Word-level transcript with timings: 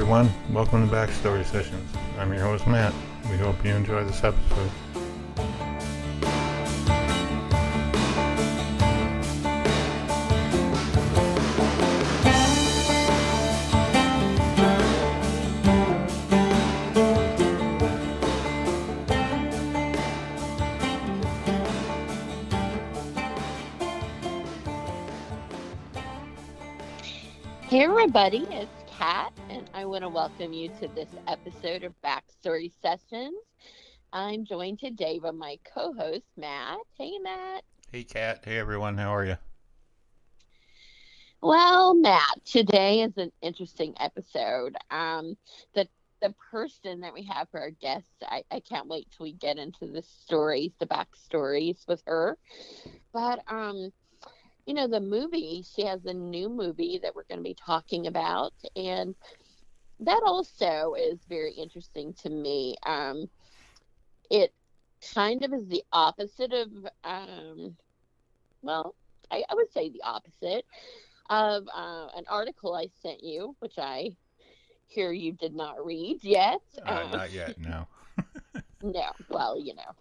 everyone. 0.00 0.30
Welcome 0.50 0.88
to 0.88 0.94
Backstory 0.96 1.44
Sessions. 1.44 1.92
I'm 2.18 2.32
your 2.32 2.40
host, 2.40 2.66
Matt. 2.66 2.94
We 3.30 3.36
hope 3.36 3.62
you 3.62 3.72
enjoy 3.72 4.02
this 4.04 4.24
episode. 4.24 4.70
Hey 27.68 27.84
everybody, 27.84 28.48
I 29.80 29.86
want 29.86 30.02
to 30.02 30.10
welcome 30.10 30.52
you 30.52 30.68
to 30.80 30.88
this 30.94 31.08
episode 31.26 31.84
of 31.84 31.94
Backstory 32.04 32.70
Sessions. 32.82 33.32
I'm 34.12 34.44
joined 34.44 34.78
today 34.78 35.18
by 35.18 35.30
my 35.30 35.58
co-host 35.74 36.26
Matt. 36.36 36.76
Hey 36.98 37.18
Matt. 37.18 37.64
Hey, 37.90 38.04
Kat. 38.04 38.42
Hey, 38.44 38.58
everyone. 38.58 38.98
How 38.98 39.14
are 39.14 39.24
you? 39.24 39.38
Well, 41.40 41.94
Matt, 41.94 42.44
today 42.44 43.00
is 43.00 43.16
an 43.16 43.32
interesting 43.40 43.94
episode. 43.98 44.76
Um, 44.90 45.38
the 45.74 45.88
the 46.20 46.34
person 46.50 47.00
that 47.00 47.14
we 47.14 47.22
have 47.22 47.48
for 47.48 47.58
our 47.58 47.70
guest, 47.70 48.04
I, 48.20 48.42
I 48.50 48.60
can't 48.60 48.86
wait 48.86 49.08
till 49.16 49.24
we 49.24 49.32
get 49.32 49.56
into 49.56 49.86
the 49.86 50.02
stories, 50.02 50.72
the 50.78 50.86
backstories 50.86 51.88
with 51.88 52.02
her. 52.06 52.36
But 53.14 53.42
um, 53.48 53.92
you 54.66 54.74
know, 54.74 54.86
the 54.86 55.00
movie, 55.00 55.64
she 55.74 55.84
has 55.84 56.04
a 56.04 56.14
new 56.14 56.48
movie 56.48 57.00
that 57.02 57.14
we're 57.14 57.24
going 57.24 57.40
to 57.40 57.42
be 57.42 57.56
talking 57.56 58.06
about. 58.06 58.52
And 58.76 59.16
that 60.00 60.22
also 60.24 60.94
is 60.98 61.24
very 61.28 61.52
interesting 61.54 62.14
to 62.22 62.30
me. 62.30 62.76
Um, 62.86 63.28
it 64.30 64.52
kind 65.14 65.44
of 65.44 65.52
is 65.52 65.66
the 65.68 65.82
opposite 65.92 66.52
of, 66.52 66.68
um, 67.04 67.76
well, 68.62 68.94
I, 69.30 69.44
I 69.50 69.54
would 69.54 69.70
say 69.72 69.90
the 69.90 70.02
opposite 70.04 70.64
of 71.30 71.64
uh, 71.74 72.08
an 72.16 72.24
article 72.28 72.74
I 72.74 72.86
sent 73.02 73.22
you, 73.22 73.56
which 73.60 73.78
I 73.78 74.10
hear 74.86 75.12
you 75.12 75.32
did 75.32 75.54
not 75.54 75.84
read 75.84 76.18
yet. 76.22 76.62
Uh, 76.84 77.04
Um, 77.04 77.10
not 77.10 77.32
yet, 77.32 77.58
no. 77.58 77.86
no, 78.82 79.04
well, 79.28 79.58
you 79.60 79.74
know, 79.74 79.96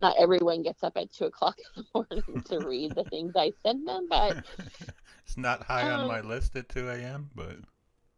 not 0.00 0.16
everyone 0.18 0.62
gets 0.62 0.82
up 0.82 0.96
at 0.96 1.10
two 1.12 1.26
o'clock 1.26 1.56
in 1.76 1.82
the 1.82 1.88
morning 1.94 2.42
to 2.46 2.60
read 2.60 2.94
the 2.94 3.04
things 3.04 3.34
I 3.36 3.52
send 3.62 3.86
them, 3.86 4.06
but 4.08 4.36
it's 5.24 5.36
not 5.36 5.64
high 5.64 5.88
on 5.90 6.04
Um, 6.04 6.06
my 6.06 6.20
list 6.20 6.56
at 6.56 6.68
2 6.68 6.94
a.m., 6.96 7.30
but 7.34 7.58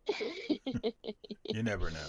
you 1.51 1.63
never 1.63 1.91
know. 1.91 2.07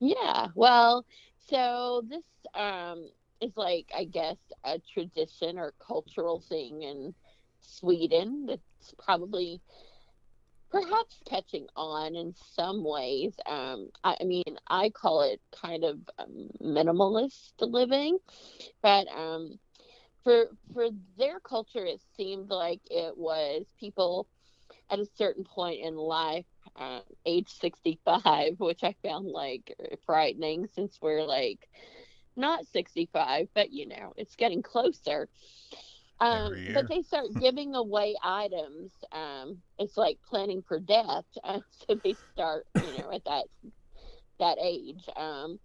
Yeah, 0.00 0.48
well, 0.54 1.04
so 1.48 2.02
this 2.08 2.24
um 2.54 3.10
is 3.40 3.52
like 3.56 3.90
I 3.96 4.04
guess 4.04 4.38
a 4.64 4.78
tradition 4.78 5.58
or 5.58 5.74
cultural 5.84 6.40
thing 6.48 6.82
in 6.82 7.14
Sweden 7.60 8.46
that's 8.46 8.94
probably 8.98 9.60
perhaps 10.70 11.22
catching 11.26 11.66
on 11.76 12.14
in 12.14 12.34
some 12.34 12.84
ways. 12.84 13.34
Um 13.46 13.88
I, 14.04 14.16
I 14.20 14.24
mean, 14.24 14.56
I 14.68 14.90
call 14.90 15.22
it 15.22 15.40
kind 15.52 15.84
of 15.84 15.98
um, 16.18 16.48
minimalist 16.62 17.52
living, 17.60 18.18
but 18.82 19.06
um 19.08 19.58
for 20.24 20.46
for 20.72 20.88
their 21.16 21.40
culture 21.40 21.84
it 21.84 22.00
seemed 22.16 22.50
like 22.50 22.80
it 22.90 23.16
was 23.16 23.66
people 23.78 24.28
at 24.90 24.98
a 25.00 25.06
certain 25.16 25.44
point 25.44 25.80
in 25.82 25.96
life 25.96 26.46
um, 26.78 27.02
age 27.26 27.48
65 27.50 28.54
which 28.58 28.82
i 28.84 28.94
found 29.02 29.26
like 29.28 29.74
frightening 30.06 30.66
since 30.66 30.98
we're 31.02 31.24
like 31.24 31.68
not 32.36 32.64
65 32.66 33.48
but 33.54 33.70
you 33.72 33.86
know 33.88 34.12
it's 34.16 34.36
getting 34.36 34.62
closer 34.62 35.28
um, 36.20 36.58
but 36.68 36.86
they 36.88 37.02
start 37.02 37.26
giving 37.38 37.74
away 37.74 38.16
items 38.22 38.92
um, 39.12 39.58
it's 39.78 39.96
like 39.96 40.18
planning 40.28 40.62
for 40.66 40.80
death 40.80 41.26
uh, 41.44 41.60
so 41.70 41.96
they 42.02 42.14
start 42.14 42.66
you 42.78 42.92
know 42.92 43.10
at 43.12 43.24
that 43.24 43.44
that 44.38 44.58
age 44.62 45.08
um, 45.16 45.58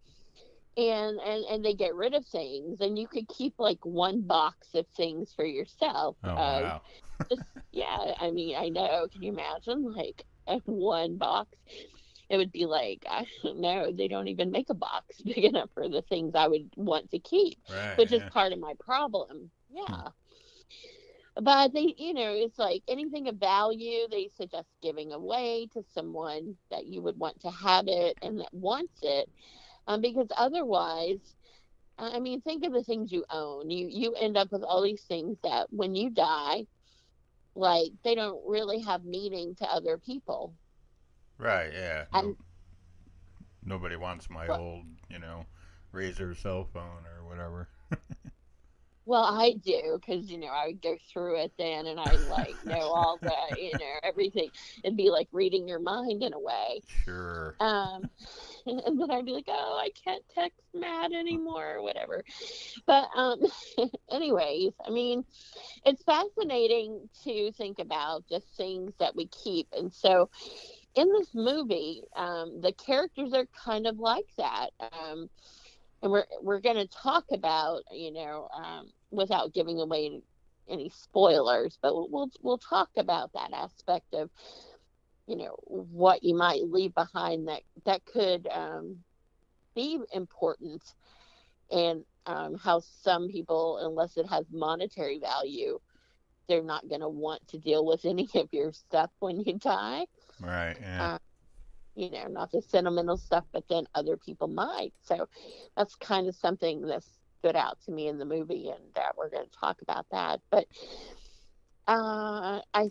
and, 0.78 1.19
and 1.19 1.46
and 1.46 1.66
they 1.66 1.73
get 1.73 1.96
rid 1.96 2.13
of 2.13 2.25
things 2.25 2.79
and 2.81 2.97
you 2.97 3.07
could 3.07 3.28
keep 3.28 3.56
like 3.59 3.84
one 3.85 4.22
box 4.22 4.73
of 4.75 4.88
things 4.96 5.34
for 5.35 5.46
yourself 5.46 6.18
Oh, 6.23 6.38
of 6.38 6.72
wow. 6.72 6.84
just 7.29 7.46
yeah 7.72 8.13
i 8.19 8.31
mean 8.31 8.56
i 8.56 8.69
know 8.69 9.07
can 9.12 9.22
you 9.22 9.31
imagine 9.31 9.94
like 9.94 10.25
one 10.48 10.98
box. 10.98 11.38
It 12.30 12.38
would 12.38 12.52
be 12.52 12.66
like 12.66 13.04
i 13.09 13.26
don't 13.44 13.59
know 13.59 13.92
they 13.92 14.08
don't 14.08 14.28
even 14.28 14.52
make 14.52 14.70
a 14.70 14.74
box 14.74 15.22
big 15.26 15.44
enough 15.44 15.70
for 15.74 15.88
the 15.88 16.02
things 16.02 16.34
i 16.36 16.48
would 16.48 16.70
want 16.76 17.09
to 17.12 17.20
keep 17.20 17.59
Right. 17.70 17.96
which 17.96 18.12
is 18.12 18.24
part 18.26 18.52
of 18.53 18.59
my 18.59 18.74
problem. 18.80 19.52
Yeah. 19.70 20.09
But 21.40 21.74
they 21.74 21.94
you 21.98 22.14
know 22.14 22.34
it's 22.34 22.58
like 22.58 22.84
anything 22.88 23.28
of 23.28 23.36
value 23.38 24.08
they 24.09 24.28
suggest 24.28 24.70
giving 24.82 25.12
away 25.12 25.68
to 25.74 25.84
someone 25.84 26.58
that 26.70 26.86
you 26.86 27.02
would 27.02 27.18
want 27.18 27.40
to 27.42 27.50
have 27.52 27.86
it 27.88 28.18
and 28.22 28.40
that 28.40 28.53
wants 28.53 29.00
it. 29.03 29.30
Um, 29.88 30.02
because 30.02 30.28
otherwise 30.38 31.36
i 31.98 32.20
mean 32.20 32.42
think 32.42 32.64
of 32.66 32.74
the 32.74 32.84
things 32.84 33.12
you 33.12 33.26
own. 33.30 33.70
You 33.70 33.88
you 33.90 34.14
end 34.14 34.38
up 34.38 34.52
with 34.52 34.64
all 34.64 34.82
these 34.82 35.03
things 35.03 35.40
that 35.44 35.68
when 35.72 35.96
you 35.96 36.09
die 36.09 36.68
like 37.56 37.91
they 38.03 38.16
don't 38.16 38.41
really 38.47 38.80
have 38.81 39.03
meaning 39.06 39.56
to 39.56 39.66
other 39.66 39.97
people 39.97 40.53
Right, 41.40 41.72
yeah. 41.74 42.06
And- 42.14 42.28
No- 42.30 42.38
nobody 43.66 43.96
wants 43.96 44.30
my 44.30 44.47
Well- 44.47 44.59
old, 44.59 44.86
you 45.09 45.19
know, 45.19 45.46
RAZR 45.91 46.36
cell 46.38 46.64
phone 46.72 47.06
or 47.06 47.28
whatever. 47.28 47.68
well 49.06 49.24
i 49.24 49.53
do 49.64 49.97
because 50.00 50.30
you 50.30 50.38
know 50.38 50.47
i 50.47 50.68
would 50.68 50.81
go 50.81 50.96
through 51.12 51.38
it 51.40 51.52
then 51.58 51.86
and 51.88 52.00
i 52.00 52.16
like 52.16 52.58
know 52.64 52.90
all 52.91 53.19
the 53.24 53.36
you 53.58 53.78
know 53.78 53.96
everything 54.03 54.50
it'd 54.84 54.97
be 54.97 55.09
like 55.09 55.28
reading 55.31 55.68
your 55.68 55.80
mind 55.80 56.24
in 56.24 56.34
a 56.34 56.40
way. 56.40 56.81
Sure. 56.86 57.59
um 57.59 58.09
and 58.66 59.00
then 59.00 59.12
i'd 59.12 59.25
be 59.25 59.31
like 59.34 59.47
oh 59.47 59.80
i 59.81 59.90
can't 60.03 60.24
text 60.34 60.59
matt 60.74 61.12
anymore 61.14 61.75
or 61.75 61.81
whatever. 61.81 62.24
But 62.86 63.09
um 63.16 63.40
anyways 64.12 64.74
i 64.86 64.90
mean 64.90 65.24
it's 65.85 66.03
fascinating 66.03 67.09
to 67.24 67.52
think 67.52 67.80
about 67.80 68.28
just 68.28 68.56
things 68.56 68.96
that 69.00 69.16
we 69.16 69.28
keep. 69.28 69.68
And 69.78 69.94
so 69.94 70.30
in 70.96 71.12
this 71.14 71.34
movie 71.35 72.03
um 72.16 72.62
the 72.62 72.74
characters 72.74 73.34
are 73.34 73.47
kind 73.66 73.88
of 73.88 74.00
like 74.00 74.28
that. 74.38 74.70
Um 74.80 75.30
and 76.03 76.12
we're 76.12 76.25
we're 76.41 76.59
going 76.59 76.75
to 76.75 76.88
talk 76.88 77.24
about 77.31 77.81
you 77.91 78.12
know 78.12 78.47
um 78.56 78.91
without 79.09 79.53
giving 79.53 79.80
away 79.80 80.06
any, 80.06 80.24
any 80.69 80.90
spoilers 80.90 81.80
but 81.81 81.96
we'll, 81.96 82.08
we'll 82.12 82.30
we'll 82.41 82.58
talk 82.58 82.90
about 82.97 83.31
that 83.34 83.52
aspect 83.53 84.14
of 84.14 84.30
you 85.25 85.38
know 85.38 85.56
what 85.66 86.24
you 86.24 86.36
might 86.36 86.62
leave 86.64 86.94
behind 86.94 87.47
that 87.47 87.62
that 87.86 88.06
could 88.06 88.47
um, 88.52 88.97
be 89.75 90.00
important 90.14 90.81
and 91.72 92.03
um, 92.25 92.55
how 92.55 92.82
some 93.02 93.28
people 93.29 93.79
unless 93.82 94.17
it 94.17 94.28
has 94.28 94.46
monetary 94.52 95.20
value 95.20 95.79
they're 96.50 96.64
not 96.64 96.88
going 96.90 97.02
to 97.02 97.09
want 97.09 97.46
to 97.47 97.58
deal 97.58 97.85
with 97.85 98.03
any 98.03 98.28
of 98.35 98.47
your 98.52 98.73
stuff 98.73 99.09
when 99.20 99.40
you 99.40 99.58
die 99.58 100.05
Right, 100.41 100.76
yeah. 100.79 101.03
uh, 101.14 101.17
you 101.95 102.09
know 102.11 102.28
not 102.28 102.51
the 102.51 102.61
sentimental 102.61 103.17
stuff 103.17 103.45
but 103.51 103.67
then 103.69 103.85
other 103.95 104.17
people 104.17 104.47
might. 104.47 104.93
So 105.03 105.28
that's 105.78 105.95
kind 105.95 106.28
of 106.28 106.35
something 106.35 106.81
that 106.87 107.03
stood 107.40 107.55
out 107.55 107.78
to 107.85 107.91
me 107.91 108.07
in 108.07 108.17
the 108.17 108.25
movie 108.25 108.69
and 108.69 108.97
uh, 108.97 109.11
we're 109.17 109.29
going 109.29 109.45
to 109.45 109.59
talk 109.59 109.81
about 109.81 110.05
that. 110.11 110.40
But 110.49 110.67
uh, 111.87 112.61
i 112.73 112.90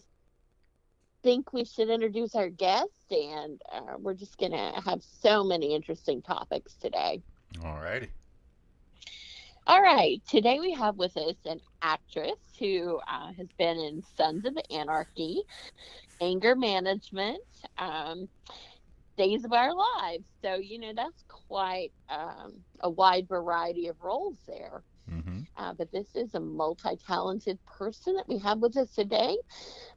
think 1.22 1.52
we 1.52 1.64
should 1.64 1.88
introduce 1.88 2.34
our 2.34 2.48
guest 2.48 3.10
and 3.10 3.60
uh, 3.72 3.94
we're 3.98 4.14
just 4.14 4.38
going 4.38 4.52
to 4.52 4.72
have 4.84 5.02
so 5.02 5.44
many 5.44 5.74
interesting 5.74 6.20
topics 6.20 6.74
today. 6.74 7.22
Alrighty. 7.58 8.08
all 9.66 9.80
right. 9.80 10.20
Today 10.28 10.58
we 10.58 10.72
have 10.72 10.96
with 10.96 11.16
us 11.16 11.36
an 11.46 11.60
actress 11.80 12.38
who 12.58 13.00
uh, 13.08 13.32
has 13.36 13.46
been 13.58 13.78
in 13.78 14.02
sons 14.16 14.44
of 14.44 14.56
anarchy 14.70 15.42
anger 16.20 16.56
management 16.56 17.42
um, 17.78 18.28
days 19.22 19.44
of 19.44 19.52
our 19.52 19.72
lives 19.74 20.28
so 20.42 20.56
you 20.56 20.78
know 20.78 20.92
that's 20.96 21.24
quite 21.48 21.92
um, 22.10 22.64
a 22.80 22.90
wide 22.90 23.28
variety 23.28 23.88
of 23.88 23.96
roles 24.02 24.38
there 24.48 24.84
Mm-hmm. 25.10 25.40
uh, 25.56 25.74
but 25.76 25.92
this 25.92 26.14
is 26.14 26.34
a 26.34 26.40
multi-talented 26.40 27.58
person 27.66 28.16
that 28.16 28.28
we 28.28 28.38
have 28.38 28.60
with 28.60 28.76
us 28.76 28.94
today. 28.94 29.36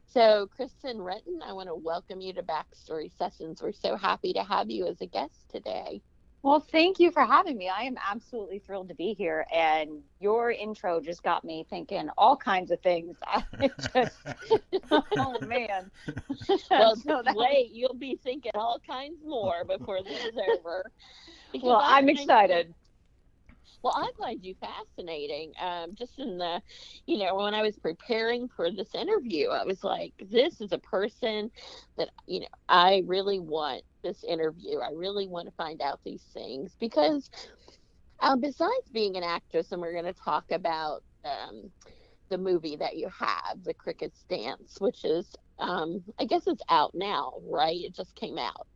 So, 0.04 0.48
Kristen 0.54 1.02
Renton, 1.02 1.40
I 1.46 1.52
want 1.52 1.68
to 1.68 1.74
welcome 1.74 2.20
you 2.20 2.34
to 2.34 2.42
Backstory 2.42 3.10
Sessions. 3.16 3.62
We're 3.62 3.72
so 3.72 3.96
happy 3.96 4.32
to 4.34 4.42
have 4.44 4.70
you 4.70 4.86
as 4.86 5.00
a 5.00 5.06
guest 5.06 5.46
today. 5.50 6.02
Well, 6.46 6.60
thank 6.60 7.00
you 7.00 7.10
for 7.10 7.26
having 7.26 7.58
me. 7.58 7.68
I 7.68 7.82
am 7.82 7.96
absolutely 8.08 8.60
thrilled 8.60 8.88
to 8.90 8.94
be 8.94 9.14
here. 9.14 9.44
And 9.52 10.00
your 10.20 10.52
intro 10.52 11.00
just 11.00 11.24
got 11.24 11.42
me 11.44 11.66
thinking 11.68 12.08
all 12.16 12.36
kinds 12.36 12.70
of 12.70 12.80
things. 12.82 13.16
I 13.26 13.42
just, 13.92 14.18
oh 15.16 15.40
man. 15.40 15.90
Well, 16.70 16.94
so 16.94 17.20
that, 17.24 17.34
wait, 17.34 17.70
you'll 17.72 17.94
be 17.94 18.16
thinking 18.22 18.52
all 18.54 18.78
kinds 18.86 19.24
more 19.24 19.64
before 19.64 20.04
this 20.04 20.24
is 20.24 20.38
over. 20.56 20.88
Well, 21.60 21.80
I'm 21.82 22.08
excited. 22.08 22.72
Well, 23.82 23.94
I 23.96 24.10
find 24.18 24.44
you 24.44 24.54
fascinating. 24.60 25.52
Um, 25.60 25.94
just 25.94 26.18
in 26.18 26.38
the, 26.38 26.60
you 27.06 27.18
know, 27.18 27.36
when 27.36 27.54
I 27.54 27.62
was 27.62 27.78
preparing 27.78 28.48
for 28.48 28.70
this 28.70 28.94
interview, 28.94 29.48
I 29.50 29.64
was 29.64 29.84
like, 29.84 30.14
this 30.18 30.60
is 30.60 30.72
a 30.72 30.78
person 30.78 31.50
that, 31.96 32.10
you 32.26 32.40
know, 32.40 32.46
I 32.68 33.02
really 33.06 33.38
want 33.40 33.82
this 34.02 34.24
interview. 34.24 34.78
I 34.80 34.90
really 34.94 35.28
want 35.28 35.46
to 35.48 35.54
find 35.56 35.80
out 35.82 36.00
these 36.04 36.24
things 36.34 36.76
because 36.80 37.30
um, 38.20 38.40
besides 38.40 38.88
being 38.92 39.16
an 39.16 39.24
actress, 39.24 39.72
and 39.72 39.80
we're 39.80 39.92
going 39.92 40.04
to 40.12 40.14
talk 40.24 40.44
about 40.50 41.02
um, 41.24 41.72
the 42.30 42.38
movie 42.38 42.76
that 42.76 42.96
you 42.96 43.08
have, 43.18 43.62
The 43.64 43.74
Cricket's 43.74 44.24
Dance, 44.28 44.76
which 44.80 45.04
is, 45.04 45.30
um, 45.58 46.04
I 46.18 46.24
guess 46.24 46.46
it's 46.46 46.62
out 46.70 46.92
now, 46.94 47.34
right? 47.44 47.76
It 47.78 47.94
just 47.94 48.14
came 48.16 48.38
out. 48.38 48.66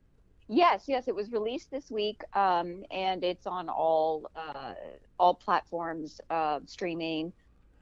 Yes, 0.53 0.87
yes, 0.89 1.07
it 1.07 1.15
was 1.15 1.31
released 1.31 1.71
this 1.71 1.93
week, 1.93 2.23
um, 2.35 2.83
and 2.91 3.23
it's 3.23 3.47
on 3.47 3.69
all 3.69 4.29
uh, 4.35 4.75
all 5.17 5.33
platforms, 5.33 6.21
uh, 6.29 6.59
streaming, 6.67 7.33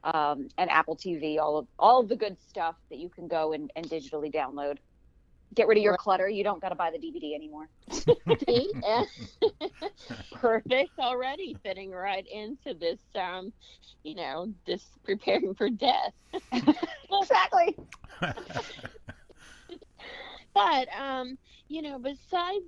um, 0.03 0.49
and 0.55 0.69
Apple 0.69 0.95
TV. 0.95 1.39
All 1.39 1.57
of 1.57 1.67
all 1.79 1.99
of 1.99 2.09
the 2.09 2.15
good 2.15 2.37
stuff 2.47 2.75
that 2.91 2.99
you 2.99 3.09
can 3.09 3.27
go 3.27 3.53
and, 3.53 3.71
and 3.75 3.89
digitally 3.89 4.31
download. 4.31 4.77
Get 5.55 5.67
rid 5.67 5.79
of 5.79 5.83
your 5.83 5.97
clutter. 5.97 6.29
You 6.29 6.43
don't 6.43 6.61
got 6.61 6.69
to 6.69 6.75
buy 6.75 6.91
the 6.91 6.99
DVD 6.99 7.33
anymore. 7.33 7.69
Perfect 10.35 10.91
already, 10.99 11.57
fitting 11.63 11.89
right 11.89 12.25
into 12.31 12.77
this, 12.77 12.99
um, 13.15 13.51
you 14.03 14.13
know, 14.13 14.53
this 14.67 14.85
preparing 15.03 15.55
for 15.55 15.71
death. 15.71 16.13
exactly. 17.11 17.75
but 20.67 20.87
um, 20.99 21.37
you 21.67 21.81
know, 21.81 21.99
besides 21.99 22.65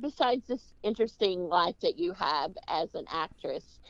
besides 0.00 0.46
this 0.46 0.74
interesting 0.82 1.40
life 1.48 1.76
that 1.82 1.98
you 1.98 2.12
have 2.14 2.52
as 2.68 2.94
an 2.94 3.04
actress, 3.10 3.80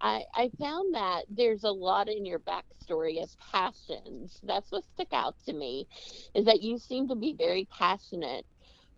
I, 0.00 0.24
I 0.34 0.50
found 0.58 0.94
that 0.94 1.24
there's 1.28 1.64
a 1.64 1.70
lot 1.70 2.08
in 2.08 2.24
your 2.24 2.40
backstory 2.40 3.22
as 3.22 3.36
passions. 3.52 4.40
That's 4.42 4.70
what 4.72 4.84
stuck 4.84 5.12
out 5.12 5.36
to 5.46 5.52
me, 5.52 5.86
is 6.34 6.46
that 6.46 6.62
you 6.62 6.78
seem 6.78 7.08
to 7.08 7.16
be 7.16 7.34
very 7.34 7.66
passionate 7.70 8.46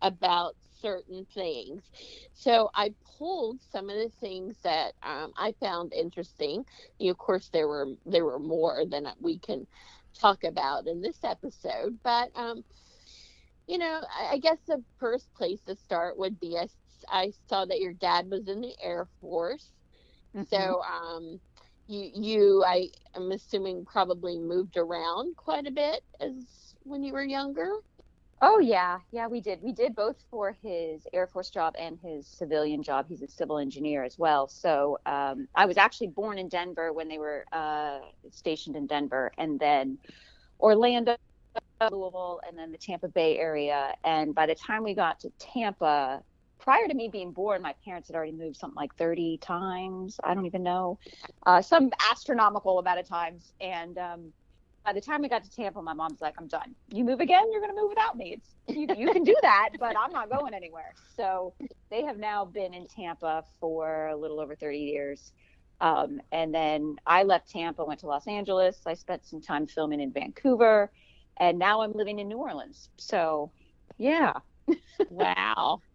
about 0.03 0.57
certain 0.81 1.27
things. 1.35 1.91
So 2.33 2.71
I 2.75 2.95
pulled 3.19 3.61
some 3.63 3.91
of 3.91 3.97
the 3.97 4.11
things 4.21 4.59
that 4.65 4.95
um, 5.03 5.33
I 5.37 5.53
found 5.61 5.93
interesting. 5.93 6.65
You 6.99 7.11
of 7.13 7.19
course, 7.19 7.49
there 7.53 7.69
were 7.69 7.89
there 8.07 8.25
were 8.25 8.39
more 8.39 8.85
than 8.89 9.09
we 9.21 9.39
can 9.39 9.67
talk 10.19 10.45
about 10.45 10.87
in 10.87 11.01
this 11.03 11.25
episode, 11.25 11.99
but 12.03 12.31
um, 12.35 12.65
you 13.67 13.79
know, 13.79 14.01
I, 14.19 14.35
I 14.35 14.39
guess 14.39 14.59
the 14.67 14.83
first 14.99 15.33
place 15.35 15.61
to 15.67 15.77
start 15.77 16.19
would 16.19 16.39
be 16.41 16.57
I, 16.57 16.69
I 17.09 17.33
saw 17.49 17.65
that 17.65 17.81
your 17.81 17.93
dad 17.93 18.31
was 18.31 18.49
in 18.49 18.61
the 18.61 18.75
Air 18.83 19.07
Force. 19.21 19.73
Mm-hmm. 20.37 20.45
So, 20.55 20.83
um, 20.83 21.41
you, 21.87 22.11
you, 22.15 22.65
I 22.65 22.89
am 23.17 23.33
assuming 23.33 23.85
probably 23.85 24.39
moved 24.39 24.77
around 24.77 25.37
quite 25.37 25.67
a 25.67 25.73
bit 25.73 26.03
as 26.21 26.75
when 26.85 27.03
you 27.03 27.13
were 27.13 27.25
younger. 27.25 27.71
Oh 28.43 28.59
yeah, 28.59 29.01
yeah, 29.13 29.27
we 29.27 29.41
did. 29.41 29.61
We 29.61 29.73
did 29.73 29.95
both 29.95 30.17
for 30.31 30.57
his 30.63 31.07
Air 31.13 31.27
Force 31.27 31.51
job 31.51 31.75
and 31.79 31.99
his 32.03 32.27
civilian 32.27 32.83
job. 32.83 33.07
He's 33.07 33.21
a 33.23 33.29
civil 33.29 33.59
engineer 33.59 34.03
as 34.03 34.19
well. 34.19 34.49
So 34.49 34.99
um, 35.05 35.47
I 35.55 35.67
was 35.67 35.77
actually 35.77 36.07
born 36.09 36.39
in 36.39 36.49
Denver 36.49 36.93
when 36.93 37.09
they 37.09 37.19
were 37.19 37.45
uh, 37.53 37.99
stationed 38.31 38.77
in 38.77 38.87
Denver, 38.87 39.31
and 39.37 39.61
then 39.61 39.99
Orlando 40.59 41.17
Louisville 41.89 42.41
and 42.47 42.59
then 42.59 42.73
the 42.73 42.79
Tampa 42.79 43.09
Bay 43.09 43.39
area. 43.39 43.95
And 44.05 44.35
by 44.35 44.47
the 44.47 44.55
time 44.55 44.83
we 44.83 44.95
got 44.95 45.21
to 45.21 45.31
Tampa, 45.39 46.23
prior 46.59 46.87
to 46.87 46.95
me 46.95 47.09
being 47.09 47.33
born, 47.33 47.63
my 47.63 47.75
parents 47.85 48.09
had 48.09 48.17
already 48.17 48.33
moved 48.33 48.57
something 48.57 48.77
like 48.77 48.95
30 48.97 49.39
times. 49.39 50.21
I 50.23 50.35
don't 50.35 50.47
even 50.47 50.63
know, 50.63 50.99
uh, 51.47 51.63
some 51.63 51.91
astronomical 52.11 52.79
amount 52.79 53.01
of 53.01 53.09
times. 53.09 53.53
And 53.61 53.97
um, 53.97 54.33
by 54.85 54.93
the 54.93 55.01
time 55.01 55.23
we 55.23 55.29
got 55.29 55.45
to 55.45 55.51
Tampa, 55.51 55.81
my 55.81 55.95
mom's 55.95 56.21
like, 56.21 56.35
I'm 56.39 56.49
done. 56.49 56.75
You 56.89 57.05
move 57.05 57.21
again, 57.21 57.51
you're 57.51 57.61
going 57.61 57.75
to 57.75 57.81
move 57.81 57.91
without 57.91 58.17
me. 58.17 58.39
It's, 58.39 58.55
you, 58.69 58.87
you 58.97 59.13
can 59.13 59.25
do 59.25 59.37
that, 59.43 59.71
but 59.79 59.97
I'm 59.99 60.13
not 60.13 60.31
going 60.31 60.53
anywhere. 60.53 60.93
So 61.17 61.55
they 61.91 62.03
have 62.03 62.19
now 62.19 62.45
been 62.45 62.75
in 62.75 62.87
Tampa 62.87 63.45
for 63.59 64.09
a 64.09 64.17
little 64.17 64.41
over 64.41 64.55
30 64.55 64.79
years. 64.79 65.33
Um, 65.81 66.21
and 66.31 66.55
then 66.55 66.97
I 67.07 67.23
left 67.23 67.51
Tampa, 67.51 67.83
went 67.83 68.01
to 68.01 68.07
Los 68.07 68.27
Angeles. 68.27 68.83
I 68.85 68.93
spent 68.93 69.25
some 69.25 69.41
time 69.41 69.67
filming 69.67 70.01
in 70.01 70.13
Vancouver 70.13 70.91
and 71.41 71.59
now 71.59 71.83
I'm 71.83 71.93
living 71.93 72.21
in 72.21 72.29
New 72.29 72.39
Orleans. 72.39 72.91
So, 72.99 73.53
yeah. 73.99 74.35
wow. 75.09 75.81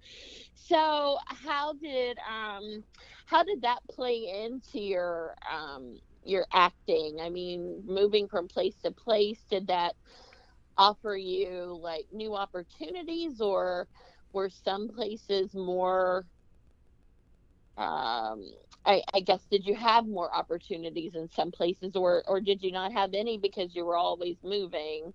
So, 0.56 1.18
how 1.27 1.74
did 1.74 2.18
um 2.30 2.83
how 3.27 3.44
did 3.44 3.62
that 3.63 3.80
play 3.92 4.45
into 4.45 4.80
your 4.80 5.36
um 5.51 6.00
your 6.24 6.45
acting? 6.53 7.19
I 7.21 7.30
mean, 7.30 7.83
moving 7.86 8.27
from 8.27 8.47
place 8.47 8.75
to 8.83 8.92
place, 8.92 9.44
did 9.50 9.68
that 9.68 9.95
offer 10.77 11.15
you 11.15 11.80
like 11.81 12.07
new 12.12 12.36
opportunities 12.36 13.42
or 13.42 13.88
were 14.33 14.50
some 14.50 14.89
places 14.89 15.53
more 15.56 16.25
um 17.77 18.44
I, 18.86 19.03
I, 19.13 19.21
guess 19.21 19.45
did 19.51 19.65
you 19.65 19.75
have 19.75 20.07
more 20.07 20.33
opportunities 20.36 21.15
in 21.15 21.30
some 21.30 21.51
places 21.51 21.95
or 21.95 22.24
or 22.27 22.39
did 22.42 22.63
you 22.63 22.71
not 22.71 22.94
have 22.94 23.13
any 23.13 23.38
because 23.38 23.75
you 23.75 23.86
were 23.86 23.97
always 23.97 24.38
moving 24.44 25.13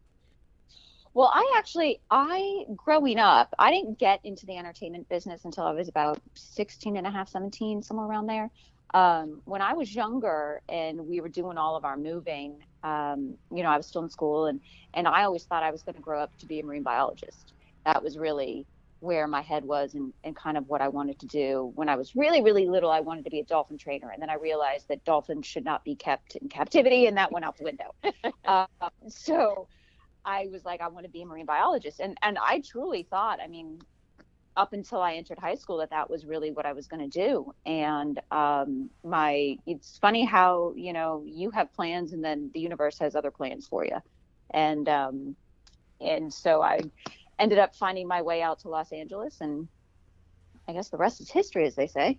well, 1.12 1.30
I 1.34 1.54
actually, 1.56 2.00
I 2.10 2.64
growing 2.76 3.18
up, 3.18 3.52
I 3.58 3.70
didn't 3.70 3.98
get 3.98 4.20
into 4.24 4.46
the 4.46 4.56
entertainment 4.56 5.08
business 5.08 5.44
until 5.44 5.64
I 5.64 5.72
was 5.72 5.88
about 5.88 6.20
16 6.34 6.96
and 6.96 7.06
a 7.06 7.10
half, 7.10 7.28
17, 7.28 7.82
somewhere 7.82 8.06
around 8.06 8.26
there. 8.26 8.50
Um, 8.92 9.40
when 9.44 9.62
I 9.62 9.72
was 9.74 9.94
younger 9.94 10.62
and 10.68 11.06
we 11.06 11.20
were 11.20 11.28
doing 11.28 11.58
all 11.58 11.76
of 11.76 11.84
our 11.84 11.96
moving, 11.96 12.62
um, 12.82 13.34
you 13.52 13.62
know, 13.62 13.70
I 13.70 13.76
was 13.76 13.86
still 13.86 14.02
in 14.02 14.10
school 14.10 14.46
and, 14.46 14.60
and 14.94 15.06
I 15.06 15.24
always 15.24 15.44
thought 15.44 15.62
I 15.62 15.70
was 15.70 15.82
going 15.82 15.94
to 15.94 16.00
grow 16.00 16.20
up 16.20 16.36
to 16.38 16.46
be 16.46 16.60
a 16.60 16.64
marine 16.64 16.82
biologist. 16.82 17.54
That 17.84 18.02
was 18.02 18.18
really 18.18 18.66
where 19.00 19.26
my 19.26 19.40
head 19.40 19.64
was 19.64 19.94
and, 19.94 20.12
and 20.24 20.36
kind 20.36 20.56
of 20.56 20.68
what 20.68 20.80
I 20.80 20.88
wanted 20.88 21.18
to 21.20 21.26
do. 21.26 21.72
When 21.74 21.88
I 21.88 21.96
was 21.96 22.14
really, 22.14 22.42
really 22.42 22.66
little, 22.66 22.90
I 22.90 23.00
wanted 23.00 23.24
to 23.24 23.30
be 23.30 23.40
a 23.40 23.44
dolphin 23.44 23.78
trainer. 23.78 24.10
And 24.10 24.20
then 24.20 24.30
I 24.30 24.34
realized 24.34 24.88
that 24.88 25.04
dolphins 25.04 25.46
should 25.46 25.64
not 25.64 25.84
be 25.84 25.94
kept 25.94 26.36
in 26.36 26.48
captivity, 26.48 27.06
and 27.06 27.16
that 27.16 27.32
went 27.32 27.44
out 27.44 27.56
the 27.56 27.64
window. 27.64 27.94
uh, 28.44 28.66
so 29.08 29.66
I 30.24 30.48
was 30.50 30.64
like, 30.64 30.80
I 30.80 30.88
want 30.88 31.04
to 31.04 31.10
be 31.10 31.22
a 31.22 31.26
marine 31.26 31.46
biologist, 31.46 32.00
and 32.00 32.16
and 32.22 32.38
I 32.38 32.62
truly 32.66 33.06
thought, 33.10 33.40
I 33.42 33.48
mean, 33.48 33.80
up 34.56 34.72
until 34.72 35.00
I 35.00 35.14
entered 35.14 35.38
high 35.38 35.54
school, 35.54 35.78
that 35.78 35.90
that 35.90 36.10
was 36.10 36.26
really 36.26 36.50
what 36.50 36.66
I 36.66 36.72
was 36.72 36.86
going 36.86 37.08
to 37.08 37.18
do. 37.18 37.52
And 37.64 38.20
um, 38.30 38.90
my, 39.04 39.56
it's 39.66 39.98
funny 39.98 40.24
how 40.24 40.74
you 40.76 40.92
know 40.92 41.24
you 41.26 41.50
have 41.50 41.72
plans, 41.72 42.12
and 42.12 42.24
then 42.24 42.50
the 42.54 42.60
universe 42.60 42.98
has 42.98 43.14
other 43.14 43.30
plans 43.30 43.66
for 43.68 43.84
you, 43.84 43.96
and 44.52 44.88
um, 44.88 45.36
and 46.00 46.32
so 46.32 46.62
I 46.62 46.80
ended 47.38 47.58
up 47.58 47.74
finding 47.74 48.06
my 48.06 48.22
way 48.22 48.42
out 48.42 48.60
to 48.60 48.68
Los 48.68 48.92
Angeles, 48.92 49.38
and 49.40 49.68
I 50.68 50.72
guess 50.72 50.90
the 50.90 50.98
rest 50.98 51.20
is 51.20 51.30
history, 51.30 51.66
as 51.66 51.74
they 51.74 51.86
say. 51.86 52.18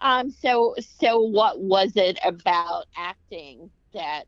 Um, 0.00 0.30
so 0.30 0.74
so 1.00 1.20
what 1.20 1.60
was 1.60 1.92
it 1.96 2.18
about 2.24 2.84
acting 2.96 3.70
that 3.94 4.24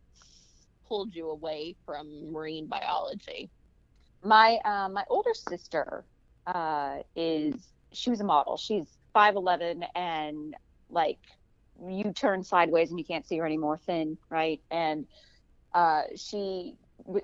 pulled 0.88 1.14
you 1.14 1.30
away 1.30 1.76
from 1.84 2.32
marine 2.32 2.66
biology? 2.66 3.50
My 4.22 4.58
uh, 4.64 4.88
my 4.88 5.04
older 5.08 5.34
sister 5.34 6.04
uh, 6.46 6.98
is 7.14 7.54
she 7.92 8.10
was 8.10 8.20
a 8.20 8.24
model. 8.24 8.56
She's 8.56 8.98
five 9.12 9.36
eleven 9.36 9.84
and 9.94 10.54
like 10.90 11.18
you 11.88 12.12
turn 12.12 12.42
sideways 12.42 12.90
and 12.90 12.98
you 12.98 13.04
can't 13.04 13.26
see 13.26 13.36
her 13.38 13.46
anymore, 13.46 13.78
thin, 13.78 14.18
right? 14.30 14.60
And 14.70 15.06
uh, 15.74 16.02
she 16.16 16.74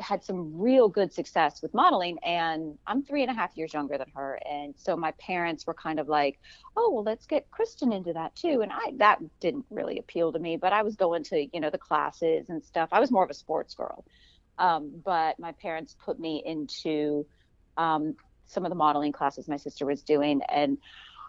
had 0.01 0.23
some 0.23 0.53
real 0.59 0.89
good 0.89 1.13
success 1.13 1.63
with 1.63 1.73
modeling 1.75 2.19
and 2.25 2.79
i'm 2.87 3.03
three 3.03 3.23
and 3.23 3.31
a 3.31 3.35
half 3.35 3.57
years 3.57 3.73
younger 3.73 3.99
than 3.99 4.07
her 4.15 4.39
and 4.49 4.75
so 4.77 4.97
my 4.97 5.13
parents 5.13 5.67
were 5.67 5.75
kind 5.75 5.99
of 5.99 6.09
like 6.09 6.39
oh 6.77 6.91
well 6.93 7.05
let's 7.05 7.27
get 7.27 7.51
kristen 7.51 7.93
into 7.93 8.13
that 8.13 8.35
too 8.35 8.61
and 8.63 8.73
i 8.73 8.93
that 8.97 9.19
didn't 9.41 9.65
really 9.71 9.99
appeal 9.99 10.33
to 10.33 10.39
me 10.39 10.57
but 10.57 10.73
i 10.73 10.83
was 10.83 10.97
going 10.97 11.23
to 11.23 11.47
you 11.53 11.61
know 11.61 11.71
the 11.71 11.79
classes 11.79 12.49
and 12.49 12.63
stuff. 12.65 12.89
I 12.93 13.01
was 13.01 13.11
more 13.11 13.25
of 13.25 13.31
a 13.31 13.35
sports 13.35 13.75
girl 13.75 14.05
um, 14.59 14.93
but 15.05 15.39
my 15.39 15.53
parents 15.53 15.97
put 16.05 16.21
me 16.21 16.43
into 16.45 17.27
um, 17.77 18.15
some 18.47 18.65
of 18.65 18.71
the 18.71 18.77
modeling 18.77 19.13
classes 19.13 19.49
my 19.49 19.57
sister 19.57 19.87
was 19.87 20.03
doing 20.03 20.43
and 20.49 20.79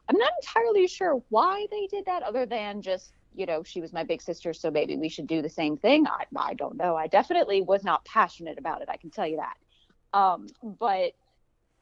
i'm 0.09 0.17
not 0.17 0.31
entirely 0.41 0.87
sure 0.87 1.23
why 1.29 1.65
they 1.71 1.87
did 1.87 2.05
that 2.05 2.23
other 2.23 2.45
than 2.45 2.81
just 2.81 3.13
you 3.35 3.45
know, 3.45 3.63
she 3.63 3.81
was 3.81 3.93
my 3.93 4.03
big 4.03 4.21
sister, 4.21 4.53
so 4.53 4.71
maybe 4.71 4.97
we 4.97 5.09
should 5.09 5.27
do 5.27 5.41
the 5.41 5.49
same 5.49 5.77
thing. 5.77 6.07
I, 6.07 6.25
I 6.35 6.53
don't 6.53 6.77
know. 6.77 6.95
I 6.95 7.07
definitely 7.07 7.61
was 7.61 7.83
not 7.83 8.05
passionate 8.05 8.57
about 8.57 8.81
it. 8.81 8.89
I 8.89 8.97
can 8.97 9.09
tell 9.09 9.27
you 9.27 9.37
that. 9.37 9.55
Um, 10.17 10.47
but 10.79 11.13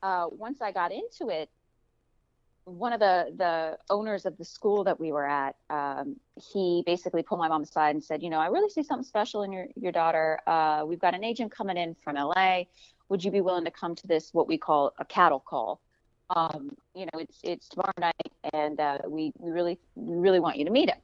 uh, 0.01 0.27
once 0.31 0.61
I 0.61 0.71
got 0.71 0.91
into 0.91 1.29
it, 1.29 1.49
one 2.65 2.93
of 2.93 2.99
the 2.99 3.33
the 3.37 3.77
owners 3.89 4.25
of 4.25 4.37
the 4.37 4.45
school 4.45 4.83
that 4.83 4.99
we 4.99 5.11
were 5.11 5.25
at, 5.25 5.55
um, 5.69 6.15
he 6.35 6.83
basically 6.85 7.23
pulled 7.23 7.39
my 7.39 7.47
mom 7.47 7.63
aside 7.63 7.95
and 7.95 8.03
said, 8.03 8.21
you 8.21 8.29
know, 8.29 8.39
I 8.39 8.47
really 8.47 8.69
see 8.69 8.83
something 8.83 9.03
special 9.03 9.43
in 9.43 9.51
your 9.51 9.67
your 9.75 9.91
daughter. 9.91 10.39
Uh, 10.47 10.83
we've 10.85 10.99
got 10.99 11.15
an 11.15 11.23
agent 11.23 11.51
coming 11.51 11.77
in 11.77 11.95
from 12.03 12.15
LA. 12.15 12.63
Would 13.09 13.23
you 13.23 13.31
be 13.31 13.41
willing 13.41 13.65
to 13.65 13.71
come 13.71 13.95
to 13.95 14.07
this 14.07 14.33
what 14.33 14.47
we 14.47 14.57
call 14.57 14.93
a 14.99 15.05
cattle 15.05 15.39
call? 15.39 15.81
Um, 16.29 16.75
you 16.95 17.05
know, 17.05 17.19
it's 17.19 17.39
it's 17.43 17.67
tomorrow 17.67 17.91
night, 17.99 18.31
and 18.53 18.79
uh, 18.79 18.99
we 19.07 19.33
we 19.37 19.51
really 19.51 19.79
we 19.95 20.15
really 20.17 20.39
want 20.39 20.57
you 20.57 20.65
to 20.65 20.71
meet 20.71 20.89
him. 20.89 20.99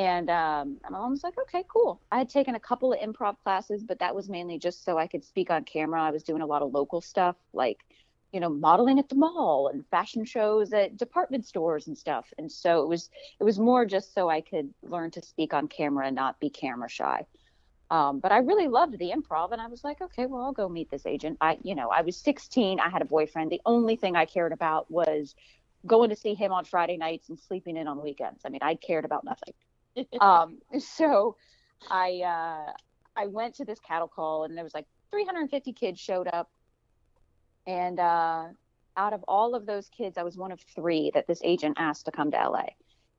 And 0.00 0.30
um, 0.30 0.78
my 0.82 0.88
mom 0.98 1.10
was 1.10 1.22
like, 1.22 1.36
okay, 1.36 1.62
cool. 1.68 2.00
I 2.10 2.16
had 2.16 2.30
taken 2.30 2.54
a 2.54 2.60
couple 2.60 2.90
of 2.90 2.98
improv 3.00 3.36
classes, 3.44 3.84
but 3.84 3.98
that 3.98 4.14
was 4.14 4.30
mainly 4.30 4.58
just 4.58 4.82
so 4.82 4.96
I 4.96 5.06
could 5.06 5.22
speak 5.22 5.50
on 5.50 5.62
camera. 5.64 6.02
I 6.02 6.10
was 6.10 6.22
doing 6.22 6.40
a 6.40 6.46
lot 6.46 6.62
of 6.62 6.72
local 6.72 7.02
stuff, 7.02 7.36
like 7.52 7.84
you 8.32 8.40
know 8.40 8.48
modeling 8.48 8.98
at 8.98 9.10
the 9.10 9.14
mall 9.14 9.68
and 9.68 9.86
fashion 9.88 10.24
shows 10.24 10.72
at 10.72 10.96
department 10.96 11.44
stores 11.44 11.86
and 11.86 11.98
stuff. 11.98 12.32
And 12.38 12.50
so 12.50 12.80
it 12.80 12.88
was 12.88 13.10
it 13.38 13.44
was 13.44 13.58
more 13.58 13.84
just 13.84 14.14
so 14.14 14.30
i 14.30 14.40
could 14.40 14.72
learn 14.82 15.10
to 15.10 15.20
speak 15.20 15.52
on 15.52 15.68
camera 15.68 16.06
and 16.06 16.16
not 16.16 16.40
be 16.40 16.48
camera 16.48 16.88
shy. 16.88 17.26
Um, 17.90 18.20
but 18.20 18.32
i 18.32 18.38
really 18.38 18.68
loved 18.68 18.98
the 18.98 19.12
improv 19.14 19.52
and 19.52 19.60
i 19.60 19.66
was 19.66 19.84
like 19.84 20.00
okay 20.00 20.24
well 20.24 20.42
i'll 20.42 20.52
go 20.52 20.68
meet 20.68 20.90
this 20.90 21.04
agent. 21.04 21.36
I 21.42 21.58
you 21.62 21.74
know 21.74 21.90
i 21.90 22.00
was 22.00 22.16
16 22.16 22.80
i 22.80 22.88
had 22.88 23.02
a 23.02 23.04
boyfriend. 23.16 23.50
The 23.50 23.60
only 23.66 23.96
thing 23.96 24.16
i 24.16 24.24
cared 24.24 24.52
about 24.52 24.90
was 24.90 25.34
going 25.86 26.08
to 26.08 26.16
see 26.16 26.34
him 26.34 26.52
on 26.52 26.64
friday 26.64 26.96
nights 26.96 27.28
and 27.28 27.38
sleeping 27.38 27.76
in 27.76 27.86
on 27.86 28.02
weekends. 28.02 28.42
I 28.46 28.48
mean 28.48 28.62
i 28.62 28.76
cared 28.76 29.04
about 29.04 29.24
nothing 29.24 29.52
um, 30.20 30.58
so 30.78 31.36
i 31.90 32.20
uh, 32.24 32.72
i 33.16 33.26
went 33.26 33.54
to 33.54 33.64
this 33.64 33.80
cattle 33.80 34.08
call 34.08 34.44
and 34.44 34.56
there 34.56 34.64
was 34.64 34.74
like 34.74 34.86
350 35.10 35.72
kids 35.72 35.98
showed 35.98 36.28
up 36.28 36.50
and 37.66 38.00
uh, 38.00 38.44
out 38.96 39.12
of 39.12 39.24
all 39.28 39.54
of 39.54 39.66
those 39.66 39.88
kids, 39.88 40.18
I 40.18 40.22
was 40.22 40.36
one 40.36 40.52
of 40.52 40.60
three 40.74 41.10
that 41.14 41.26
this 41.26 41.40
agent 41.44 41.76
asked 41.78 42.06
to 42.06 42.10
come 42.10 42.30
to 42.30 42.36
LA. 42.36 42.66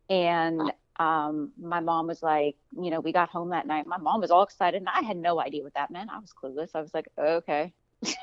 And 0.09 0.71
um, 0.99 1.51
my 1.59 1.79
mom 1.79 2.07
was 2.07 2.21
like, 2.21 2.55
you 2.77 2.91
know, 2.91 2.99
we 2.99 3.11
got 3.11 3.29
home 3.29 3.49
that 3.49 3.65
night. 3.65 3.87
My 3.87 3.97
mom 3.97 4.21
was 4.21 4.31
all 4.31 4.43
excited, 4.43 4.81
and 4.81 4.89
I 4.89 5.01
had 5.01 5.17
no 5.17 5.39
idea 5.39 5.63
what 5.63 5.73
that 5.75 5.91
meant. 5.91 6.09
I 6.11 6.19
was 6.19 6.33
clueless. 6.33 6.71
I 6.75 6.81
was 6.81 6.93
like, 6.93 7.07
okay. 7.17 7.73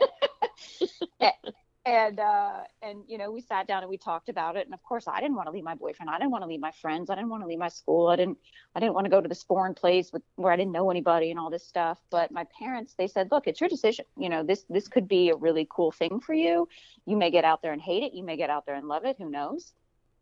and 1.88 2.20
uh, 2.20 2.60
and 2.82 3.02
you 3.08 3.16
know 3.16 3.30
we 3.30 3.40
sat 3.40 3.66
down 3.66 3.82
and 3.82 3.88
we 3.88 3.96
talked 3.96 4.28
about 4.28 4.56
it. 4.56 4.66
And 4.66 4.74
of 4.74 4.82
course 4.82 5.08
i 5.08 5.20
didn't 5.20 5.36
want 5.36 5.46
to 5.46 5.52
leave 5.52 5.64
my 5.64 5.74
boyfriend. 5.74 6.10
I 6.10 6.18
didn't 6.18 6.30
want 6.30 6.42
to 6.44 6.48
leave 6.48 6.60
my 6.60 6.70
friends. 6.70 7.08
I 7.08 7.14
didn't 7.14 7.30
want 7.30 7.42
to 7.42 7.46
leave 7.46 7.58
my 7.58 7.68
school. 7.68 8.08
I 8.08 8.16
didn't 8.16 8.38
i 8.74 8.80
didn't 8.80 8.94
want 8.94 9.06
to 9.06 9.10
go 9.10 9.20
to 9.20 9.28
this 9.28 9.42
foreign 9.42 9.74
place 9.74 10.12
with, 10.12 10.22
where 10.36 10.52
i 10.52 10.56
didn't 10.56 10.72
know 10.72 10.90
anybody 10.90 11.30
and 11.30 11.40
all 11.40 11.50
this 11.50 11.66
stuff. 11.66 11.98
But 12.10 12.30
my 12.30 12.46
parents 12.58 12.94
they 12.98 13.06
said 13.06 13.28
look 13.32 13.46
it's 13.46 13.60
your 13.60 13.70
decision. 13.70 14.04
You 14.18 14.28
know 14.28 14.42
this 14.42 14.64
this 14.68 14.86
could 14.86 15.08
be 15.08 15.30
a 15.30 15.36
really 15.36 15.66
cool 15.70 15.90
thing 15.90 16.20
for 16.20 16.34
you. 16.34 16.68
You 17.06 17.16
may 17.16 17.30
get 17.30 17.44
out 17.44 17.62
there 17.62 17.72
and 17.72 17.80
hate 17.80 18.02
it. 18.02 18.12
You 18.12 18.22
may 18.22 18.36
get 18.36 18.50
out 18.50 18.66
there 18.66 18.74
and 18.74 18.86
love 18.86 19.06
it. 19.06 19.16
Who 19.18 19.30
knows? 19.30 19.72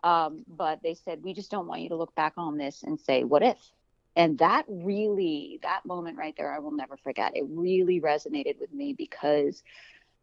Um, 0.04 0.44
but 0.46 0.80
they 0.84 0.94
said 0.94 1.24
we 1.24 1.34
just 1.34 1.50
don't 1.50 1.66
want 1.66 1.80
you 1.80 1.88
to 1.88 1.96
look 1.96 2.14
back 2.14 2.34
on 2.36 2.58
this 2.58 2.84
and 2.84 3.00
say 3.00 3.24
what 3.24 3.42
if? 3.42 3.58
And 4.14 4.38
that 4.38 4.64
really 4.68 5.58
that 5.62 5.84
moment 5.84 6.16
right 6.16 6.34
there 6.38 6.54
i 6.54 6.60
will 6.60 6.70
never 6.70 6.96
forget. 6.96 7.36
It 7.36 7.44
really 7.48 8.00
resonated 8.00 8.60
with 8.60 8.72
me 8.72 8.92
because 8.92 9.62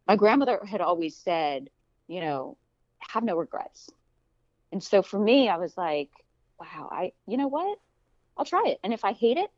my 0.06 0.16
grandmother 0.16 0.60
had 0.64 0.80
always 0.80 1.16
said, 1.16 1.70
you 2.06 2.20
know, 2.20 2.56
have 2.98 3.24
no 3.24 3.36
regrets. 3.36 3.90
And 4.72 4.82
so 4.82 5.02
for 5.02 5.18
me, 5.18 5.48
I 5.48 5.56
was 5.56 5.76
like, 5.76 6.10
wow, 6.58 6.88
I, 6.90 7.12
you 7.26 7.36
know 7.36 7.48
what? 7.48 7.78
I'll 8.36 8.44
try 8.44 8.64
it. 8.66 8.80
And 8.82 8.92
if 8.92 9.04
I 9.04 9.12
hate 9.12 9.36
it, 9.36 9.50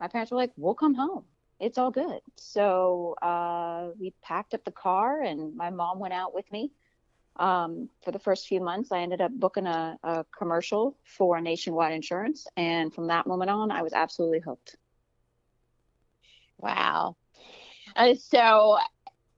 my 0.00 0.08
parents 0.08 0.30
were 0.30 0.38
like, 0.38 0.52
we'll 0.56 0.74
come 0.74 0.94
home. 0.94 1.24
It's 1.58 1.78
all 1.78 1.90
good. 1.90 2.20
So 2.36 3.14
uh, 3.22 3.88
we 3.98 4.12
packed 4.22 4.54
up 4.54 4.64
the 4.64 4.70
car 4.72 5.22
and 5.22 5.56
my 5.56 5.70
mom 5.70 5.98
went 5.98 6.14
out 6.14 6.34
with 6.34 6.50
me. 6.52 6.70
Um, 7.38 7.90
for 8.02 8.12
the 8.12 8.18
first 8.18 8.46
few 8.46 8.60
months, 8.60 8.92
I 8.92 9.00
ended 9.00 9.20
up 9.20 9.30
booking 9.32 9.66
a, 9.66 9.98
a 10.02 10.24
commercial 10.36 10.96
for 11.04 11.40
nationwide 11.40 11.92
insurance. 11.92 12.46
And 12.56 12.94
from 12.94 13.08
that 13.08 13.26
moment 13.26 13.50
on, 13.50 13.70
I 13.70 13.82
was 13.82 13.92
absolutely 13.92 14.40
hooked. 14.40 14.76
Wow. 16.58 17.16
Uh, 17.94 18.14
so 18.14 18.78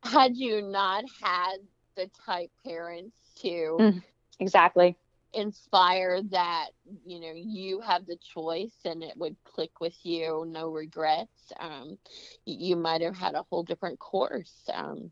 had 0.02 0.37
you 0.37 0.62
not 0.62 1.05
had 1.23 1.57
the 1.97 2.11
type 2.26 2.50
parents 2.64 3.17
to 3.43 3.76
mm, 3.81 4.02
exactly. 4.38 4.97
inspire 5.35 6.23
that 6.23 6.69
you 7.05 7.21
know 7.21 7.33
you 7.35 7.81
have 7.81 8.07
the 8.07 8.17
choice 8.17 8.76
and 8.85 9.02
it 9.02 9.17
would 9.17 9.37
click 9.45 9.81
with 9.81 9.97
you 10.05 10.45
no 10.49 10.69
regrets 10.69 11.52
um 11.61 11.99
you 12.47 12.76
might 12.76 13.00
have 13.02 13.17
had 13.17 13.35
a 13.35 13.45
whole 13.50 13.62
different 13.62 13.99
course 13.99 14.69
um. 14.73 15.11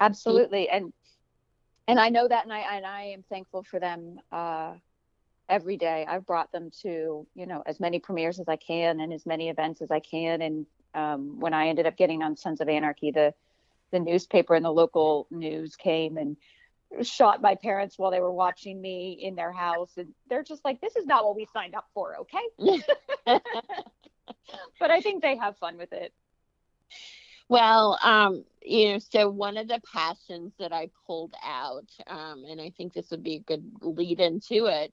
Absolutely 0.00 0.68
and 0.68 0.92
and 1.88 1.98
i 1.98 2.08
know 2.08 2.28
that 2.28 2.44
and 2.44 2.52
i 2.52 2.60
and 2.76 2.86
i 2.86 3.02
am 3.02 3.22
thankful 3.28 3.62
for 3.62 3.80
them 3.80 4.18
uh 4.30 4.74
every 5.48 5.76
day. 5.76 6.06
I've 6.08 6.26
brought 6.26 6.50
them 6.52 6.70
to 6.82 7.26
you 7.34 7.46
know 7.46 7.62
as 7.66 7.80
many 7.80 7.98
premieres 7.98 8.38
as 8.40 8.48
i 8.48 8.56
can 8.56 9.00
and 9.00 9.12
as 9.12 9.26
many 9.26 9.48
events 9.48 9.82
as 9.82 9.90
i 9.90 10.00
can 10.00 10.40
and 10.42 10.66
um 10.94 11.40
when 11.40 11.52
i 11.52 11.68
ended 11.68 11.86
up 11.86 11.96
getting 11.96 12.22
on 12.22 12.36
sons 12.36 12.60
of 12.60 12.68
anarchy 12.68 13.10
the 13.10 13.34
the 13.92 14.00
newspaper 14.00 14.54
and 14.54 14.64
the 14.64 14.70
local 14.72 15.28
news 15.30 15.76
came 15.76 16.16
and 16.16 16.36
shot 17.02 17.40
my 17.40 17.54
parents 17.54 17.98
while 17.98 18.10
they 18.10 18.20
were 18.20 18.32
watching 18.32 18.80
me 18.80 19.18
in 19.22 19.34
their 19.36 19.52
house. 19.52 19.92
And 19.96 20.08
they're 20.28 20.42
just 20.42 20.64
like 20.64 20.80
this 20.80 20.96
is 20.96 21.06
not 21.06 21.24
what 21.24 21.36
we 21.36 21.46
signed 21.52 21.74
up 21.74 21.86
for 21.94 22.16
okay? 22.20 23.38
But 24.78 24.90
i 24.90 25.00
think 25.00 25.22
they 25.22 25.36
have 25.36 25.56
fun 25.58 25.78
with 25.78 25.92
it. 25.92 26.12
Well 27.48 27.98
um 28.02 28.44
you 28.62 28.92
know 28.92 28.98
so 28.98 29.28
one 29.28 29.56
of 29.56 29.68
the 29.68 29.80
passions 29.92 30.52
that 30.58 30.72
i 30.72 30.88
pulled 31.06 31.34
out 31.44 31.88
um 32.06 32.44
and 32.48 32.60
i 32.60 32.70
think 32.76 32.92
this 32.92 33.10
would 33.10 33.22
be 33.22 33.36
a 33.36 33.40
good 33.40 33.64
lead 33.80 34.20
into 34.20 34.66
it 34.66 34.92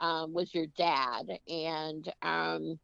um 0.00 0.32
was 0.32 0.54
your 0.54 0.66
dad 0.76 1.38
and 1.48 2.12
um 2.22 2.78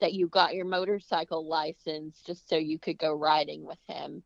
that 0.00 0.12
you 0.12 0.26
got 0.26 0.54
your 0.54 0.64
motorcycle 0.64 1.46
license 1.46 2.20
just 2.26 2.48
so 2.48 2.56
you 2.56 2.78
could 2.78 2.98
go 2.98 3.14
riding 3.14 3.64
with 3.64 3.78
him 3.86 4.22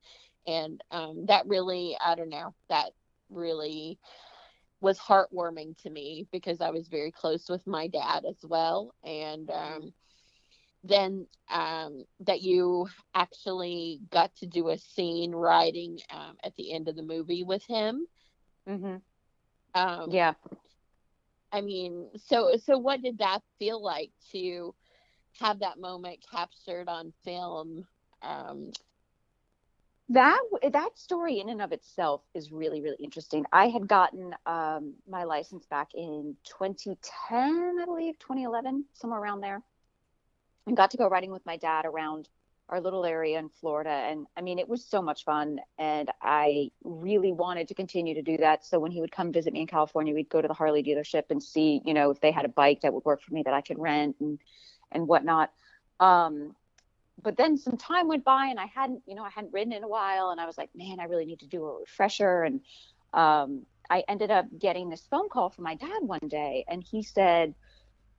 and 0.46 0.82
um, 0.90 1.26
that 1.26 1.46
really 1.46 1.96
i 2.04 2.14
don't 2.14 2.28
know 2.28 2.54
that 2.68 2.90
really 3.30 3.98
was 4.80 4.98
heartwarming 4.98 5.80
to 5.82 5.90
me 5.90 6.26
because 6.32 6.60
i 6.60 6.70
was 6.70 6.88
very 6.88 7.10
close 7.10 7.48
with 7.48 7.66
my 7.66 7.86
dad 7.88 8.24
as 8.28 8.38
well 8.44 8.94
and 9.04 9.50
um, 9.50 9.92
then 10.84 11.26
um, 11.50 12.04
that 12.20 12.42
you 12.42 12.86
actually 13.14 14.00
got 14.10 14.34
to 14.36 14.46
do 14.46 14.68
a 14.68 14.78
scene 14.78 15.32
riding 15.32 15.98
um, 16.10 16.36
at 16.44 16.54
the 16.56 16.72
end 16.72 16.88
of 16.88 16.96
the 16.96 17.02
movie 17.02 17.42
with 17.42 17.64
him 17.66 18.06
mm-hmm. 18.68 18.96
Um, 19.74 20.10
yeah 20.10 20.32
i 21.52 21.60
mean 21.60 22.08
so 22.16 22.52
so 22.64 22.78
what 22.78 23.02
did 23.02 23.18
that 23.18 23.40
feel 23.58 23.82
like 23.82 24.10
to 24.32 24.74
have 25.40 25.58
that 25.60 25.78
moment 25.78 26.18
captured 26.30 26.88
on 26.88 27.12
film 27.24 27.86
um, 28.22 28.70
that 30.10 30.40
that 30.72 30.98
story 30.98 31.40
in 31.40 31.48
and 31.48 31.60
of 31.60 31.72
itself 31.72 32.22
is 32.34 32.52
really 32.52 32.80
really 32.80 33.02
interesting. 33.02 33.44
I 33.52 33.68
had 33.68 33.88
gotten 33.88 34.34
um, 34.46 34.94
my 35.08 35.24
license 35.24 35.66
back 35.66 35.88
in 35.94 36.36
2010 36.44 37.78
i 37.80 37.84
believe 37.84 38.18
2011 38.18 38.84
somewhere 38.92 39.20
around 39.20 39.40
there. 39.40 39.62
And 40.66 40.76
got 40.76 40.90
to 40.92 40.96
go 40.96 41.08
riding 41.08 41.30
with 41.30 41.46
my 41.46 41.56
dad 41.56 41.84
around 41.84 42.28
our 42.68 42.80
little 42.80 43.04
area 43.04 43.38
in 43.38 43.48
florida 43.48 43.90
and 43.90 44.26
i 44.36 44.40
mean 44.40 44.58
it 44.58 44.68
was 44.68 44.84
so 44.84 45.00
much 45.00 45.24
fun 45.24 45.60
and 45.78 46.10
i 46.20 46.68
really 46.82 47.30
wanted 47.30 47.68
to 47.68 47.74
continue 47.74 48.14
to 48.14 48.22
do 48.22 48.36
that. 48.38 48.66
So 48.66 48.80
when 48.80 48.90
he 48.90 49.00
would 49.00 49.12
come 49.12 49.32
visit 49.32 49.52
me 49.52 49.60
in 49.60 49.68
california 49.68 50.12
we'd 50.14 50.28
go 50.28 50.42
to 50.42 50.48
the 50.48 50.54
harley 50.54 50.82
dealership 50.82 51.24
and 51.30 51.40
see 51.42 51.80
you 51.84 51.94
know 51.94 52.10
if 52.10 52.20
they 52.20 52.32
had 52.32 52.44
a 52.44 52.48
bike 52.48 52.80
that 52.80 52.92
would 52.92 53.04
work 53.04 53.22
for 53.22 53.32
me 53.34 53.44
that 53.44 53.54
i 53.54 53.60
could 53.60 53.78
rent 53.78 54.16
and 54.20 54.40
and 54.92 55.06
whatnot. 55.06 55.52
Um, 56.00 56.54
but 57.22 57.36
then 57.36 57.56
some 57.56 57.76
time 57.76 58.08
went 58.08 58.24
by 58.24 58.46
and 58.46 58.60
I 58.60 58.66
hadn't, 58.66 59.02
you 59.06 59.14
know, 59.14 59.24
I 59.24 59.30
hadn't 59.30 59.52
ridden 59.52 59.72
in 59.72 59.84
a 59.84 59.88
while 59.88 60.30
and 60.30 60.40
I 60.40 60.46
was 60.46 60.58
like, 60.58 60.70
man, 60.74 61.00
I 61.00 61.04
really 61.04 61.24
need 61.24 61.40
to 61.40 61.46
do 61.46 61.64
a 61.64 61.80
refresher. 61.80 62.42
And 62.42 62.60
um, 63.14 63.66
I 63.88 64.04
ended 64.08 64.30
up 64.30 64.46
getting 64.58 64.88
this 64.88 65.06
phone 65.10 65.28
call 65.28 65.50
from 65.50 65.64
my 65.64 65.74
dad 65.74 66.02
one 66.02 66.28
day 66.28 66.64
and 66.68 66.82
he 66.82 67.02
said, 67.02 67.54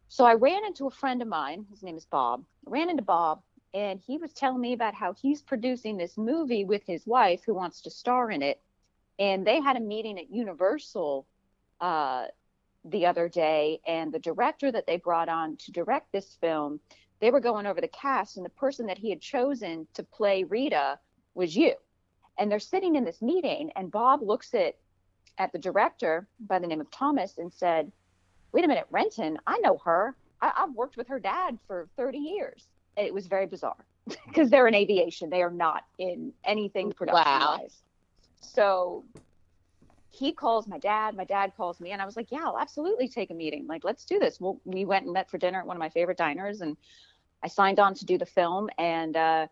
so 0.10 0.26
I 0.26 0.34
ran 0.34 0.66
into 0.66 0.88
a 0.88 0.92
friend 0.92 1.22
of 1.22 1.28
mine, 1.28 1.66
his 1.70 1.84
name 1.84 1.98
is 1.98 2.06
Bob. 2.06 2.44
I 2.66 2.72
ran 2.72 2.90
into 2.90 3.04
Bob 3.04 3.42
and 3.74 4.00
he 4.00 4.18
was 4.18 4.34
telling 4.34 4.62
me 4.62 4.74
about 4.74 4.96
how 4.96 5.14
he's 5.14 5.42
producing 5.42 5.98
this 5.98 6.18
movie 6.18 6.66
with 6.66 6.84
his 6.88 7.06
wife 7.06 7.42
who 7.46 7.54
wants 7.54 7.82
to 7.82 7.92
star 7.92 8.32
in 8.32 8.42
it. 8.42 8.62
And 9.20 9.46
they 9.46 9.60
had 9.62 9.78
a 9.78 9.82
meeting 9.82 10.18
at 10.18 10.32
Universal 10.32 11.28
uh, 11.82 12.28
the 12.86 13.06
other 13.06 13.28
day, 13.28 13.82
and 13.86 14.14
the 14.14 14.20
director 14.20 14.72
that 14.72 14.88
they 14.88 14.98
brought 14.98 15.30
on 15.30 15.58
to 15.58 15.72
direct 15.72 16.12
this 16.12 16.38
film 16.40 16.80
they 17.20 17.32
were 17.32 17.40
going 17.40 17.66
over 17.66 17.82
the 17.82 17.88
cast, 17.88 18.38
and 18.38 18.46
the 18.46 18.50
person 18.52 18.86
that 18.88 18.98
he 18.98 19.10
had 19.10 19.22
chosen 19.22 19.88
to 19.94 20.04
play 20.04 20.44
Rita 20.44 21.00
was 21.34 21.56
you. 21.56 21.74
And 22.38 22.52
they're 22.52 22.60
sitting 22.60 22.96
in 22.96 23.04
this 23.04 23.22
meeting, 23.22 23.72
and 23.76 23.92
Bob 23.92 24.22
looks 24.22 24.54
at 24.54 24.76
at 25.40 25.52
the 25.52 25.60
director 25.60 26.28
by 26.40 26.58
the 26.58 26.66
name 26.66 26.82
of 26.82 26.90
Thomas 26.90 27.38
and 27.38 27.52
said, 27.54 27.92
"Wait 28.52 28.66
a 28.66 28.68
minute, 28.68 28.88
Renton, 28.90 29.38
I 29.46 29.60
know 29.60 29.78
her. 29.86 30.16
I, 30.42 30.52
have 30.56 30.74
worked 30.74 30.98
with 30.98 31.08
her 31.08 31.20
dad 31.20 31.58
for 31.68 31.88
30 31.98 32.18
years." 32.18 32.68
And 32.96 33.06
it 33.06 33.14
was 33.14 33.28
very 33.28 33.46
bizarre 33.46 33.86
because 34.28 34.50
they're 34.50 34.68
in 34.68 34.76
aviation; 34.76 35.30
they 35.30 35.42
are 35.42 35.52
not 35.52 35.86
in 35.98 36.34
anything 36.44 36.92
production. 36.92 37.24
Wow. 37.26 37.60
So 38.42 39.04
he 40.18 40.32
calls 40.32 40.68
my 40.68 40.80
dad, 40.80 41.16
my 41.16 41.26
dad 41.26 41.54
calls 41.56 41.80
me, 41.80 41.92
and 41.92 42.02
I 42.02 42.06
was 42.06 42.16
like, 42.16 42.32
yeah, 42.32 42.44
I'll 42.44 42.60
absolutely 42.60 43.08
take 43.08 43.30
a 43.30 43.34
meeting. 43.34 43.68
Like, 43.68 43.84
let's 43.84 44.06
do 44.06 44.20
this. 44.20 44.40
Well, 44.40 44.60
we 44.66 44.86
went 44.86 45.06
and 45.06 45.14
met 45.14 45.30
for 45.30 45.38
dinner 45.38 45.60
at 45.60 45.68
one 45.68 45.78
of 45.78 45.80
my 45.80 45.90
favorite 45.90 46.18
diners, 46.18 46.62
and 46.62 46.78
I 47.44 47.48
signed 47.48 47.80
on 47.80 47.94
to 47.96 48.06
do 48.06 48.18
the 48.18 48.26
film. 48.26 48.70
And 48.78 49.16
uh, 49.16 49.48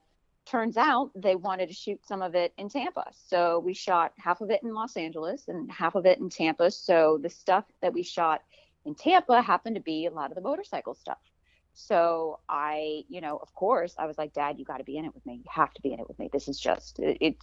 turns 0.46 0.78
out 0.78 1.12
they 1.16 1.36
wanted 1.36 1.68
to 1.68 1.74
shoot 1.74 2.06
some 2.06 2.22
of 2.22 2.36
it 2.36 2.54
in 2.58 2.70
Tampa. 2.70 3.06
So 3.28 3.60
we 3.60 3.74
shot 3.74 4.14
half 4.18 4.42
of 4.42 4.50
it 4.50 4.64
in 4.64 4.74
Los 4.74 4.96
Angeles 4.98 5.48
and 5.48 5.72
half 5.72 5.96
of 5.96 6.06
it 6.06 6.20
in 6.20 6.30
Tampa. 6.30 6.72
So 6.72 7.20
the 7.22 7.30
stuff 7.30 7.66
that 7.82 7.94
we 7.94 8.04
shot 8.04 8.42
in 8.86 8.96
Tampa 8.96 9.42
happened 9.42 9.76
to 9.76 9.82
be 9.82 10.06
a 10.06 10.12
lot 10.12 10.32
of 10.32 10.36
the 10.36 10.42
motorcycle 10.42 10.94
stuff. 10.94 11.20
So 11.74 12.40
I, 12.48 13.04
you 13.10 13.22
know, 13.22 13.38
of 13.38 13.54
course, 13.54 13.96
I 13.98 14.06
was 14.06 14.18
like, 14.18 14.34
Dad, 14.34 14.58
you 14.58 14.66
got 14.66 14.78
to 14.78 14.84
be 14.84 14.98
in 14.98 15.06
it 15.06 15.14
with 15.14 15.26
me. 15.26 15.36
You 15.36 15.50
have 15.50 15.74
to 15.74 15.82
be 15.82 15.92
in 15.92 16.00
it 16.00 16.08
with 16.08 16.18
me. 16.18 16.30
This 16.32 16.48
is 16.48 16.60
just 16.60 17.00
it. 17.00 17.18
it 17.20 17.38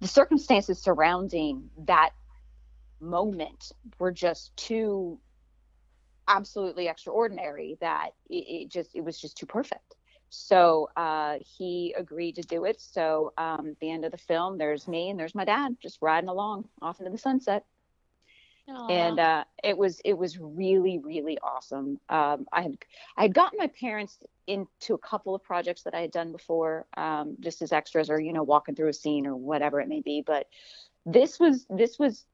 the 0.00 0.08
circumstances 0.08 0.82
surrounding 0.82 1.70
that 1.86 2.10
moment 3.04 3.72
were 3.98 4.12
just 4.12 4.56
too 4.56 5.18
absolutely 6.28 6.88
extraordinary 6.88 7.76
that 7.80 8.10
it, 8.28 8.44
it 8.48 8.68
just 8.70 8.94
it 8.94 9.04
was 9.04 9.20
just 9.20 9.36
too 9.36 9.46
perfect. 9.46 9.96
So 10.30 10.88
uh, 10.96 11.36
he 11.40 11.94
agreed 11.96 12.36
to 12.36 12.42
do 12.42 12.64
it. 12.64 12.80
So 12.80 13.32
um, 13.38 13.68
at 13.68 13.78
the 13.80 13.90
end 13.90 14.04
of 14.04 14.10
the 14.10 14.18
film 14.18 14.58
there's 14.58 14.88
me 14.88 15.10
and 15.10 15.18
there's 15.18 15.34
my 15.34 15.44
dad 15.44 15.76
just 15.80 15.98
riding 16.00 16.28
along 16.28 16.68
off 16.82 17.00
into 17.00 17.10
the 17.10 17.18
sunset. 17.18 17.64
Aww. 18.66 18.90
and 18.90 19.20
uh, 19.20 19.44
it 19.62 19.76
was 19.76 20.00
it 20.06 20.16
was 20.16 20.38
really 20.38 20.98
really 20.98 21.38
awesome. 21.40 22.00
Um, 22.08 22.46
i 22.50 22.62
had 22.62 22.78
i 23.14 23.22
had 23.22 23.34
gotten 23.34 23.58
my 23.58 23.66
parents 23.66 24.18
into 24.46 24.94
a 24.94 24.98
couple 24.98 25.34
of 25.34 25.42
projects 25.42 25.82
that 25.82 25.94
i 25.94 26.00
had 26.00 26.10
done 26.10 26.32
before 26.32 26.86
um, 26.96 27.36
just 27.40 27.60
as 27.60 27.72
extras 27.72 28.08
or 28.08 28.18
you 28.18 28.32
know 28.32 28.42
walking 28.42 28.74
through 28.74 28.88
a 28.88 28.94
scene 28.94 29.26
or 29.26 29.36
whatever 29.36 29.82
it 29.82 29.88
may 29.88 30.00
be. 30.00 30.22
But 30.26 30.46
this 31.04 31.38
was 31.38 31.66
this 31.68 31.98
was 31.98 32.24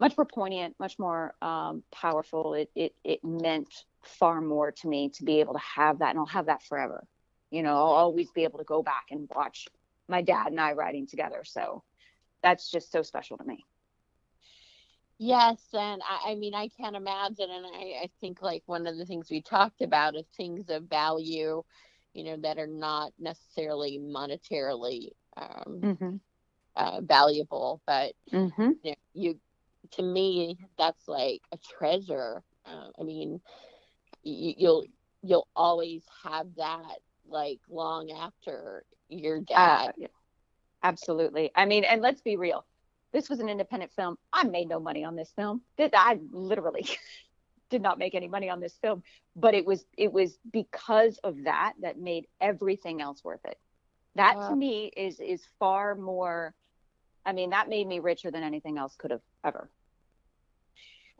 much 0.00 0.16
more 0.16 0.24
poignant, 0.24 0.74
much 0.80 0.98
more 0.98 1.34
um, 1.42 1.82
powerful. 1.92 2.54
It, 2.54 2.70
it 2.74 2.94
it 3.04 3.22
meant 3.22 3.84
far 4.02 4.40
more 4.40 4.72
to 4.72 4.88
me 4.88 5.10
to 5.10 5.24
be 5.24 5.40
able 5.40 5.52
to 5.52 5.60
have 5.60 5.98
that, 5.98 6.10
and 6.10 6.18
I'll 6.18 6.26
have 6.26 6.46
that 6.46 6.62
forever. 6.62 7.06
You 7.50 7.62
know, 7.62 7.76
I'll 7.76 7.92
always 7.92 8.30
be 8.30 8.44
able 8.44 8.58
to 8.58 8.64
go 8.64 8.82
back 8.82 9.06
and 9.10 9.28
watch 9.34 9.68
my 10.08 10.22
dad 10.22 10.48
and 10.48 10.60
I 10.60 10.72
riding 10.72 11.06
together. 11.06 11.42
So 11.44 11.82
that's 12.42 12.70
just 12.70 12.90
so 12.90 13.02
special 13.02 13.36
to 13.38 13.44
me. 13.44 13.64
Yes, 15.18 15.60
and 15.74 16.00
I, 16.02 16.30
I 16.30 16.34
mean 16.36 16.54
I 16.54 16.68
can't 16.68 16.96
imagine, 16.96 17.50
and 17.50 17.66
I, 17.66 18.04
I 18.04 18.10
think 18.20 18.40
like 18.40 18.62
one 18.66 18.86
of 18.86 18.96
the 18.96 19.04
things 19.04 19.28
we 19.30 19.42
talked 19.42 19.82
about 19.82 20.16
is 20.16 20.24
things 20.34 20.70
of 20.70 20.84
value, 20.84 21.62
you 22.14 22.24
know, 22.24 22.36
that 22.38 22.58
are 22.58 22.66
not 22.66 23.12
necessarily 23.18 23.98
monetarily 23.98 25.10
um, 25.36 25.80
mm-hmm. 25.80 26.16
uh, 26.74 27.00
valuable, 27.02 27.82
but 27.86 28.14
mm-hmm. 28.32 28.70
you, 28.82 28.90
know, 28.90 28.94
you 29.12 29.38
to 29.92 30.02
me, 30.02 30.58
that's 30.78 31.08
like 31.08 31.42
a 31.52 31.58
treasure. 31.58 32.42
Uh, 32.66 32.88
I 32.98 33.02
mean, 33.02 33.40
you, 34.22 34.54
you'll 34.56 34.84
you'll 35.22 35.48
always 35.54 36.02
have 36.24 36.46
that 36.56 36.98
like 37.28 37.60
long 37.68 38.10
after 38.10 38.84
your 39.08 39.40
dad. 39.40 39.92
Uh, 40.02 40.06
absolutely. 40.82 41.50
I 41.54 41.66
mean, 41.66 41.84
and 41.84 42.02
let's 42.02 42.22
be 42.22 42.36
real. 42.36 42.64
This 43.12 43.28
was 43.28 43.40
an 43.40 43.48
independent 43.48 43.92
film. 43.92 44.16
I 44.32 44.44
made 44.44 44.68
no 44.68 44.78
money 44.78 45.04
on 45.04 45.16
this 45.16 45.32
film. 45.34 45.62
I 45.78 46.18
literally 46.30 46.86
did 47.70 47.82
not 47.82 47.98
make 47.98 48.14
any 48.14 48.28
money 48.28 48.48
on 48.48 48.60
this 48.60 48.76
film, 48.80 49.02
but 49.34 49.54
it 49.54 49.66
was 49.66 49.84
it 49.96 50.12
was 50.12 50.38
because 50.52 51.18
of 51.24 51.44
that 51.44 51.74
that 51.82 51.98
made 51.98 52.26
everything 52.40 53.00
else 53.00 53.24
worth 53.24 53.44
it. 53.44 53.58
That 54.16 54.34
to 54.48 54.56
me 54.56 54.92
is 54.96 55.20
is 55.20 55.42
far 55.58 55.94
more 55.94 56.54
I 57.24 57.32
mean, 57.32 57.50
that 57.50 57.68
made 57.68 57.86
me 57.86 58.00
richer 58.00 58.30
than 58.30 58.42
anything 58.42 58.78
else 58.78 58.96
could 58.96 59.10
have 59.10 59.20
ever. 59.44 59.70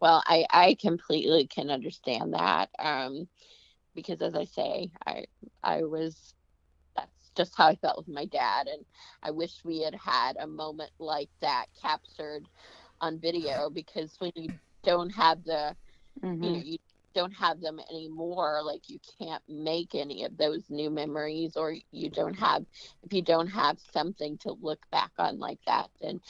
Well, 0.01 0.23
I, 0.27 0.47
I 0.51 0.77
completely 0.81 1.47
can 1.47 1.71
understand 1.71 2.33
that. 2.33 2.71
Um, 2.79 3.29
because 3.95 4.23
as 4.23 4.35
I 4.35 4.45
say, 4.45 4.91
I 5.07 5.25
I 5.63 5.83
was 5.83 6.35
that's 6.97 7.31
just 7.37 7.57
how 7.57 7.67
I 7.67 7.77
felt 7.77 7.99
with 7.99 8.09
my 8.09 8.25
dad 8.27 8.67
and 8.67 8.85
I 9.23 9.31
wish 9.31 9.65
we 9.65 9.83
had 9.83 9.95
had 9.95 10.37
a 10.37 10.47
moment 10.47 10.91
like 10.99 11.29
that 11.41 11.67
captured 11.81 12.45
on 13.01 13.19
video 13.19 13.71
because 13.71 14.15
when 14.19 14.33
you 14.35 14.51
don't 14.83 15.11
have 15.11 15.45
the 15.45 15.75
mm-hmm. 16.23 16.43
you 16.43 16.51
know 16.51 16.59
you 16.59 16.79
don't 17.15 17.33
have 17.33 17.61
them 17.61 17.81
anymore 17.91 18.61
like 18.65 18.89
you 18.89 18.99
can't 19.19 19.43
make 19.49 19.95
any 19.95 20.25
of 20.25 20.37
those 20.37 20.63
new 20.71 20.91
memories 20.91 21.57
or 21.57 21.75
you 21.91 22.09
don't 22.09 22.39
have 22.39 22.65
if 23.03 23.13
you 23.13 23.23
don't 23.23 23.49
have 23.49 23.79
something 23.93 24.39
to 24.39 24.53
look 24.61 24.79
back 24.93 25.11
on 25.19 25.39
like 25.39 25.59
that 25.67 25.91
then 26.01 26.21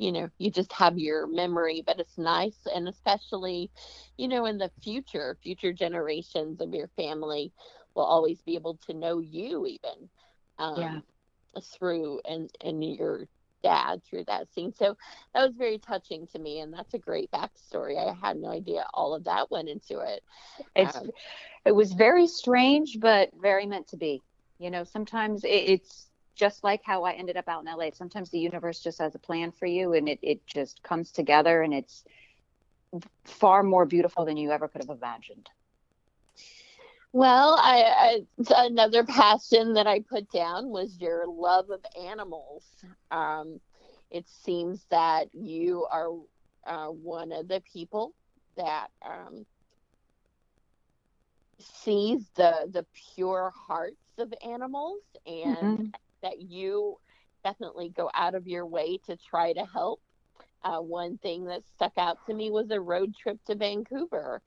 you 0.00 0.10
know 0.10 0.28
you 0.38 0.50
just 0.50 0.72
have 0.72 0.98
your 0.98 1.26
memory 1.26 1.82
but 1.86 2.00
it's 2.00 2.16
nice 2.16 2.66
and 2.74 2.88
especially 2.88 3.70
you 4.16 4.26
know 4.26 4.46
in 4.46 4.56
the 4.56 4.70
future 4.82 5.36
future 5.42 5.72
generations 5.72 6.60
of 6.60 6.72
your 6.72 6.88
family 6.96 7.52
will 7.94 8.04
always 8.04 8.40
be 8.42 8.54
able 8.54 8.78
to 8.86 8.94
know 8.94 9.18
you 9.18 9.66
even 9.66 10.08
um, 10.58 10.80
yeah. 10.80 11.60
through 11.78 12.20
and 12.24 12.50
and 12.62 12.82
your 12.82 13.26
dad 13.62 14.02
through 14.04 14.24
that 14.26 14.52
scene. 14.52 14.72
So 14.72 14.96
that 15.34 15.46
was 15.46 15.54
very 15.56 15.78
touching 15.78 16.26
to 16.28 16.38
me, 16.38 16.60
and 16.60 16.72
that's 16.72 16.94
a 16.94 16.98
great 16.98 17.30
backstory. 17.30 17.98
I 17.98 18.14
had 18.14 18.36
no 18.36 18.48
idea 18.48 18.86
all 18.94 19.14
of 19.14 19.24
that 19.24 19.50
went 19.50 19.68
into 19.68 20.00
it. 20.00 20.22
It's 20.74 20.96
um, 20.96 21.10
it 21.64 21.72
was 21.72 21.92
very 21.92 22.26
strange, 22.26 22.98
but 23.00 23.30
very 23.40 23.66
meant 23.66 23.88
to 23.88 23.96
be. 23.96 24.22
You 24.58 24.70
know, 24.70 24.84
sometimes 24.84 25.44
it, 25.44 25.48
it's 25.48 26.09
just 26.40 26.64
like 26.64 26.80
how 26.82 27.04
I 27.04 27.12
ended 27.12 27.36
up 27.36 27.48
out 27.48 27.62
in 27.66 27.70
LA. 27.70 27.90
Sometimes 27.92 28.30
the 28.30 28.38
universe 28.38 28.80
just 28.80 28.98
has 28.98 29.14
a 29.14 29.18
plan 29.18 29.52
for 29.52 29.66
you, 29.66 29.92
and 29.92 30.08
it 30.08 30.18
it 30.22 30.46
just 30.46 30.82
comes 30.82 31.12
together, 31.12 31.60
and 31.60 31.74
it's 31.74 32.04
far 33.24 33.62
more 33.62 33.84
beautiful 33.84 34.24
than 34.24 34.38
you 34.38 34.50
ever 34.50 34.66
could 34.66 34.82
have 34.82 34.96
imagined. 34.96 35.50
Well, 37.12 37.58
I, 37.60 38.24
I, 38.48 38.66
another 38.66 39.04
passion 39.04 39.74
that 39.74 39.86
I 39.86 40.00
put 40.00 40.30
down 40.30 40.70
was 40.70 40.98
your 40.98 41.26
love 41.26 41.68
of 41.70 41.80
animals. 42.00 42.64
Um, 43.10 43.60
it 44.10 44.26
seems 44.26 44.86
that 44.90 45.28
you 45.34 45.86
are 45.90 46.08
uh, 46.66 46.86
one 46.86 47.32
of 47.32 47.48
the 47.48 47.62
people 47.70 48.14
that 48.56 48.88
um, 49.04 49.44
sees 51.58 52.30
the 52.34 52.70
the 52.72 52.86
pure 53.14 53.52
hearts 53.54 53.96
of 54.16 54.32
animals, 54.42 55.02
and 55.26 55.56
mm-hmm. 55.56 55.86
That 56.22 56.40
you 56.40 56.98
definitely 57.44 57.88
go 57.90 58.10
out 58.14 58.34
of 58.34 58.46
your 58.46 58.66
way 58.66 58.98
to 59.06 59.16
try 59.16 59.52
to 59.52 59.64
help. 59.64 60.00
Uh, 60.62 60.78
one 60.78 61.16
thing 61.18 61.46
that 61.46 61.62
stuck 61.74 61.92
out 61.96 62.18
to 62.26 62.34
me 62.34 62.50
was 62.50 62.70
a 62.70 62.80
road 62.80 63.14
trip 63.16 63.38
to 63.46 63.54
Vancouver. 63.54 64.42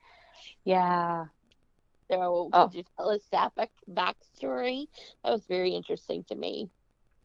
Yeah, 0.63 1.25
so 2.13 2.49
oh. 2.53 2.67
could 2.67 2.77
you 2.77 2.83
tell 2.97 3.09
us 3.09 3.21
that 3.31 3.55
back, 3.55 3.71
backstory? 3.91 4.87
That 5.23 5.31
was 5.31 5.45
very 5.45 5.71
interesting 5.71 6.23
to 6.25 6.35
me. 6.35 6.69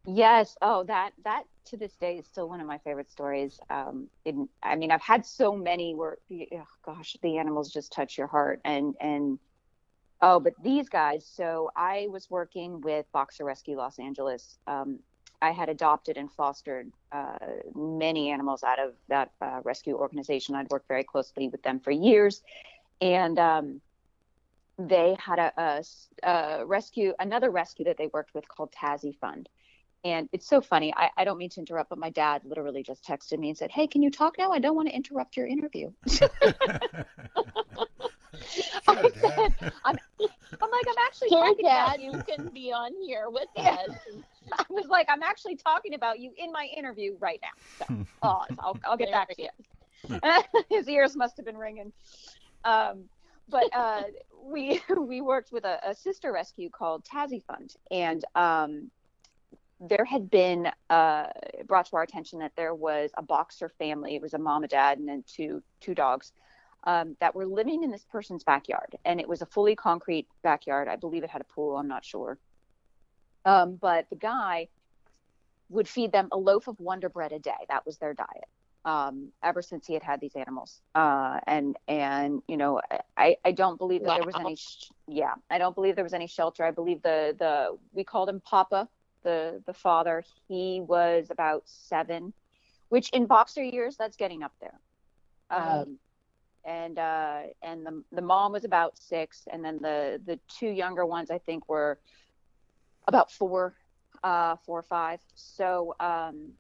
Yes. 0.07 0.57
Oh, 0.63 0.85
that 0.85 1.13
that 1.25 1.45
to 1.67 1.77
this 1.77 1.95
day 1.97 2.17
is 2.17 2.27
still 2.27 2.49
one 2.49 2.61
of 2.61 2.67
my 2.67 2.79
favorite 2.79 3.11
stories. 3.11 3.61
Um, 3.69 4.09
in, 4.25 4.49
I 4.63 4.77
mean, 4.77 4.91
I've 4.91 5.03
had 5.03 5.27
so 5.27 5.55
many 5.55 5.95
where, 5.95 6.17
oh, 6.33 6.67
gosh, 6.83 7.17
the 7.23 7.37
animals 7.37 7.71
just 7.71 7.93
touch 7.93 8.17
your 8.17 8.29
heart, 8.29 8.61
and 8.65 8.95
and 9.01 9.39
oh, 10.21 10.41
but 10.41 10.55
these 10.63 10.89
guys. 10.89 11.27
So 11.27 11.71
I 11.77 12.09
was 12.11 12.31
working 12.31 12.81
with 12.81 13.07
Boxer 13.13 13.45
Rescue 13.45 13.77
Los 13.77 13.99
Angeles. 13.99 14.59
Um, 14.67 14.99
I 15.41 15.53
had 15.53 15.69
adopted 15.69 16.17
and 16.17 16.31
fostered 16.33 16.91
uh, 17.13 17.39
many 17.75 18.31
animals 18.31 18.65
out 18.65 18.81
of 18.81 18.95
that 19.09 19.31
uh, 19.41 19.61
rescue 19.63 19.97
organization. 19.97 20.55
I'd 20.55 20.69
worked 20.71 20.89
very 20.89 21.05
closely 21.05 21.49
with 21.49 21.63
them 21.63 21.79
for 21.79 21.93
years, 21.93 22.43
and 23.01 23.39
um, 23.39 23.81
they 24.79 25.17
had 25.25 25.39
a, 25.39 25.53
a, 25.57 26.29
a, 26.29 26.67
rescue, 26.67 27.13
another 27.19 27.51
rescue 27.51 27.85
that 27.85 27.99
they 27.99 28.09
worked 28.13 28.35
with 28.35 28.49
called 28.49 28.73
Tassie 28.73 29.17
Fund. 29.19 29.49
And 30.05 30.29
it's 30.33 30.47
so 30.47 30.61
funny. 30.61 30.95
I, 30.97 31.11
I, 31.17 31.25
don't 31.25 31.39
mean 31.39 31.51
to 31.51 31.61
interrupt, 31.61 31.91
but 31.91 31.99
my 31.99 32.11
dad 32.11 32.43
literally 32.45 32.85
just 32.85 33.05
texted 33.05 33.39
me 33.39 33.49
and 33.49 33.59
said, 33.59 33.73
Hey, 33.73 33.89
can 33.89 34.01
you 34.01 34.11
talk 34.13 34.39
now? 34.39 34.53
I 34.53 34.61
don't 34.61 34.77
want 34.77 34.89
to 34.89 34.95
interrupt 34.95 35.37
your 35.37 35.49
interview. 35.49 35.91
I 38.89 39.11
said, 39.21 39.73
I'm, 39.85 39.99
I'm, 40.21 40.71
like, 40.71 40.87
I'm 40.89 41.07
actually 41.07 41.29
sure, 41.29 41.55
Dad, 41.63 42.01
you. 42.01 42.13
you 42.13 42.23
can 42.23 42.49
be 42.49 42.73
on 42.73 42.93
here 43.03 43.29
with 43.29 43.49
us. 43.57 43.91
I 44.53 44.65
was 44.71 44.87
like, 44.89 45.07
I'm 45.09 45.23
actually 45.23 45.57
talking 45.57 45.95
about 45.95 46.19
you 46.19 46.33
in 46.37 46.53
my 46.53 46.69
interview 46.77 47.17
right 47.21 47.41
now. 47.43 47.87
So, 47.87 48.07
oh, 48.23 48.45
I'll, 48.59 48.79
I'll 48.85 48.97
get 48.97 49.11
back 49.11 49.29
to 49.37 49.43
you. 49.43 50.61
His 50.71 50.89
ears 50.89 51.17
must 51.17 51.37
have 51.37 51.47
been 51.47 51.57
ringing. 51.57 51.93
Um, 52.65 53.05
but 53.49 53.65
uh, 53.75 54.03
we 54.43 54.81
we 54.99 55.21
worked 55.21 55.53
with 55.53 55.65
a, 55.65 55.79
a, 55.89 55.95
sister 55.95 56.33
rescue 56.33 56.69
called 56.71 57.05
Tassie 57.05 57.43
Fund, 57.45 57.75
and 57.91 58.25
um, 58.35 58.91
there 59.81 60.05
had 60.05 60.31
been 60.31 60.69
uh, 60.91 61.27
brought 61.67 61.87
to 61.87 61.97
our 61.97 62.03
attention 62.03 62.41
that 62.41 62.53
there 62.57 62.75
was 62.75 63.11
a 63.17 63.23
boxer 63.23 63.69
family. 63.69 64.17
It 64.17 64.23
was 64.23 64.35
a 64.35 64.39
mom, 64.39 64.65
a 64.65 64.69
dad, 64.69 64.99
and 64.99 65.09
then 65.09 65.25
two 65.27 65.63
two 65.81 65.95
dogs 65.95 66.33
um, 66.85 67.17
that 67.21 67.35
were 67.35 67.47
living 67.47 67.83
in 67.83 67.91
this 67.91 68.05
person's 68.11 68.45
backyard, 68.45 68.97
and 69.05 69.21
it 69.21 69.29
was 69.29 69.43
a 69.43 69.47
fully 69.47 69.77
concrete 69.77 70.27
backyard. 70.43 70.89
I 70.89 70.97
believe 70.97 71.25
it 71.25 71.31
had 71.31 71.41
a 71.41 71.53
pool. 71.53 71.77
I'm 71.77 71.89
not 71.89 72.05
sure, 72.05 72.39
um, 73.45 73.77
but 73.81 74.09
the 74.11 74.17
guy 74.17 74.69
would 75.71 75.89
feed 75.89 76.13
them 76.13 76.29
a 76.33 76.39
loaf 76.39 76.67
of 76.69 76.81
Wonder 76.81 77.09
Bread 77.09 77.33
a 77.33 77.39
day. 77.39 77.67
That 77.69 77.85
was 77.85 77.99
their 77.99 78.15
diet. 78.15 78.49
um, 78.85 79.33
ever 79.43 79.61
since 79.61 79.87
he 79.87 79.93
had 79.95 80.03
had 80.03 80.21
these 80.21 80.35
animals. 80.35 80.81
Uh, 80.95 81.41
and 81.47 81.77
and 81.89 82.43
you 82.49 82.57
know, 82.57 82.81
I 83.17 83.37
I 83.45 83.53
don't 83.53 83.77
believe 83.77 84.03
that 84.05 84.15
there 84.17 84.25
was 84.25 84.35
any. 84.39 84.57
Sh- 84.57 84.91
yeah, 85.07 85.35
I 85.51 85.59
don't 85.59 85.75
believe 85.75 85.95
there 85.95 86.05
was 86.05 86.15
any 86.15 86.27
shelter. 86.27 86.65
I 86.65 86.71
believe 86.71 87.03
the 87.03 87.37
the 87.39 87.77
we 87.93 88.05
called 88.05 88.29
him 88.29 88.41
Papa, 88.41 88.89
the 89.25 89.63
the 89.67 89.75
father. 89.75 90.25
He 90.49 90.81
was 90.81 91.29
about 91.31 91.65
seven, 91.67 92.33
which 92.89 93.11
in 93.11 93.27
boxer 93.27 93.63
years 93.63 93.97
that's 93.99 94.17
getting 94.17 94.43
up 94.43 94.53
there. 94.61 94.81
Um, 95.51 95.99
and 96.69 96.99
uh, 96.99 97.41
and 97.63 97.85
the 97.85 98.05
the 98.13 98.21
mom 98.21 98.53
was 98.53 98.65
about 98.65 98.99
six, 98.99 99.49
and 99.51 99.65
then 99.65 99.79
the 99.81 100.21
the 100.25 100.39
two 100.49 100.69
younger 100.69 101.07
ones 101.07 101.31
I 101.31 101.39
think 101.39 101.67
were 101.69 101.99
about 103.07 103.33
four, 103.33 103.75
uh, 104.23 104.57
four 104.67 104.79
or 104.79 104.83
five. 104.83 105.21
So 105.35 105.95
um, 105.99 106.53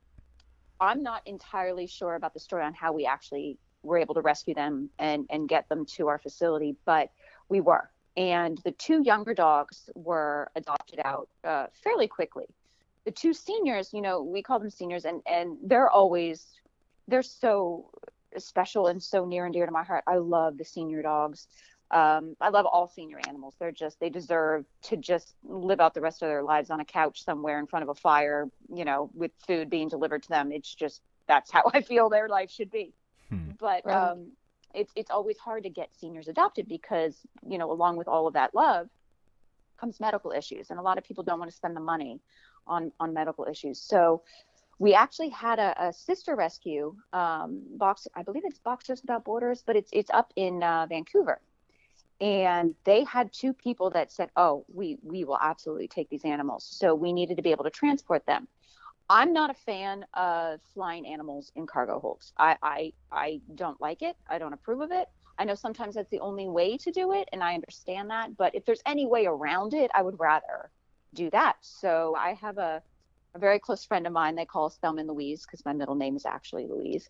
I'm 0.81 1.03
not 1.03 1.23
entirely 1.27 1.87
sure 1.87 2.15
about 2.15 2.33
the 2.33 2.41
story 2.41 2.65
on 2.65 2.73
how 2.73 2.93
we 2.93 3.05
actually 3.05 3.59
were 3.83 3.99
able 3.99 4.15
to 4.15 4.23
rescue 4.23 4.55
them 4.55 4.89
and 4.99 5.27
and 5.29 5.47
get 5.47 5.69
them 5.69 5.85
to 5.97 6.09
our 6.09 6.19
facility, 6.19 6.75
but 6.87 7.11
we 7.51 7.61
were. 7.61 7.91
And 8.17 8.59
the 8.65 8.73
two 8.73 9.03
younger 9.03 9.35
dogs 9.35 9.91
were 9.95 10.51
adopted 10.57 11.01
out 11.05 11.29
uh, 11.45 11.67
fairly 11.85 12.09
quickly. 12.09 12.47
The 13.05 13.13
two 13.13 13.35
seniors, 13.35 13.93
you 13.93 14.01
know, 14.01 14.23
we 14.23 14.43
call 14.43 14.59
them 14.59 14.71
seniors, 14.71 15.05
and 15.05 15.21
and 15.27 15.59
they're 15.63 15.91
always 15.91 16.47
they're 17.09 17.23
so 17.23 17.91
special 18.41 18.87
and 18.87 19.03
so 19.03 19.25
near 19.25 19.45
and 19.45 19.53
dear 19.55 19.67
to 19.67 19.73
my 19.73 19.85
heart. 19.85 20.05
I 20.07 20.17
love 20.17 20.57
the 20.59 20.65
senior 20.65 21.03
dogs. 21.03 21.47
Um, 21.91 22.37
I 22.41 22.49
love 22.51 22.67
all 22.67 22.87
senior 22.89 23.19
animals. 23.27 23.57
They're 23.59 23.73
just 23.73 24.01
they 24.01 24.11
deserve 24.11 24.67
to 24.85 24.97
just 24.97 25.35
live 25.45 25.81
out 25.81 25.95
the 25.95 26.01
rest 26.01 26.23
of 26.23 26.29
their 26.29 26.43
lives 26.43 26.71
on 26.71 26.81
a 26.81 26.85
couch 26.85 27.23
somewhere 27.25 27.59
in 27.59 27.67
front 27.67 27.83
of 27.83 27.89
a 27.89 27.95
fire, 27.95 28.51
you 28.75 28.85
know, 28.85 29.11
with 29.15 29.33
food 29.47 29.71
being 29.71 29.89
delivered 29.89 30.23
to 30.25 30.29
them. 30.29 30.53
It's 30.53 30.75
just 30.75 31.03
that's 31.27 31.51
how 31.51 31.63
I 31.75 31.81
feel 31.83 32.09
their 32.09 32.29
life 32.29 32.51
should 32.51 32.71
be. 32.71 32.95
Hmm. 33.31 33.51
But 33.59 33.85
Right. 33.85 34.11
um, 34.13 34.33
it's 34.75 34.93
it's 34.97 35.11
always 35.11 35.39
hard 35.39 35.63
to 35.65 35.71
get 35.71 35.95
seniors 35.95 36.29
adopted 36.29 36.69
because 36.69 37.27
you 37.47 37.59
know 37.59 37.71
along 37.71 37.97
with 37.97 38.09
all 38.09 38.27
of 38.27 38.35
that 38.35 38.55
love 38.55 38.89
comes 39.79 40.01
medical 40.01 40.33
issues, 40.33 40.71
and 40.71 40.79
a 40.79 40.83
lot 40.83 40.99
of 40.99 41.05
people 41.05 41.25
don't 41.25 41.39
want 41.39 41.51
to 41.51 41.57
spend 41.57 41.77
the 41.77 41.81
money 41.81 42.21
on 42.67 42.93
on 43.01 43.13
medical 43.15 43.47
issues. 43.51 43.81
So 43.81 44.23
we 44.79 44.95
actually 44.95 45.31
had 45.31 45.59
a, 45.59 45.89
a 45.89 45.93
sister 45.93 46.37
rescue 46.37 46.95
um, 47.13 47.63
box. 47.77 48.07
I 48.15 48.23
believe 48.23 48.43
it's 48.45 48.59
Boxers 48.59 49.03
Without 49.03 49.25
Borders, 49.25 49.63
but 49.67 49.77
it's 49.77 49.91
it's 49.93 50.11
up 50.11 50.33
in 50.37 50.63
uh, 50.63 50.87
Vancouver, 50.89 51.41
and 52.21 52.75
they 52.85 53.05
had 53.05 53.33
two 53.33 53.53
people 53.53 53.91
that 53.91 54.13
said, 54.13 54.31
"Oh, 54.37 54.65
we 54.73 54.99
we 55.03 55.25
will 55.25 55.39
absolutely 55.41 55.89
take 55.89 56.09
these 56.11 56.25
animals." 56.25 56.65
So 56.65 56.95
we 56.95 57.13
needed 57.13 57.37
to 57.37 57.43
be 57.43 57.51
able 57.51 57.65
to 57.65 57.71
transport 57.71 58.27
them. 58.27 58.49
I'm 59.11 59.33
not 59.33 59.51
a 59.51 59.55
fan 59.55 60.05
of 60.15 60.61
flying 60.75 61.07
animals 61.07 61.51
in 61.57 61.67
cargo 61.67 61.99
holds. 61.99 62.33
I, 62.39 62.57
I 62.63 62.93
I 63.11 63.41
don't 63.55 63.81
like 63.81 64.03
it. 64.03 64.17
I 64.29 64.39
don't 64.39 64.53
approve 64.53 64.81
of 64.81 64.93
it. 64.93 65.09
I 65.39 65.45
know 65.45 65.55
sometimes 65.55 65.95
that's 65.95 66.11
the 66.11 66.21
only 66.21 66.49
way 66.49 66.77
to 66.79 66.91
do 66.91 67.13
it, 67.13 67.29
and 67.33 67.43
I 67.43 67.55
understand 67.55 68.11
that. 68.11 68.37
But 68.37 68.55
if 68.55 68.65
there's 68.65 68.83
any 68.87 69.07
way 69.07 69.27
around 69.27 69.73
it, 69.73 69.91
I 69.95 70.03
would 70.03 70.19
rather 70.21 70.71
do 71.15 71.31
that. 71.31 71.57
So 71.63 72.15
I 72.19 72.35
have 72.35 72.59
a, 72.59 72.83
a 73.35 73.39
very 73.39 73.59
close 73.59 73.85
friend 73.85 74.07
of 74.07 74.13
mine. 74.13 74.35
They 74.35 74.45
call 74.45 74.67
us 74.67 74.79
Thelma 74.81 75.01
and 75.01 75.09
Louise 75.09 75.43
because 75.43 75.65
my 75.65 75.73
middle 75.73 75.95
name 75.95 76.17
is 76.17 76.27
actually 76.27 76.67
Louise. 76.67 77.09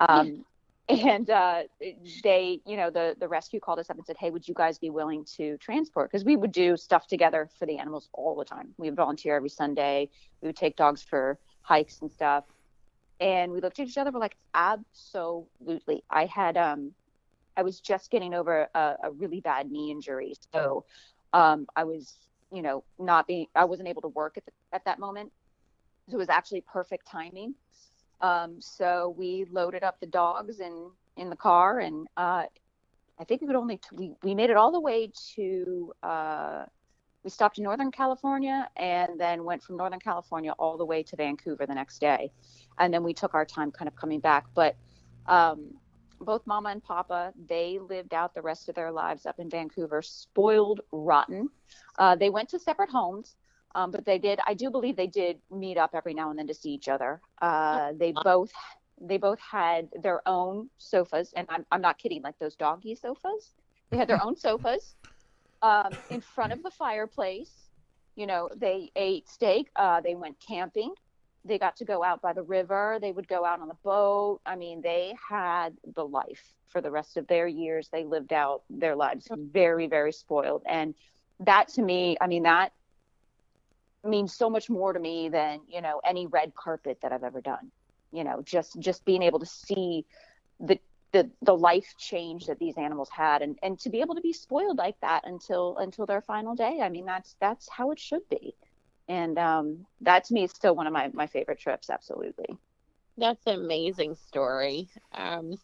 Um, 0.00 0.44
and 0.88 1.28
uh, 1.28 1.62
they, 2.22 2.60
you 2.64 2.76
know, 2.76 2.90
the 2.90 3.14
the 3.20 3.28
rescue 3.28 3.60
called 3.60 3.78
us 3.78 3.90
up 3.90 3.96
and 3.96 4.06
said, 4.06 4.16
"Hey, 4.18 4.30
would 4.30 4.48
you 4.48 4.54
guys 4.54 4.78
be 4.78 4.90
willing 4.90 5.24
to 5.36 5.58
transport?" 5.58 6.10
Because 6.10 6.24
we 6.24 6.36
would 6.36 6.52
do 6.52 6.76
stuff 6.76 7.06
together 7.06 7.50
for 7.58 7.66
the 7.66 7.78
animals 7.78 8.08
all 8.12 8.34
the 8.36 8.44
time. 8.44 8.74
We 8.78 8.88
would 8.88 8.96
volunteer 8.96 9.36
every 9.36 9.50
Sunday. 9.50 10.08
We 10.40 10.48
would 10.48 10.56
take 10.56 10.76
dogs 10.76 11.02
for 11.02 11.38
hikes 11.62 12.00
and 12.00 12.10
stuff. 12.10 12.44
And 13.20 13.52
we 13.52 13.60
looked 13.60 13.80
at 13.80 13.88
each 13.88 13.98
other. 13.98 14.12
We're 14.12 14.20
like, 14.20 14.36
absolutely. 14.54 16.04
I 16.08 16.24
had 16.24 16.56
um, 16.56 16.92
I 17.56 17.62
was 17.62 17.80
just 17.80 18.10
getting 18.10 18.32
over 18.32 18.68
a, 18.74 18.94
a 19.02 19.10
really 19.10 19.40
bad 19.40 19.70
knee 19.70 19.90
injury, 19.90 20.34
so 20.52 20.84
um, 21.32 21.66
I 21.76 21.84
was, 21.84 22.14
you 22.52 22.62
know, 22.62 22.84
not 22.98 23.26
being, 23.26 23.46
I 23.54 23.64
wasn't 23.64 23.88
able 23.88 24.02
to 24.02 24.08
work 24.08 24.36
at 24.36 24.44
the, 24.46 24.52
at 24.72 24.84
that 24.84 24.98
moment. 24.98 25.32
It 26.10 26.16
was 26.16 26.28
actually 26.28 26.62
perfect 26.62 27.06
timing. 27.06 27.54
Um, 28.20 28.60
so 28.60 29.14
we 29.16 29.46
loaded 29.50 29.84
up 29.84 30.00
the 30.00 30.06
dogs 30.06 30.60
in 30.60 30.90
in 31.16 31.30
the 31.30 31.36
car, 31.36 31.80
and 31.80 32.06
uh, 32.16 32.44
I 33.18 33.24
think 33.24 33.40
we 33.40 33.46
could 33.46 33.56
only 33.56 33.78
t- 33.78 33.88
we 33.92 34.12
we 34.22 34.34
made 34.34 34.50
it 34.50 34.56
all 34.56 34.72
the 34.72 34.80
way 34.80 35.12
to. 35.34 35.92
Uh, 36.02 36.64
we 37.24 37.30
stopped 37.30 37.58
in 37.58 37.64
Northern 37.64 37.90
California 37.90 38.68
and 38.76 39.20
then 39.20 39.44
went 39.44 39.62
from 39.62 39.76
Northern 39.76 39.98
California 39.98 40.52
all 40.52 40.78
the 40.78 40.84
way 40.84 41.02
to 41.02 41.16
Vancouver 41.16 41.66
the 41.66 41.74
next 41.74 42.00
day, 42.00 42.30
and 42.78 42.92
then 42.92 43.02
we 43.02 43.12
took 43.12 43.34
our 43.34 43.44
time 43.44 43.70
kind 43.70 43.88
of 43.88 43.96
coming 43.96 44.20
back. 44.20 44.46
But 44.54 44.76
um, 45.26 45.74
both 46.20 46.46
Mama 46.46 46.70
and 46.70 46.82
Papa 46.82 47.32
they 47.48 47.78
lived 47.78 48.14
out 48.14 48.34
the 48.34 48.42
rest 48.42 48.68
of 48.68 48.74
their 48.74 48.90
lives 48.90 49.26
up 49.26 49.38
in 49.38 49.50
Vancouver, 49.50 50.02
spoiled 50.02 50.80
rotten. 50.92 51.48
Uh, 51.98 52.16
they 52.16 52.30
went 52.30 52.48
to 52.50 52.58
separate 52.58 52.90
homes. 52.90 53.36
Um, 53.78 53.92
but 53.92 54.04
they 54.04 54.18
did. 54.18 54.40
I 54.44 54.54
do 54.54 54.70
believe 54.70 54.96
they 54.96 55.06
did 55.06 55.38
meet 55.52 55.78
up 55.78 55.90
every 55.94 56.12
now 56.12 56.30
and 56.30 56.38
then 56.38 56.48
to 56.48 56.54
see 56.54 56.70
each 56.70 56.88
other. 56.88 57.20
Uh, 57.40 57.92
they 57.96 58.12
both 58.24 58.50
they 59.00 59.18
both 59.18 59.38
had 59.38 59.88
their 60.02 60.20
own 60.26 60.68
sofas, 60.78 61.32
and 61.36 61.46
I'm 61.48 61.64
I'm 61.70 61.80
not 61.80 61.96
kidding. 61.96 62.22
Like 62.22 62.36
those 62.40 62.56
doggy 62.56 62.96
sofas, 62.96 63.54
they 63.90 63.96
had 63.96 64.08
their 64.08 64.20
own 64.20 64.34
sofas 64.46 64.96
um, 65.62 65.96
in 66.10 66.20
front 66.20 66.52
of 66.52 66.64
the 66.64 66.72
fireplace. 66.72 67.52
You 68.16 68.26
know, 68.26 68.48
they 68.56 68.90
ate 68.96 69.28
steak. 69.28 69.68
Uh, 69.76 70.00
they 70.00 70.16
went 70.16 70.36
camping. 70.44 70.92
They 71.44 71.56
got 71.56 71.76
to 71.76 71.84
go 71.84 72.02
out 72.02 72.20
by 72.20 72.32
the 72.32 72.42
river. 72.42 72.98
They 73.00 73.12
would 73.12 73.28
go 73.28 73.44
out 73.44 73.60
on 73.60 73.68
the 73.68 73.78
boat. 73.84 74.40
I 74.44 74.56
mean, 74.56 74.82
they 74.82 75.14
had 75.30 75.76
the 75.94 76.04
life 76.04 76.52
for 76.66 76.80
the 76.80 76.90
rest 76.90 77.16
of 77.16 77.28
their 77.28 77.46
years. 77.46 77.88
They 77.92 78.04
lived 78.04 78.32
out 78.32 78.62
their 78.68 78.96
lives 78.96 79.28
very, 79.30 79.86
very 79.86 80.10
spoiled. 80.10 80.64
And 80.66 80.96
that 81.38 81.68
to 81.74 81.82
me, 81.82 82.16
I 82.20 82.26
mean, 82.26 82.42
that 82.42 82.72
means 84.08 84.34
so 84.34 84.50
much 84.50 84.70
more 84.70 84.92
to 84.92 85.00
me 85.00 85.28
than 85.28 85.60
you 85.68 85.80
know 85.80 86.00
any 86.04 86.26
red 86.26 86.54
carpet 86.54 86.98
that 87.02 87.12
I've 87.12 87.24
ever 87.24 87.40
done. 87.40 87.70
You 88.12 88.24
know, 88.24 88.42
just 88.42 88.78
just 88.80 89.04
being 89.04 89.22
able 89.22 89.40
to 89.40 89.46
see 89.46 90.06
the 90.60 90.80
the 91.12 91.30
the 91.42 91.56
life 91.56 91.94
change 91.98 92.46
that 92.46 92.58
these 92.58 92.78
animals 92.78 93.10
had, 93.10 93.42
and 93.42 93.58
and 93.62 93.78
to 93.80 93.90
be 93.90 94.00
able 94.00 94.14
to 94.14 94.20
be 94.20 94.32
spoiled 94.32 94.78
like 94.78 94.96
that 95.00 95.26
until 95.26 95.76
until 95.78 96.06
their 96.06 96.22
final 96.22 96.54
day. 96.54 96.80
I 96.82 96.88
mean, 96.88 97.06
that's 97.06 97.36
that's 97.40 97.68
how 97.68 97.90
it 97.90 98.00
should 98.00 98.28
be, 98.30 98.54
and 99.08 99.38
um, 99.38 99.86
that 100.02 100.24
to 100.24 100.34
me 100.34 100.44
is 100.44 100.52
still 100.52 100.74
one 100.74 100.86
of 100.86 100.92
my 100.92 101.10
my 101.12 101.26
favorite 101.26 101.60
trips. 101.60 101.90
Absolutely. 101.90 102.58
That's 103.16 103.46
an 103.46 103.56
amazing 103.60 104.14
story. 104.14 104.88
Um, 105.12 105.58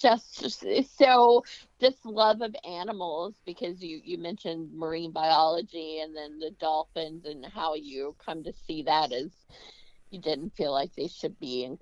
just 0.00 0.64
so 0.96 1.44
this 1.78 1.94
love 2.04 2.40
of 2.40 2.54
animals 2.64 3.34
because 3.44 3.82
you 3.82 4.00
you 4.04 4.18
mentioned 4.18 4.72
marine 4.72 5.12
biology 5.12 6.00
and 6.00 6.16
then 6.16 6.38
the 6.38 6.50
dolphins 6.58 7.24
and 7.26 7.44
how 7.46 7.74
you 7.74 8.16
come 8.24 8.42
to 8.42 8.52
see 8.52 8.82
that 8.82 9.12
as 9.12 9.30
you 10.10 10.20
didn't 10.20 10.54
feel 10.56 10.72
like 10.72 10.94
they 10.94 11.06
should 11.06 11.38
be 11.38 11.64
in, 11.64 11.78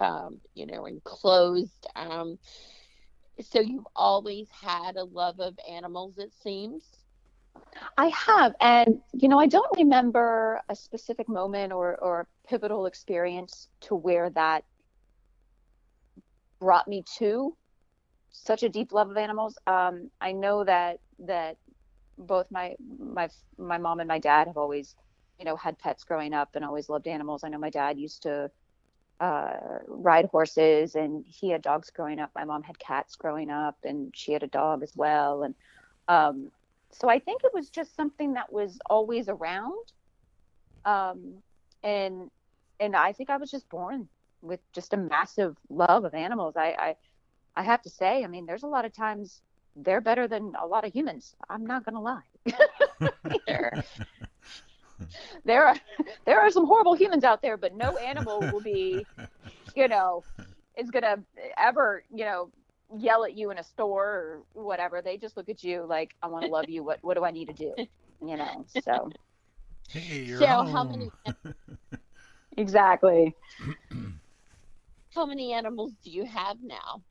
um, 0.00 0.40
you 0.54 0.66
know 0.66 0.86
enclosed. 0.86 1.86
Um, 1.96 2.38
so 3.40 3.60
you've 3.60 3.86
always 3.96 4.48
had 4.50 4.96
a 4.96 5.04
love 5.04 5.40
of 5.40 5.58
animals 5.68 6.18
it 6.18 6.32
seems? 6.42 6.84
I 7.96 8.06
have, 8.08 8.54
and 8.60 9.00
you 9.12 9.28
know, 9.28 9.38
I 9.38 9.46
don't 9.46 9.78
remember 9.78 10.60
a 10.68 10.76
specific 10.76 11.28
moment 11.28 11.72
or 11.72 11.96
or 11.96 12.28
pivotal 12.48 12.86
experience 12.86 13.68
to 13.82 13.94
where 13.94 14.30
that 14.30 14.64
brought 16.62 16.86
me 16.86 17.02
to 17.18 17.56
such 18.30 18.62
a 18.62 18.68
deep 18.68 18.92
love 18.92 19.10
of 19.10 19.16
animals. 19.16 19.58
Um, 19.66 20.10
I 20.20 20.32
know 20.32 20.64
that 20.64 20.98
that 21.26 21.56
both 22.16 22.46
my 22.50 22.76
my 22.98 23.28
my 23.58 23.78
mom 23.78 23.98
and 23.98 24.08
my 24.08 24.20
dad 24.20 24.46
have 24.46 24.56
always, 24.56 24.94
you 25.40 25.44
know, 25.44 25.56
had 25.56 25.78
pets 25.78 26.04
growing 26.04 26.32
up 26.32 26.50
and 26.54 26.64
always 26.64 26.88
loved 26.88 27.08
animals. 27.08 27.42
I 27.44 27.48
know 27.48 27.58
my 27.58 27.70
dad 27.70 27.98
used 27.98 28.22
to 28.22 28.48
uh, 29.20 29.54
ride 29.88 30.26
horses, 30.26 30.94
and 30.94 31.24
he 31.26 31.50
had 31.50 31.62
dogs 31.62 31.90
growing 31.90 32.20
up. 32.20 32.30
My 32.36 32.44
mom 32.44 32.62
had 32.62 32.78
cats 32.78 33.16
growing 33.16 33.50
up, 33.50 33.76
and 33.82 34.12
she 34.14 34.32
had 34.32 34.44
a 34.44 34.48
dog 34.48 34.84
as 34.84 34.92
well, 34.94 35.42
and 35.42 35.54
um, 36.06 36.50
so 36.92 37.08
I 37.08 37.18
think 37.18 37.42
it 37.44 37.52
was 37.52 37.70
just 37.70 37.96
something 37.96 38.34
that 38.34 38.52
was 38.52 38.78
always 38.88 39.28
around, 39.28 39.84
um, 40.84 41.42
and 41.82 42.30
and 42.78 42.94
I 42.94 43.12
think 43.12 43.30
I 43.30 43.36
was 43.36 43.50
just 43.50 43.68
born 43.68 44.08
with 44.42 44.60
just 44.72 44.94
a 44.94 44.96
massive 44.98 45.56
love 45.70 46.04
of 46.04 46.14
animals. 46.14 46.56
I, 46.56 46.68
I 46.78 46.96
I 47.56 47.62
have 47.62 47.82
to 47.82 47.90
say, 47.90 48.24
I 48.24 48.28
mean, 48.28 48.46
there's 48.46 48.62
a 48.64 48.68
lot 48.68 48.84
of 48.86 48.92
times 48.94 49.42
they're 49.76 50.00
better 50.00 50.28
than 50.28 50.52
a 50.60 50.66
lot 50.66 50.84
of 50.84 50.92
humans. 50.92 51.34
I'm 51.48 51.66
not 51.66 51.84
gonna 51.84 52.00
lie. 52.02 52.22
there, 53.46 53.78
there 55.44 55.66
are 55.66 55.76
there 56.26 56.40
are 56.40 56.50
some 56.50 56.66
horrible 56.66 56.94
humans 56.94 57.24
out 57.24 57.42
there, 57.42 57.56
but 57.56 57.74
no 57.74 57.96
animal 57.96 58.48
will 58.48 58.60
be, 58.60 59.06
you 59.74 59.88
know, 59.88 60.24
is 60.76 60.90
gonna 60.90 61.16
ever, 61.58 62.04
you 62.10 62.24
know, 62.24 62.50
yell 62.96 63.24
at 63.24 63.36
you 63.36 63.50
in 63.50 63.58
a 63.58 63.62
store 63.64 64.44
or 64.54 64.62
whatever. 64.64 65.02
They 65.02 65.16
just 65.16 65.36
look 65.36 65.48
at 65.48 65.62
you 65.62 65.84
like, 65.88 66.14
I 66.22 66.28
want 66.28 66.44
to 66.44 66.48
love 66.48 66.68
you. 66.68 66.84
What 66.84 66.98
what 67.02 67.16
do 67.16 67.24
I 67.24 67.30
need 67.30 67.46
to 67.46 67.54
do? 67.54 67.74
You 68.24 68.36
know. 68.36 68.64
So 68.68 69.14
Hey, 69.88 70.24
you're 70.24 70.38
So 70.38 70.46
home. 70.46 70.68
how 70.72 70.84
many- 70.84 71.12
exactly. 72.56 73.34
How 75.14 75.26
many 75.26 75.52
animals 75.52 75.94
do 76.02 76.10
you 76.10 76.24
have 76.24 76.62
now? 76.62 77.04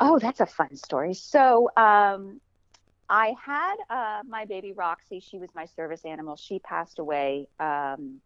Oh, 0.00 0.18
that's 0.18 0.40
a 0.40 0.46
fun 0.46 0.76
story. 0.76 1.14
So, 1.14 1.70
um, 1.76 2.40
I 3.08 3.34
had 3.44 3.76
uh, 3.90 4.22
my 4.28 4.46
baby 4.46 4.72
Roxy. 4.72 5.20
She 5.20 5.38
was 5.38 5.50
my 5.54 5.66
service 5.66 6.04
animal. 6.04 6.36
She 6.36 6.58
passed 6.60 6.98
away 6.98 7.48
um, 7.60 8.20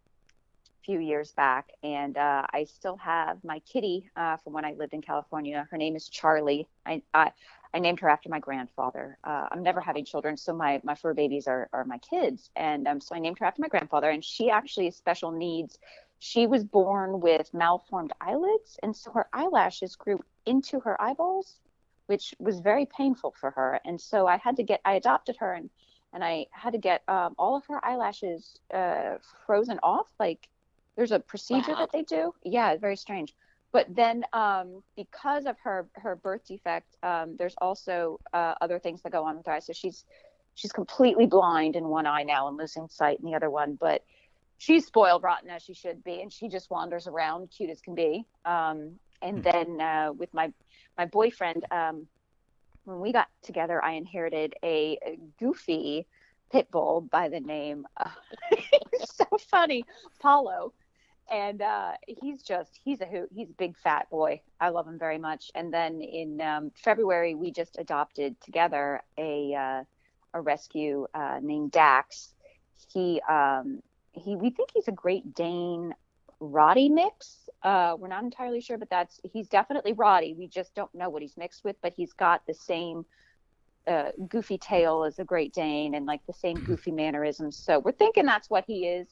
a 0.65 0.83
few 0.85 0.99
years 0.99 1.33
back, 1.33 1.67
and 1.83 2.17
uh, 2.17 2.45
I 2.53 2.63
still 2.65 2.97
have 2.97 3.43
my 3.43 3.59
kitty 3.71 4.09
uh, 4.15 4.37
from 4.37 4.53
when 4.53 4.65
I 4.65 4.73
lived 4.73 4.93
in 4.93 5.01
California. 5.01 5.67
Her 5.71 5.77
name 5.77 5.95
is 5.95 6.07
Charlie. 6.09 6.67
I 6.85 7.01
I, 7.13 7.31
I 7.73 7.79
named 7.79 7.99
her 7.99 8.09
after 8.09 8.29
my 8.29 8.39
grandfather. 8.39 9.17
Uh, 9.23 9.47
I'm 9.51 9.63
never 9.63 9.81
having 9.81 10.05
children, 10.05 10.37
so 10.37 10.53
my 10.53 10.81
my 10.83 10.95
fur 10.95 11.13
babies 11.13 11.47
are 11.47 11.69
are 11.73 11.85
my 11.85 11.97
kids, 11.99 12.49
and 12.55 12.87
um, 12.87 13.01
so 13.01 13.15
I 13.15 13.19
named 13.19 13.39
her 13.39 13.45
after 13.45 13.61
my 13.61 13.67
grandfather. 13.67 14.09
And 14.09 14.23
she 14.23 14.49
actually 14.49 14.85
has 14.85 14.95
special 14.95 15.31
needs. 15.31 15.77
She 16.19 16.47
was 16.47 16.63
born 16.63 17.19
with 17.19 17.53
malformed 17.53 18.13
eyelids, 18.19 18.79
and 18.81 18.95
so 18.95 19.11
her 19.11 19.27
eyelashes 19.33 19.95
grew 19.95 20.19
into 20.45 20.79
her 20.79 20.99
eyeballs 21.01 21.59
which 22.07 22.33
was 22.39 22.59
very 22.59 22.85
painful 22.85 23.33
for 23.39 23.51
her. 23.51 23.79
And 23.85 24.01
so 24.01 24.27
I 24.27 24.37
had 24.37 24.55
to 24.57 24.63
get, 24.63 24.81
I 24.83 24.93
adopted 24.93 25.37
her 25.39 25.53
and, 25.53 25.69
and 26.13 26.23
I 26.23 26.47
had 26.51 26.71
to 26.73 26.79
get 26.79 27.03
um, 27.07 27.35
all 27.37 27.55
of 27.55 27.65
her 27.67 27.83
eyelashes 27.85 28.59
uh, 28.73 29.15
frozen 29.45 29.79
off. 29.83 30.07
Like 30.19 30.47
there's 30.95 31.11
a 31.11 31.19
procedure 31.19 31.73
wow. 31.73 31.79
that 31.79 31.91
they 31.91 32.03
do. 32.03 32.33
Yeah, 32.43 32.75
very 32.77 32.95
strange. 32.95 33.35
But 33.73 33.93
then 33.93 34.23
um, 34.31 34.81
because 34.95 35.45
of 35.45 35.57
her, 35.59 35.87
her 35.95 36.15
birth 36.15 36.47
defect, 36.47 36.95
um, 37.03 37.35
there's 37.37 37.55
also 37.61 38.19
uh, 38.33 38.55
other 38.61 38.79
things 38.79 39.01
that 39.03 39.11
go 39.11 39.25
on 39.25 39.37
with 39.37 39.45
her 39.45 39.51
eyes. 39.51 39.65
So 39.67 39.73
she's, 39.73 40.05
she's 40.55 40.71
completely 40.71 41.25
blind 41.25 41.75
in 41.75 41.89
one 41.89 42.07
eye 42.07 42.23
now 42.23 42.47
and 42.47 42.55
losing 42.55 42.87
sight 42.87 43.19
in 43.19 43.25
the 43.25 43.35
other 43.35 43.49
one. 43.49 43.77
But 43.79 44.05
she's 44.57 44.85
spoiled 44.85 45.23
rotten 45.23 45.49
as 45.49 45.61
she 45.61 45.73
should 45.73 46.03
be. 46.03 46.21
And 46.21 46.31
she 46.31 46.49
just 46.49 46.69
wanders 46.69 47.07
around 47.07 47.49
cute 47.55 47.69
as 47.69 47.81
can 47.81 47.95
be. 47.95 48.25
Um, 48.45 48.99
and 49.21 49.37
hmm. 49.37 49.41
then 49.41 49.81
uh, 49.81 50.13
with 50.13 50.33
my 50.33 50.51
my 50.97 51.05
boyfriend, 51.05 51.65
um, 51.71 52.07
when 52.85 52.99
we 52.99 53.11
got 53.11 53.27
together, 53.43 53.83
I 53.83 53.93
inherited 53.93 54.55
a, 54.63 54.97
a 55.05 55.19
goofy 55.39 56.07
pit 56.51 56.71
bull 56.71 57.01
by 57.01 57.29
the 57.29 57.39
name. 57.39 57.85
Uh, 57.97 58.09
so 59.05 59.25
funny, 59.49 59.83
Paulo, 60.19 60.73
and 61.29 61.61
uh, 61.61 61.91
he's 62.07 62.41
just 62.41 62.79
he's 62.83 63.01
a 63.01 63.05
hoot. 63.05 63.29
He's 63.33 63.49
a 63.49 63.53
big 63.53 63.77
fat 63.77 64.09
boy. 64.09 64.41
I 64.59 64.69
love 64.69 64.87
him 64.87 64.97
very 64.97 65.17
much. 65.17 65.51
And 65.53 65.73
then 65.73 66.01
in 66.01 66.41
um, 66.41 66.71
February, 66.75 67.35
we 67.35 67.51
just 67.51 67.77
adopted 67.77 68.39
together 68.41 69.01
a 69.17 69.53
uh, 69.53 69.83
a 70.33 70.41
rescue 70.41 71.07
uh, 71.13 71.39
named 71.41 71.71
Dax. 71.71 72.33
He 72.93 73.21
um, 73.29 73.81
he 74.17 74.35
we 74.35 74.49
think 74.49 74.69
he's 74.73 74.87
a 74.87 74.93
Great 74.93 75.33
Dane 75.33 75.93
Rottie 76.41 76.91
mix. 76.91 77.49
Uh, 77.63 77.95
we're 77.97 78.07
not 78.07 78.23
entirely 78.23 78.61
sure, 78.61 78.77
but 78.77 78.89
that's 78.89 79.19
he's 79.23 79.47
definitely 79.47 79.93
Rottie. 79.93 80.35
We 80.35 80.47
just 80.47 80.75
don't 80.75 80.93
know 80.93 81.09
what 81.09 81.21
he's 81.21 81.37
mixed 81.37 81.63
with, 81.63 81.75
but 81.81 81.93
he's 81.95 82.13
got 82.13 82.41
the 82.47 82.53
same 82.53 83.05
uh, 83.87 84.11
goofy 84.27 84.57
tail 84.57 85.03
as 85.03 85.19
a 85.19 85.23
Great 85.23 85.53
Dane 85.53 85.95
and 85.95 86.05
like 86.05 86.21
the 86.27 86.33
same 86.33 86.55
goofy 86.57 86.91
mannerisms. 86.91 87.57
So 87.57 87.79
we're 87.79 87.91
thinking 87.91 88.25
that's 88.25 88.49
what 88.49 88.65
he 88.67 88.85
is. 88.85 89.07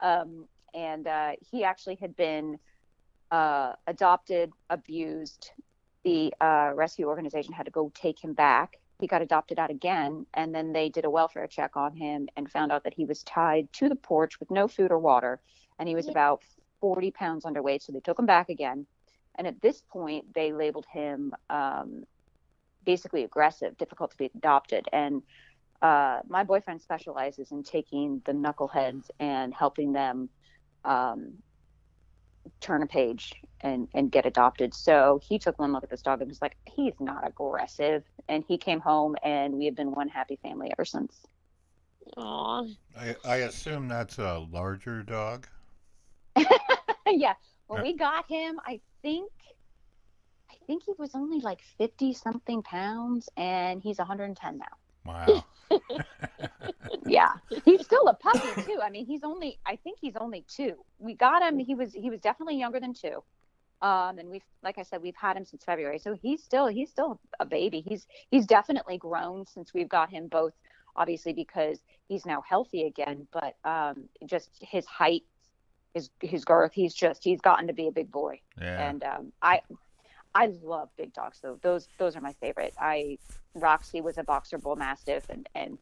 Um, 0.00 0.46
and 0.74 1.06
uh, 1.06 1.32
he 1.50 1.64
actually 1.64 1.96
had 1.96 2.16
been 2.16 2.58
uh, 3.30 3.72
adopted, 3.86 4.52
abused. 4.70 5.50
The 6.04 6.32
uh, 6.40 6.72
rescue 6.74 7.06
organization 7.08 7.52
had 7.52 7.66
to 7.66 7.72
go 7.72 7.92
take 7.94 8.22
him 8.22 8.32
back. 8.32 8.79
He 9.00 9.06
got 9.06 9.22
adopted 9.22 9.58
out 9.58 9.70
again, 9.70 10.26
and 10.34 10.54
then 10.54 10.72
they 10.72 10.88
did 10.88 11.04
a 11.04 11.10
welfare 11.10 11.46
check 11.46 11.76
on 11.76 11.94
him 11.96 12.28
and 12.36 12.50
found 12.50 12.70
out 12.72 12.84
that 12.84 12.94
he 12.94 13.04
was 13.04 13.22
tied 13.22 13.72
to 13.74 13.88
the 13.88 13.96
porch 13.96 14.38
with 14.38 14.50
no 14.50 14.68
food 14.68 14.90
or 14.90 14.98
water, 14.98 15.40
and 15.78 15.88
he 15.88 15.94
was 15.94 16.08
about 16.08 16.42
40 16.80 17.10
pounds 17.10 17.44
underweight. 17.44 17.82
So 17.82 17.92
they 17.92 18.00
took 18.00 18.18
him 18.18 18.26
back 18.26 18.48
again. 18.48 18.86
And 19.36 19.46
at 19.46 19.60
this 19.62 19.82
point, 19.90 20.34
they 20.34 20.52
labeled 20.52 20.86
him 20.92 21.32
um, 21.48 22.04
basically 22.84 23.24
aggressive, 23.24 23.76
difficult 23.78 24.10
to 24.10 24.16
be 24.16 24.30
adopted. 24.34 24.86
And 24.92 25.22
uh, 25.80 26.20
my 26.28 26.44
boyfriend 26.44 26.82
specializes 26.82 27.52
in 27.52 27.62
taking 27.62 28.20
the 28.26 28.32
knuckleheads 28.32 29.10
and 29.18 29.54
helping 29.54 29.92
them 29.92 30.28
um, 30.84 31.34
turn 32.60 32.82
a 32.82 32.86
page 32.86 33.34
and, 33.60 33.88
and 33.94 34.10
get 34.10 34.26
adopted. 34.26 34.74
So 34.74 35.20
he 35.22 35.38
took 35.38 35.58
one 35.58 35.72
look 35.72 35.84
at 35.84 35.90
this 35.90 36.02
dog 36.02 36.20
and 36.20 36.28
was 36.28 36.42
like, 36.42 36.56
he's 36.66 36.94
not 37.00 37.26
aggressive. 37.26 38.04
And 38.28 38.44
he 38.46 38.58
came 38.58 38.80
home, 38.80 39.16
and 39.22 39.54
we 39.54 39.66
have 39.66 39.74
been 39.74 39.92
one 39.92 40.08
happy 40.08 40.38
family 40.42 40.70
ever 40.72 40.84
since. 40.84 41.26
Aww. 42.16 42.74
I, 42.98 43.16
I 43.24 43.36
assume 43.38 43.88
that's 43.88 44.18
a 44.18 44.46
larger 44.50 45.02
dog. 45.02 45.46
yeah. 47.06 47.34
When 47.66 47.82
we 47.82 47.96
got 47.96 48.26
him, 48.28 48.58
I 48.66 48.80
think 49.02 49.30
I 50.50 50.54
think 50.66 50.82
he 50.84 50.92
was 50.98 51.14
only 51.14 51.40
like 51.40 51.60
50 51.78 52.12
something 52.14 52.62
pounds 52.62 53.28
and 53.36 53.80
he's 53.80 53.98
110 53.98 54.58
now. 54.58 54.64
Wow. 55.04 55.44
yeah. 57.06 57.32
He's 57.64 57.84
still 57.84 58.06
a 58.08 58.14
puppy 58.14 58.62
too. 58.62 58.80
I 58.82 58.90
mean, 58.90 59.06
he's 59.06 59.22
only 59.24 59.58
I 59.66 59.76
think 59.76 59.98
he's 60.00 60.16
only 60.16 60.44
2. 60.48 60.74
We 60.98 61.14
got 61.14 61.42
him 61.42 61.58
he 61.58 61.74
was 61.74 61.92
he 61.92 62.10
was 62.10 62.20
definitely 62.20 62.58
younger 62.58 62.80
than 62.80 62.94
2. 62.94 63.22
Um 63.82 64.18
and 64.18 64.30
we've 64.30 64.44
like 64.62 64.78
I 64.78 64.82
said 64.82 65.02
we've 65.02 65.16
had 65.16 65.36
him 65.36 65.44
since 65.44 65.64
February. 65.64 65.98
So 65.98 66.16
he's 66.20 66.42
still 66.42 66.66
he's 66.66 66.90
still 66.90 67.20
a 67.38 67.46
baby. 67.46 67.84
He's 67.86 68.06
he's 68.30 68.46
definitely 68.46 68.98
grown 68.98 69.46
since 69.46 69.72
we've 69.74 69.88
got 69.88 70.10
him 70.10 70.28
both 70.28 70.54
obviously 70.96 71.32
because 71.32 71.78
he's 72.08 72.26
now 72.26 72.42
healthy 72.46 72.86
again, 72.86 73.26
but 73.32 73.56
um 73.64 74.08
just 74.26 74.50
his 74.60 74.86
height 74.86 75.22
his 75.94 76.10
his 76.20 76.44
girth. 76.44 76.72
He's 76.72 76.94
just 76.94 77.24
he's 77.24 77.40
gotten 77.40 77.66
to 77.66 77.72
be 77.72 77.88
a 77.88 77.92
big 77.92 78.10
boy. 78.10 78.40
Yeah. 78.60 78.88
And 78.88 79.04
um, 79.04 79.32
I 79.42 79.60
I 80.34 80.46
love 80.62 80.90
big 80.96 81.12
dogs 81.12 81.40
though. 81.42 81.58
Those 81.62 81.88
those 81.98 82.16
are 82.16 82.20
my 82.20 82.34
favorite. 82.34 82.74
I 82.78 83.18
Roxy 83.54 84.00
was 84.00 84.18
a 84.18 84.24
boxer 84.24 84.58
bull 84.58 84.76
mastiff 84.76 85.28
and 85.28 85.48
and 85.54 85.78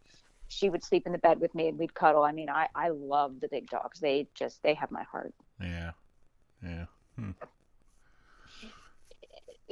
she 0.49 0.71
would 0.71 0.83
sleep 0.83 1.07
in 1.07 1.13
the 1.13 1.19
bed 1.19 1.41
with 1.41 1.55
me 1.55 1.69
and 1.69 1.79
we'd 1.79 1.95
cuddle. 1.95 2.23
I 2.25 2.33
mean, 2.33 2.49
I 2.49 2.69
I 2.75 2.89
love 2.89 3.41
the 3.41 3.49
big 3.49 3.69
dogs. 3.69 4.01
They 4.01 4.27
just 4.35 4.63
they 4.63 4.75
have 4.75 4.91
my 4.91 5.03
heart. 5.05 5.35
Yeah. 5.61 5.93
Yeah. 6.63 6.85
Hmm. 7.17 7.31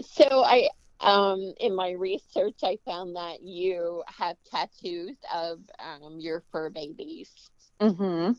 So 0.00 0.44
I 0.44 0.68
um 1.00 1.54
in 1.60 1.74
my 1.74 1.90
research 1.90 2.58
I 2.62 2.78
found 2.84 3.16
that 3.16 3.42
you 3.42 4.02
have 4.06 4.36
tattoos 4.50 5.16
of 5.34 5.60
um 5.78 6.18
your 6.20 6.42
fur 6.52 6.70
babies. 6.70 7.32
Mhm. 7.80 8.36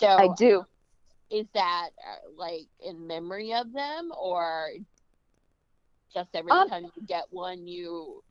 So 0.00 0.06
I 0.06 0.28
do 0.36 0.64
is 1.30 1.46
that 1.54 1.90
uh, 2.06 2.30
like 2.36 2.66
in 2.80 3.06
memory 3.06 3.52
of 3.54 3.72
them 3.72 4.10
or 4.18 4.70
just 6.12 6.30
every 6.34 6.50
um, 6.52 6.68
time 6.68 6.84
you 6.84 7.06
get 7.06 7.24
one 7.30 7.66
you 7.66 8.22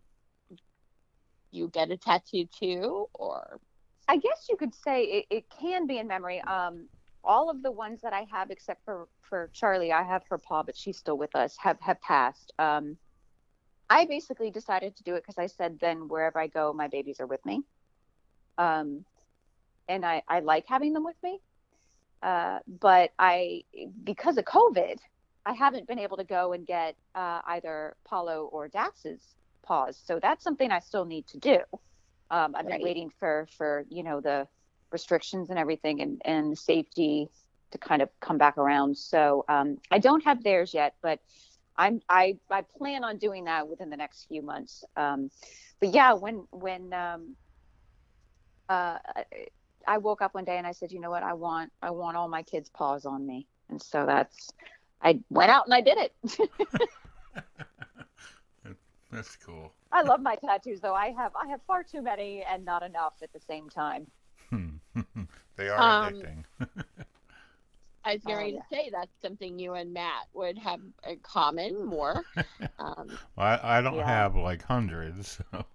you 1.52 1.68
get 1.70 1.92
a 1.92 1.98
tattoo 1.98 2.46
too 2.58 3.08
or? 3.14 3.60
I 4.08 4.18
guess 4.18 4.48
you 4.50 4.58
could 4.58 4.74
say 4.74 5.04
it, 5.04 5.26
it 5.30 5.46
can 5.50 5.88
be 5.88 5.98
in 5.98 6.08
memory. 6.08 6.42
Um 6.42 6.88
all 7.22 7.50
of 7.50 7.62
the 7.62 7.72
ones 7.72 8.00
that 8.02 8.14
i 8.14 8.26
have 8.32 8.50
except 8.50 8.84
for 8.86 9.10
for 9.22 9.50
charlie 9.52 9.92
i 9.92 10.02
have 10.02 10.24
her 10.30 10.38
paw 10.38 10.64
but 10.64 10.74
she's 10.78 10.98
still 10.98 11.18
with 11.18 11.36
us 11.36 11.58
have 11.60 11.78
have 11.82 12.00
passed. 12.02 12.54
Um 12.60 12.98
i 13.90 14.06
basically 14.06 14.52
decided 14.52 14.96
to 14.96 15.04
do 15.04 15.16
it 15.16 15.24
because 15.24 15.38
i 15.38 15.46
said 15.46 15.78
then 15.82 16.08
wherever 16.08 16.40
i 16.40 16.48
go 16.48 16.72
my 16.72 16.88
babies 16.88 17.20
are 17.20 17.28
with 17.28 17.46
me. 17.46 17.62
Um 18.58 19.04
and 19.90 20.06
i 20.06 20.24
i 20.30 20.40
like 20.40 20.66
having 20.68 20.94
them 20.94 21.04
with 21.04 21.18
me. 21.24 21.40
Uh, 22.22 22.60
but 22.68 23.12
I, 23.18 23.64
because 24.04 24.38
of 24.38 24.46
COVID, 24.46 24.98
I 25.46 25.54
haven't 25.54 25.88
been 25.88 26.00
able 26.00 26.18
to 26.18 26.24
go 26.24 26.54
and 26.54 26.66
get 26.66 26.96
uh, 27.16 27.42
either 27.48 27.96
Paulo 28.06 28.50
or 28.52 28.68
Dax's 28.68 29.22
paws. 29.64 30.02
So 30.04 30.20
that's 30.22 30.44
something 30.44 30.72
I 30.72 30.80
still 30.80 31.06
need 31.06 31.28
to 31.28 31.38
do. 31.38 31.60
Um, 32.32 32.56
I've 32.56 32.66
right. 32.66 32.74
been 32.74 32.84
waiting 32.84 33.12
for, 33.20 33.48
for, 33.58 33.86
you 33.90 34.04
know, 34.04 34.22
the 34.22 34.48
restrictions 34.92 35.50
and 35.50 35.58
everything 35.58 36.02
and, 36.02 36.22
and 36.26 36.58
safety 36.58 37.30
to 37.72 37.78
kind 37.78 38.02
of 38.02 38.10
come 38.20 38.38
back 38.38 38.58
around. 38.58 38.98
So 38.98 39.46
um, 39.50 39.78
I 39.92 40.00
don't 40.00 40.24
have 40.26 40.44
theirs 40.44 40.74
yet, 40.74 40.96
but 41.02 41.20
I'm, 41.78 42.02
I, 42.10 42.38
I 42.52 42.64
plan 42.78 43.04
on 43.04 43.18
doing 43.18 43.46
that 43.46 43.68
within 43.68 43.90
the 43.90 43.98
next 43.98 44.26
few 44.28 44.42
months. 44.42 44.84
Um, 44.96 45.30
but 45.80 45.94
yeah, 45.94 46.14
when, 46.14 46.46
when, 46.52 46.94
um, 46.94 47.36
uh, 48.68 48.98
I 49.88 49.98
woke 49.98 50.22
up 50.22 50.36
one 50.36 50.44
day 50.46 50.58
and 50.58 50.68
I 50.68 50.72
said, 50.72 50.92
you 50.92 51.00
know 51.00 51.10
what, 51.10 51.24
I 51.24 51.34
want 51.34 51.72
I 51.82 51.90
want 51.90 52.16
all 52.16 52.28
my 52.28 52.44
kids' 52.44 52.70
paws 52.70 53.06
on 53.06 53.26
me, 53.26 53.48
and 53.70 53.82
so 53.82 54.06
that's 54.06 54.52
I 55.02 55.20
went 55.30 55.50
out 55.52 55.66
and 55.66 55.74
I 55.74 55.82
did 55.82 55.98
it. 55.98 56.14
that's 59.12 59.36
cool. 59.38 59.74
I 59.92 60.04
love 60.04 60.22
my 60.22 60.36
tattoos 60.36 60.82
though. 60.82 60.94
I 60.94 61.12
have 61.12 61.32
I 61.36 61.48
have 61.48 61.62
far 61.66 61.84
too 61.84 62.02
many 62.02 62.44
and 62.44 62.64
not 62.66 62.84
enough 62.84 63.14
at 63.22 63.34
the 63.34 63.40
same 63.40 63.70
time. 63.70 64.08
they 65.56 65.70
are 65.70 65.80
um, 65.80 66.14
addicting. 66.14 66.44
I 68.06 68.14
was 68.14 68.24
going 68.24 68.56
oh, 68.56 68.60
to 68.60 68.76
say 68.76 68.90
that's 68.92 69.12
something 69.22 69.60
you 69.60 69.74
and 69.74 69.94
Matt 69.94 70.28
would 70.34 70.58
have 70.58 70.80
in 71.08 71.20
common 71.20 71.86
more. 71.86 72.24
Um, 72.80 73.10
well, 73.36 73.60
I, 73.62 73.78
I 73.78 73.82
don't 73.82 73.96
yeah. 73.96 74.08
have 74.08 74.36
like 74.36 74.64
hundreds. 74.64 75.40
So. 75.54 75.66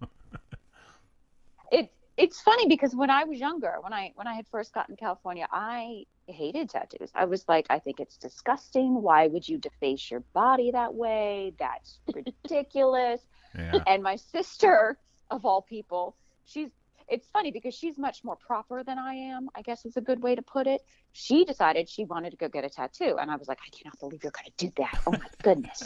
It 1.71 1.93
it's 2.17 2.41
funny 2.41 2.69
because 2.69 2.95
when 2.95 3.11
I 3.11 3.25
was 3.25 3.39
younger, 3.39 3.77
when 3.81 3.93
I 3.93 4.13
when 4.15 4.27
I 4.27 4.35
had 4.35 4.47
first 4.49 4.73
gotten 4.73 4.97
to 4.97 5.01
California, 5.01 5.47
I 5.51 6.05
hated 6.27 6.71
tattoos. 6.71 7.11
I 7.15 7.25
was 7.25 7.45
like, 7.49 7.67
I 7.71 7.79
think 7.79 8.01
it's 8.01 8.17
disgusting. 8.17 9.03
Why 9.03 9.27
would 9.27 9.49
you 9.49 9.59
deface 9.59 10.11
your 10.11 10.21
body 10.33 10.71
that 10.73 10.95
way? 10.95 11.53
That's 11.59 11.99
ridiculous. 12.15 13.21
Yeah. 13.55 13.81
And 13.87 14.03
my 14.03 14.17
sister, 14.17 14.99
of 15.31 15.45
all 15.45 15.63
people, 15.63 16.17
she's 16.45 16.71
it's 17.09 17.29
funny 17.29 17.51
because 17.51 17.75
she's 17.75 17.99
much 17.99 18.25
more 18.25 18.37
proper 18.37 18.83
than 18.83 18.99
I 18.99 19.15
am, 19.15 19.49
I 19.55 19.63
guess 19.63 19.85
is 19.85 19.97
a 19.97 20.01
good 20.01 20.23
way 20.23 20.35
to 20.35 20.43
put 20.43 20.67
it. 20.67 20.81
She 21.13 21.45
decided 21.45 21.89
she 21.89 22.05
wanted 22.05 22.31
to 22.31 22.37
go 22.37 22.49
get 22.49 22.65
a 22.65 22.71
tattoo. 22.71 23.17
And 23.21 23.31
I 23.31 23.37
was 23.37 23.47
like, 23.47 23.59
I 23.61 23.77
cannot 23.77 23.99
believe 24.01 24.23
you're 24.23 24.33
going 24.33 24.51
to 24.57 24.67
do 24.67 24.73
that. 24.79 25.01
Oh 25.07 25.13
my 25.13 25.29
goodness. 25.43 25.83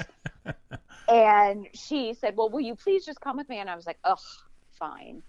and 1.09 1.67
she 1.75 2.15
said, 2.15 2.37
Well, 2.37 2.51
will 2.51 2.61
you 2.61 2.77
please 2.77 3.05
just 3.05 3.21
come 3.21 3.37
with 3.37 3.49
me? 3.49 3.59
And 3.59 3.69
I 3.69 3.75
was 3.75 3.87
like, 3.87 3.99
Ugh, 4.05 4.19
fine. 4.79 5.23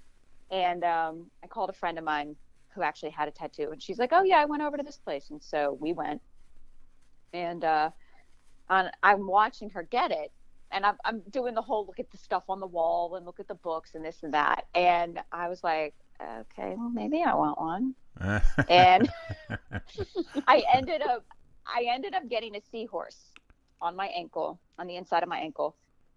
And 0.52 0.84
um, 0.84 1.30
I 1.44 1.48
called 1.48 1.70
a 1.70 1.74
friend 1.74 1.98
of 1.98 2.04
mine 2.04 2.36
who 2.74 2.82
actually 2.82 3.12
had 3.12 3.28
a 3.28 3.32
tattoo. 3.32 3.70
And 3.72 3.82
she's 3.82 4.00
like, 4.00 4.12
Oh, 4.14 4.24
yeah, 4.24 4.38
I 4.38 4.46
went 4.46 4.64
over 4.64 4.78
to 4.78 4.84
this 4.84 4.98
place. 4.98 5.30
And 5.30 5.42
so 5.42 5.78
we 5.80 5.94
went. 5.94 6.22
And 7.34 7.64
uh, 7.64 7.92
on, 8.70 8.90
I'm 9.04 9.28
watching 9.28 9.70
her 9.72 9.84
get 9.84 10.12
it 10.12 10.32
and 10.72 10.86
I'm, 10.86 10.96
I'm 11.06 11.22
doing 11.30 11.56
the 11.56 11.62
whole 11.62 11.86
look 11.86 12.00
at 12.00 12.12
the 12.12 12.18
stuff 12.18 12.44
on 12.50 12.60
the 12.60 12.68
wall 12.68 13.16
and 13.16 13.26
look 13.26 13.40
at 13.40 13.48
the 13.48 13.56
books 13.56 13.92
and 13.96 14.06
this 14.06 14.18
and 14.24 14.34
that. 14.34 14.66
And 14.76 15.20
I 15.32 15.48
was 15.50 15.64
like, 15.64 15.96
okay, 16.22 16.76
well, 16.78 16.90
maybe 16.90 17.24
I 17.24 17.34
want 17.36 17.60
one. 17.60 17.96
and 18.70 19.10
I 20.48 20.64
ended 20.74 21.02
up, 21.02 21.26
I 21.66 21.86
ended 21.90 22.14
up 22.14 22.28
getting 22.30 22.56
a 22.56 22.62
seahorse 22.72 23.20
on 23.82 23.96
my 23.96 24.08
ankle, 24.08 24.60
on 24.78 24.88
the 24.88 24.96
inside 24.96 25.24
of 25.24 25.30
my 25.30 25.40
ankle. 25.40 25.76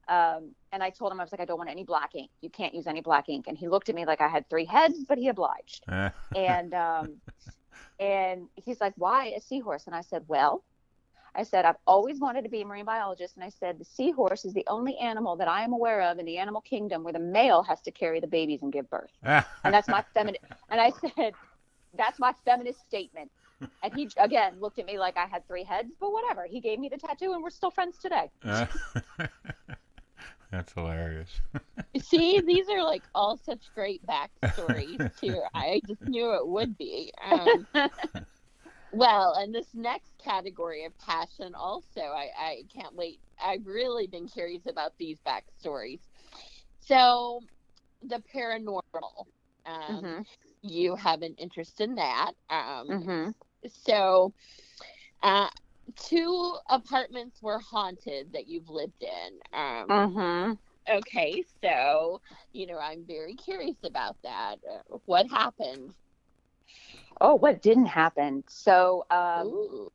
Um, 0.08 0.54
and 0.72 0.82
I 0.82 0.90
told 0.90 1.12
him, 1.12 1.20
I 1.20 1.22
was 1.22 1.32
like, 1.32 1.40
I 1.40 1.44
don't 1.44 1.58
want 1.58 1.70
any 1.70 1.84
black 1.84 2.14
ink. 2.14 2.30
You 2.40 2.48
can't 2.48 2.74
use 2.74 2.86
any 2.86 3.02
black 3.02 3.28
ink. 3.28 3.44
And 3.46 3.56
he 3.56 3.68
looked 3.68 3.90
at 3.90 3.94
me 3.94 4.06
like 4.06 4.22
I 4.22 4.28
had 4.28 4.48
three 4.48 4.64
heads, 4.64 5.04
but 5.06 5.18
he 5.18 5.28
obliged. 5.28 5.84
and, 6.36 6.74
um, 6.74 7.16
and 8.00 8.48
he's 8.56 8.80
like, 8.80 8.94
why 8.96 9.26
a 9.36 9.40
seahorse? 9.40 9.86
And 9.86 9.94
I 9.94 10.00
said, 10.00 10.24
well, 10.28 10.64
I 11.34 11.42
said, 11.44 11.64
I've 11.64 11.76
always 11.86 12.20
wanted 12.20 12.42
to 12.42 12.48
be 12.48 12.62
a 12.62 12.64
marine 12.64 12.86
biologist. 12.86 13.36
And 13.36 13.44
I 13.44 13.50
said, 13.50 13.78
the 13.78 13.84
seahorse 13.84 14.44
is 14.44 14.54
the 14.54 14.64
only 14.66 14.96
animal 14.96 15.36
that 15.36 15.48
I 15.48 15.62
am 15.62 15.72
aware 15.72 16.02
of 16.02 16.18
in 16.18 16.24
the 16.24 16.38
animal 16.38 16.62
kingdom 16.62 17.04
where 17.04 17.12
the 17.12 17.18
male 17.18 17.62
has 17.62 17.80
to 17.82 17.90
carry 17.90 18.20
the 18.20 18.26
babies 18.26 18.62
and 18.62 18.72
give 18.72 18.88
birth. 18.88 19.10
and 19.22 19.44
that's 19.62 19.88
my 19.88 20.04
feminine. 20.14 20.40
And 20.70 20.80
I 20.80 20.90
said, 20.90 21.34
that's 21.96 22.18
my 22.18 22.34
feminist 22.44 22.80
statement. 22.80 23.30
And 23.82 23.94
he, 23.94 24.10
again, 24.16 24.54
looked 24.58 24.78
at 24.78 24.86
me 24.86 24.98
like 24.98 25.16
I 25.16 25.26
had 25.26 25.46
three 25.46 25.64
heads, 25.64 25.92
but 26.00 26.12
whatever. 26.12 26.46
He 26.48 26.60
gave 26.60 26.78
me 26.80 26.88
the 26.88 26.96
tattoo 26.96 27.32
and 27.32 27.42
we're 27.42 27.50
still 27.50 27.70
friends 27.70 27.98
today. 27.98 28.30
That's 30.52 30.74
hilarious. 30.74 31.30
See, 32.02 32.40
these 32.46 32.68
are 32.68 32.84
like 32.84 33.02
all 33.14 33.38
such 33.38 33.74
great 33.74 34.02
backstories 34.06 35.10
too. 35.20 35.40
I 35.54 35.80
just 35.88 36.02
knew 36.02 36.34
it 36.34 36.46
would 36.46 36.76
be. 36.76 37.10
Um, 37.24 37.66
well, 38.92 39.34
and 39.34 39.52
this 39.52 39.68
next 39.72 40.12
category 40.22 40.84
of 40.84 40.96
passion, 40.98 41.54
also, 41.54 42.02
I, 42.02 42.28
I 42.38 42.62
can't 42.72 42.94
wait. 42.94 43.18
I've 43.42 43.66
really 43.66 44.06
been 44.06 44.28
curious 44.28 44.66
about 44.66 44.92
these 44.98 45.18
backstories. 45.26 46.00
So, 46.80 47.40
the 48.02 48.22
paranormal. 48.34 49.26
Um, 49.64 50.02
mm-hmm. 50.04 50.22
You 50.60 50.96
have 50.96 51.22
an 51.22 51.34
interest 51.38 51.80
in 51.80 51.94
that. 51.94 52.32
Um, 52.50 52.88
mm-hmm. 52.88 53.30
So, 53.86 54.34
uh, 55.22 55.48
two 55.96 56.56
apartments 56.68 57.40
were 57.42 57.58
haunted 57.58 58.32
that 58.32 58.48
you've 58.48 58.68
lived 58.68 59.02
in. 59.02 59.58
Um, 59.58 59.88
mm-hmm. 59.88 60.52
Okay, 60.90 61.44
so, 61.62 62.20
you 62.52 62.66
know, 62.66 62.78
I'm 62.78 63.04
very 63.06 63.34
curious 63.34 63.76
about 63.84 64.16
that. 64.24 64.56
Uh, 64.68 64.98
what 65.06 65.28
happened? 65.30 65.94
Oh, 67.20 67.36
what 67.36 67.62
didn't 67.62 67.86
happen? 67.86 68.42
So, 68.48 69.06
um, 69.10 69.88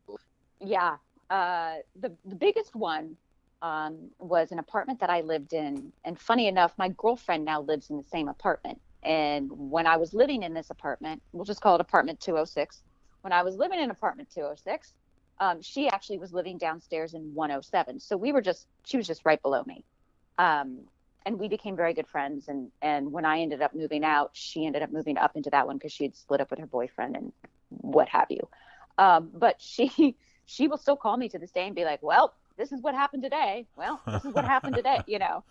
yeah, 0.60 0.96
uh, 1.28 1.76
the 2.00 2.12
the 2.24 2.34
biggest 2.34 2.74
one 2.74 3.16
um, 3.60 4.08
was 4.18 4.50
an 4.50 4.58
apartment 4.58 5.00
that 5.00 5.10
I 5.10 5.20
lived 5.20 5.52
in, 5.52 5.92
and 6.04 6.18
funny 6.18 6.46
enough, 6.46 6.72
my 6.78 6.88
girlfriend 6.90 7.44
now 7.44 7.60
lives 7.60 7.90
in 7.90 7.98
the 7.98 8.04
same 8.04 8.28
apartment. 8.28 8.80
And 9.02 9.50
when 9.52 9.86
I 9.86 9.96
was 9.96 10.14
living 10.14 10.42
in 10.42 10.54
this 10.54 10.70
apartment, 10.70 11.22
we'll 11.32 11.44
just 11.44 11.60
call 11.60 11.74
it 11.74 11.80
apartment 11.80 12.20
206. 12.20 12.82
When 13.20 13.32
I 13.32 13.42
was 13.42 13.56
living 13.56 13.80
in 13.80 13.90
apartment 13.90 14.30
206, 14.30 14.94
um, 15.40 15.62
she 15.62 15.88
actually 15.88 16.18
was 16.18 16.32
living 16.32 16.58
downstairs 16.58 17.14
in 17.14 17.34
107. 17.34 18.00
So 18.00 18.16
we 18.16 18.32
were 18.32 18.42
just, 18.42 18.66
she 18.84 18.96
was 18.96 19.06
just 19.06 19.22
right 19.24 19.40
below 19.40 19.62
me. 19.66 19.84
Um, 20.38 20.80
and 21.28 21.38
we 21.38 21.48
became 21.48 21.76
very 21.76 21.92
good 21.92 22.06
friends. 22.06 22.48
And 22.48 22.70
and 22.80 23.12
when 23.12 23.26
I 23.26 23.40
ended 23.40 23.60
up 23.60 23.74
moving 23.74 24.02
out, 24.02 24.30
she 24.32 24.64
ended 24.64 24.82
up 24.82 24.90
moving 24.90 25.18
up 25.18 25.36
into 25.36 25.50
that 25.50 25.66
one 25.66 25.76
because 25.76 25.92
she 25.92 26.04
had 26.04 26.16
split 26.16 26.40
up 26.40 26.50
with 26.50 26.58
her 26.58 26.66
boyfriend 26.66 27.16
and 27.16 27.32
what 27.68 28.08
have 28.08 28.28
you. 28.30 28.48
Um, 28.96 29.30
but 29.34 29.60
she 29.60 30.16
she 30.46 30.68
will 30.68 30.78
still 30.78 30.96
call 30.96 31.16
me 31.16 31.28
to 31.28 31.38
this 31.38 31.50
day 31.50 31.66
and 31.66 31.76
be 31.76 31.84
like, 31.84 32.02
"Well, 32.02 32.32
this 32.56 32.72
is 32.72 32.80
what 32.80 32.94
happened 32.94 33.22
today. 33.22 33.66
Well, 33.76 34.00
this 34.06 34.24
is 34.24 34.32
what 34.32 34.46
happened 34.46 34.76
today." 34.76 35.02
You 35.06 35.18
know. 35.18 35.44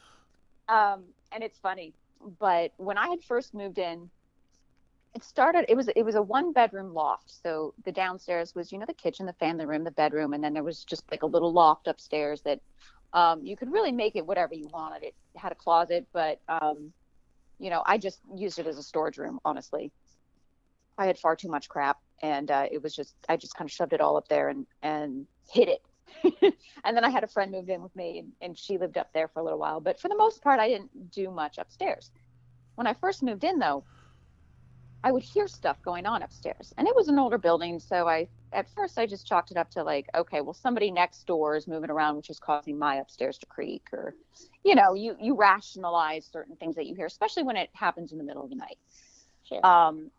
Um, 0.67 1.04
and 1.32 1.43
it's 1.43 1.58
funny, 1.60 1.93
but 2.39 2.73
when 2.78 2.97
I 2.97 3.08
had 3.08 3.23
first 3.23 3.54
moved 3.54 3.78
in, 3.78 4.10
it 5.18 5.24
started. 5.24 5.66
It 5.68 5.76
was 5.76 5.90
it 5.96 6.04
was 6.04 6.14
a 6.14 6.22
one 6.22 6.54
bedroom 6.54 6.94
loft. 6.94 7.42
So 7.44 7.74
the 7.86 7.92
downstairs 7.92 8.54
was 8.54 8.72
you 8.72 8.78
know 8.78 8.86
the 8.86 8.94
kitchen, 8.94 9.26
the 9.26 9.34
family 9.34 9.66
room, 9.66 9.84
the 9.84 9.92
bedroom, 9.92 10.34
and 10.34 10.44
then 10.44 10.54
there 10.54 10.64
was 10.64 10.84
just 10.84 11.04
like 11.10 11.24
a 11.24 11.26
little 11.26 11.52
loft 11.52 11.88
upstairs 11.88 12.44
that 12.44 12.60
um, 13.14 13.44
you 13.44 13.58
could 13.58 13.72
really 13.72 13.92
make 13.92 14.16
it 14.16 14.28
whatever 14.28 14.54
you 14.54 14.70
wanted. 14.72 15.02
It 15.04 15.16
had 15.36 15.52
a 15.52 15.56
closet, 15.56 16.08
but 16.14 16.40
um, 16.48 16.94
you 17.60 17.72
know, 17.72 17.82
I 17.84 17.98
just 17.98 18.20
used 18.36 18.60
it 18.60 18.68
as 18.68 18.78
a 18.78 18.84
storage 18.84 19.18
room. 19.18 19.40
Honestly, 19.44 19.92
I 21.00 21.08
had 21.08 21.18
far 21.18 21.36
too 21.36 21.50
much 21.50 21.68
crap, 21.68 21.98
and 22.22 22.52
uh, 22.52 22.68
it 22.72 22.84
was 22.84 22.96
just 22.96 23.16
I 23.28 23.38
just 23.38 23.56
kind 23.56 23.68
of 23.68 23.72
shoved 23.72 23.94
it 23.94 24.02
all 24.02 24.18
up 24.18 24.28
there 24.28 24.50
and 24.50 24.68
and 24.84 25.26
hid 25.52 25.68
it. 25.68 25.82
and 26.86 26.96
then 26.96 27.04
I 27.04 27.10
had 27.10 27.24
a 27.24 27.28
friend 27.28 27.52
move 27.52 27.70
in 27.70 27.82
with 27.82 27.96
me, 27.96 28.20
and, 28.20 28.32
and 28.40 28.58
she 28.58 28.78
lived 28.78 29.00
up 29.00 29.10
there 29.16 29.30
for 29.30 29.40
a 29.40 29.44
little 29.44 29.60
while. 29.60 29.82
But 29.82 30.00
for 30.00 30.10
the 30.10 30.16
most 30.16 30.44
part, 30.44 30.60
I 30.60 30.68
didn't 30.68 31.10
do 31.10 31.32
much 31.32 31.58
upstairs. 31.58 32.12
When 32.76 32.86
I 32.86 32.94
first 32.94 33.24
moved 33.24 33.44
in, 33.44 33.58
though, 33.58 33.84
I 35.04 35.12
would 35.12 35.24
hear 35.24 35.48
stuff 35.48 35.82
going 35.84 36.06
on 36.06 36.24
upstairs, 36.24 36.74
and 36.78 36.88
it 36.88 36.96
was 36.96 37.08
an 37.08 37.20
older 37.20 37.38
building, 37.38 37.80
so 37.80 38.08
I 38.08 38.28
at 38.52 38.68
first 38.70 38.98
I 38.98 39.06
just 39.06 39.28
chalked 39.28 39.52
it 39.52 39.58
up 39.58 39.70
to 39.72 39.84
like, 39.84 40.08
okay, 40.16 40.42
well 40.42 40.54
somebody 40.54 40.92
next 40.92 41.26
door 41.28 41.56
is 41.56 41.68
moving 41.68 41.90
around, 41.90 42.16
which 42.16 42.30
is 42.30 42.40
causing 42.40 42.78
my 42.78 42.96
upstairs 42.96 43.38
to 43.40 43.46
creak, 43.46 43.84
or 43.94 44.16
you 44.64 44.76
know, 44.76 44.94
you 44.94 45.16
you 45.20 45.36
rationalize 45.36 46.26
certain 46.26 46.56
things 46.56 46.76
that 46.76 46.86
you 46.86 46.96
hear, 46.96 47.06
especially 47.06 47.44
when 47.44 47.58
it 47.58 47.70
happens 47.74 48.12
in 48.12 48.18
the 48.18 48.24
middle 48.24 48.44
of 48.44 48.50
the 48.50 48.56
night. 48.56 48.78
Sure. 49.48 49.66
Um, 49.66 50.12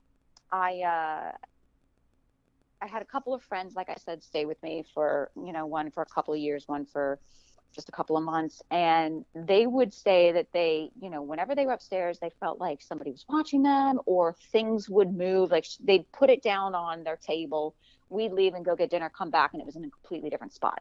I 0.51 0.81
uh, 0.81 1.33
I 2.81 2.87
had 2.87 3.03
a 3.03 3.07
couple 3.07 3.35
of 3.35 3.43
friends, 3.43 3.75
like 3.75 3.89
I 3.89 3.97
said, 3.97 4.23
stay 4.23 4.45
with 4.47 4.63
me 4.63 4.85
for 4.95 5.31
you 5.37 5.53
know 5.53 5.67
one 5.67 5.91
for 5.91 6.03
a 6.03 6.07
couple 6.07 6.35
of 6.35 6.41
years, 6.41 6.69
one 6.69 6.87
for 6.87 7.19
just 7.79 7.89
a 7.89 7.93
couple 7.93 8.17
of 8.17 8.25
months 8.25 8.61
and 8.73 9.25
they 9.37 9.65
would 9.65 9.95
say 9.95 10.33
that 10.33 10.49
they 10.53 10.91
you 11.01 11.09
know 11.09 11.23
whenever 11.23 11.55
they 11.55 11.65
were 11.65 11.73
upstairs 11.73 12.19
they 12.21 12.31
felt 12.41 12.59
like 12.59 12.83
somebody 12.83 13.13
was 13.13 13.25
watching 13.29 13.63
them 13.63 14.01
or 14.05 14.35
things 14.51 14.89
would 14.89 15.15
move 15.15 15.53
like 15.53 15.65
they'd 15.85 16.11
put 16.11 16.29
it 16.29 16.43
down 16.43 16.75
on 16.75 17.05
their 17.05 17.17
table 17.17 17.77
we'd 18.09 18.33
leave 18.33 18.55
and 18.55 18.65
go 18.65 18.75
get 18.75 18.91
dinner 18.91 19.09
come 19.17 19.31
back 19.31 19.51
and 19.53 19.63
it 19.63 19.65
was 19.67 19.77
in 19.77 19.85
a 19.85 19.91
completely 19.91 20.29
different 20.29 20.53
spot 20.53 20.81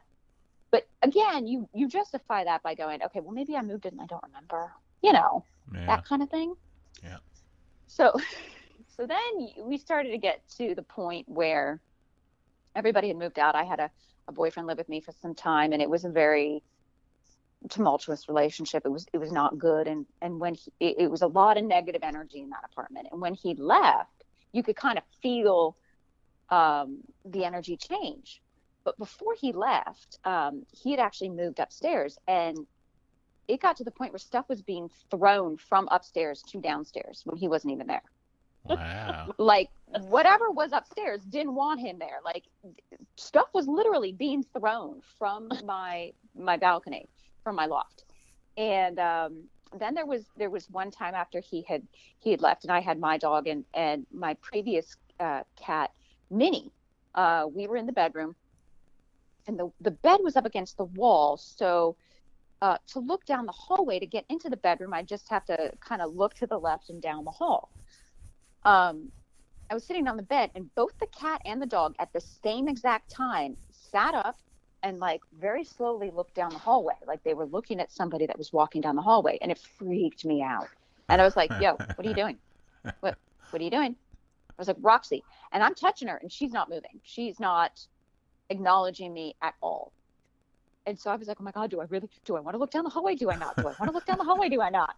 but 0.72 0.88
again 1.00 1.46
you 1.46 1.68
you 1.72 1.86
justify 1.86 2.42
that 2.42 2.64
by 2.64 2.74
going 2.74 3.00
okay 3.00 3.20
well 3.20 3.32
maybe 3.32 3.54
i 3.54 3.62
moved 3.62 3.86
it 3.86 3.92
and 3.92 4.00
i 4.00 4.06
don't 4.06 4.24
remember 4.24 4.72
you 5.00 5.12
know 5.12 5.44
Yeah. 5.72 5.86
that 5.86 6.04
kind 6.04 6.20
of 6.20 6.28
thing 6.30 6.52
Yeah. 7.04 7.18
so 7.86 8.12
so 8.88 9.06
then 9.06 9.50
we 9.62 9.78
started 9.78 10.10
to 10.10 10.18
get 10.18 10.42
to 10.56 10.74
the 10.74 10.82
point 10.82 11.28
where 11.28 11.80
everybody 12.74 13.06
had 13.06 13.16
moved 13.16 13.38
out 13.38 13.54
i 13.54 13.62
had 13.62 13.78
a, 13.78 13.88
a 14.26 14.32
boyfriend 14.32 14.66
live 14.66 14.78
with 14.78 14.88
me 14.88 15.00
for 15.00 15.12
some 15.12 15.36
time 15.36 15.72
and 15.72 15.80
it 15.80 15.88
was 15.88 16.04
a 16.04 16.10
very 16.10 16.64
tumultuous 17.68 18.28
relationship. 18.28 18.82
It 18.84 18.90
was 18.90 19.06
it 19.12 19.18
was 19.18 19.32
not 19.32 19.58
good, 19.58 19.86
and 19.86 20.06
and 20.22 20.38
when 20.38 20.54
he, 20.54 20.72
it, 20.80 20.96
it 20.98 21.10
was 21.10 21.22
a 21.22 21.26
lot 21.26 21.56
of 21.56 21.64
negative 21.64 22.02
energy 22.02 22.40
in 22.40 22.50
that 22.50 22.64
apartment. 22.70 23.08
And 23.10 23.20
when 23.20 23.34
he 23.34 23.54
left, 23.54 24.24
you 24.52 24.62
could 24.62 24.76
kind 24.76 24.98
of 24.98 25.04
feel 25.22 25.76
um, 26.50 26.98
the 27.24 27.44
energy 27.44 27.76
change. 27.76 28.40
But 28.84 28.96
before 28.98 29.34
he 29.38 29.52
left, 29.52 30.18
um, 30.24 30.64
he 30.72 30.92
had 30.92 31.00
actually 31.00 31.30
moved 31.30 31.58
upstairs, 31.58 32.18
and 32.26 32.56
it 33.48 33.60
got 33.60 33.76
to 33.78 33.84
the 33.84 33.90
point 33.90 34.12
where 34.12 34.18
stuff 34.18 34.48
was 34.48 34.62
being 34.62 34.88
thrown 35.10 35.56
from 35.56 35.88
upstairs 35.90 36.42
to 36.50 36.60
downstairs 36.60 37.22
when 37.24 37.36
he 37.36 37.48
wasn't 37.48 37.72
even 37.72 37.86
there. 37.86 38.02
Wow. 38.64 39.34
Like 39.38 39.70
whatever 39.86 40.50
was 40.50 40.72
upstairs 40.72 41.22
didn't 41.22 41.54
want 41.54 41.80
him 41.80 41.98
there. 41.98 42.18
Like 42.24 42.44
stuff 43.16 43.48
was 43.54 43.66
literally 43.66 44.12
being 44.12 44.42
thrown 44.42 45.00
from 45.18 45.48
my 45.64 46.12
my 46.36 46.56
balcony 46.56 47.08
from 47.48 47.56
my 47.56 47.64
loft. 47.64 48.04
And 48.58 48.98
um, 48.98 49.44
then 49.78 49.94
there 49.94 50.04
was 50.04 50.26
there 50.36 50.50
was 50.50 50.68
one 50.68 50.90
time 50.90 51.14
after 51.14 51.40
he 51.40 51.62
had 51.66 51.82
he 52.18 52.30
had 52.30 52.42
left, 52.42 52.64
and 52.64 52.70
I 52.70 52.80
had 52.80 53.00
my 53.00 53.16
dog 53.16 53.46
and 53.46 53.64
and 53.72 54.06
my 54.12 54.34
previous 54.34 54.96
uh, 55.18 55.44
cat 55.56 55.92
Minnie. 56.30 56.70
Uh, 57.14 57.46
we 57.50 57.66
were 57.66 57.78
in 57.78 57.86
the 57.86 57.92
bedroom, 57.92 58.36
and 59.46 59.58
the 59.58 59.70
the 59.80 59.92
bed 59.92 60.20
was 60.22 60.36
up 60.36 60.44
against 60.44 60.76
the 60.76 60.84
wall, 60.84 61.38
so. 61.38 61.96
Uh, 62.60 62.76
to 62.88 62.98
look 62.98 63.24
down 63.24 63.46
the 63.46 63.52
hallway 63.52 64.00
to 64.00 64.06
get 64.06 64.24
into 64.28 64.50
the 64.50 64.56
bedroom, 64.56 64.92
I 64.92 65.04
just 65.04 65.28
have 65.28 65.44
to 65.44 65.70
kind 65.78 66.02
of 66.02 66.16
look 66.16 66.34
to 66.34 66.46
the 66.48 66.58
left 66.58 66.90
and 66.90 67.00
down 67.00 67.24
the 67.24 67.30
hall. 67.30 67.70
Um, 68.64 69.12
I 69.70 69.74
was 69.74 69.84
sitting 69.84 70.08
on 70.08 70.16
the 70.16 70.24
bed, 70.24 70.50
and 70.56 70.68
both 70.74 70.90
the 70.98 71.06
cat 71.06 71.40
and 71.44 71.62
the 71.62 71.66
dog 71.66 71.94
at 72.00 72.12
the 72.12 72.20
same 72.20 72.66
exact 72.66 73.12
time 73.12 73.56
sat 73.70 74.12
up 74.12 74.38
and 74.82 74.98
like 74.98 75.20
very 75.38 75.64
slowly 75.64 76.10
looked 76.14 76.34
down 76.34 76.50
the 76.50 76.58
hallway, 76.58 76.94
like 77.06 77.22
they 77.24 77.34
were 77.34 77.46
looking 77.46 77.80
at 77.80 77.92
somebody 77.92 78.26
that 78.26 78.38
was 78.38 78.52
walking 78.52 78.80
down 78.80 78.96
the 78.96 79.02
hallway, 79.02 79.38
and 79.40 79.50
it 79.50 79.58
freaked 79.58 80.24
me 80.24 80.42
out. 80.42 80.68
And 81.08 81.20
I 81.20 81.24
was 81.24 81.36
like, 81.36 81.50
"Yo, 81.60 81.72
what 81.72 82.06
are 82.06 82.08
you 82.08 82.14
doing? 82.14 82.38
What 83.00 83.18
What 83.50 83.60
are 83.60 83.64
you 83.64 83.70
doing?" 83.70 83.96
I 84.50 84.54
was 84.58 84.68
like, 84.68 84.76
"Roxy," 84.80 85.22
and 85.52 85.62
I'm 85.62 85.74
touching 85.74 86.08
her, 86.08 86.16
and 86.16 86.30
she's 86.30 86.52
not 86.52 86.68
moving. 86.68 87.00
She's 87.02 87.40
not 87.40 87.86
acknowledging 88.50 89.12
me 89.12 89.34
at 89.42 89.54
all. 89.60 89.92
And 90.86 90.98
so 90.98 91.10
I 91.10 91.16
was 91.16 91.28
like, 91.28 91.38
"Oh 91.40 91.44
my 91.44 91.52
god, 91.52 91.70
do 91.70 91.80
I 91.80 91.84
really? 91.84 92.08
Do 92.24 92.36
I 92.36 92.40
want 92.40 92.54
to 92.54 92.58
look 92.58 92.70
down 92.70 92.84
the 92.84 92.90
hallway? 92.90 93.14
Do 93.14 93.30
I 93.30 93.36
not? 93.36 93.56
Do 93.56 93.62
I 93.62 93.74
want 93.78 93.86
to 93.86 93.92
look 93.92 94.06
down 94.06 94.18
the 94.18 94.24
hallway? 94.24 94.48
Do 94.48 94.60
I 94.60 94.70
not?" 94.70 94.94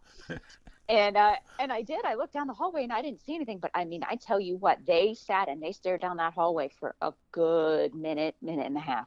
and 0.88 1.16
uh, 1.16 1.36
and 1.58 1.72
I 1.72 1.82
did. 1.82 2.04
I 2.04 2.14
looked 2.14 2.34
down 2.34 2.48
the 2.48 2.54
hallway 2.54 2.82
and 2.82 2.92
I 2.92 3.02
didn't 3.02 3.20
see 3.20 3.34
anything. 3.34 3.58
But 3.58 3.70
I 3.74 3.84
mean, 3.84 4.02
I 4.08 4.16
tell 4.16 4.40
you 4.40 4.56
what, 4.56 4.78
they 4.86 5.14
sat 5.14 5.48
and 5.48 5.62
they 5.62 5.72
stared 5.72 6.00
down 6.00 6.16
that 6.18 6.34
hallway 6.34 6.68
for 6.68 6.94
a 7.00 7.12
good 7.32 7.94
minute, 7.94 8.36
minute 8.42 8.66
and 8.66 8.76
a 8.76 8.80
half. 8.80 9.06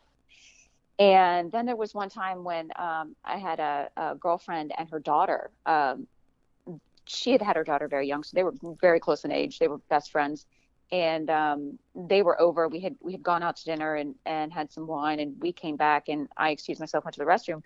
And 0.99 1.51
then 1.51 1.65
there 1.65 1.75
was 1.75 1.93
one 1.93 2.09
time 2.09 2.43
when 2.43 2.69
um, 2.75 3.15
I 3.25 3.37
had 3.37 3.59
a, 3.59 3.89
a, 3.97 4.15
girlfriend 4.15 4.73
and 4.77 4.87
her 4.89 4.99
daughter. 4.99 5.49
Um, 5.65 6.07
she 7.05 7.31
had 7.31 7.41
had 7.41 7.55
her 7.55 7.63
daughter 7.63 7.87
very 7.87 8.07
young, 8.07 8.23
so 8.23 8.35
they 8.35 8.43
were 8.43 8.53
very 8.79 8.99
close 8.99 9.25
in 9.25 9.31
age. 9.31 9.59
They 9.59 9.67
were 9.67 9.79
best 9.89 10.11
friends, 10.11 10.45
and 10.91 11.29
um, 11.29 11.79
they 11.95 12.21
were 12.21 12.39
over. 12.39 12.67
We 12.67 12.79
had 12.79 12.95
we 13.01 13.11
had 13.11 13.23
gone 13.23 13.43
out 13.43 13.57
to 13.57 13.65
dinner 13.65 13.95
and 13.95 14.15
and 14.25 14.53
had 14.53 14.71
some 14.71 14.87
wine, 14.87 15.19
and 15.19 15.35
we 15.41 15.51
came 15.51 15.75
back, 15.75 16.09
and 16.09 16.29
I 16.37 16.51
excused 16.51 16.79
myself, 16.79 17.03
went 17.03 17.15
to 17.15 17.19
the 17.19 17.25
restroom, 17.25 17.63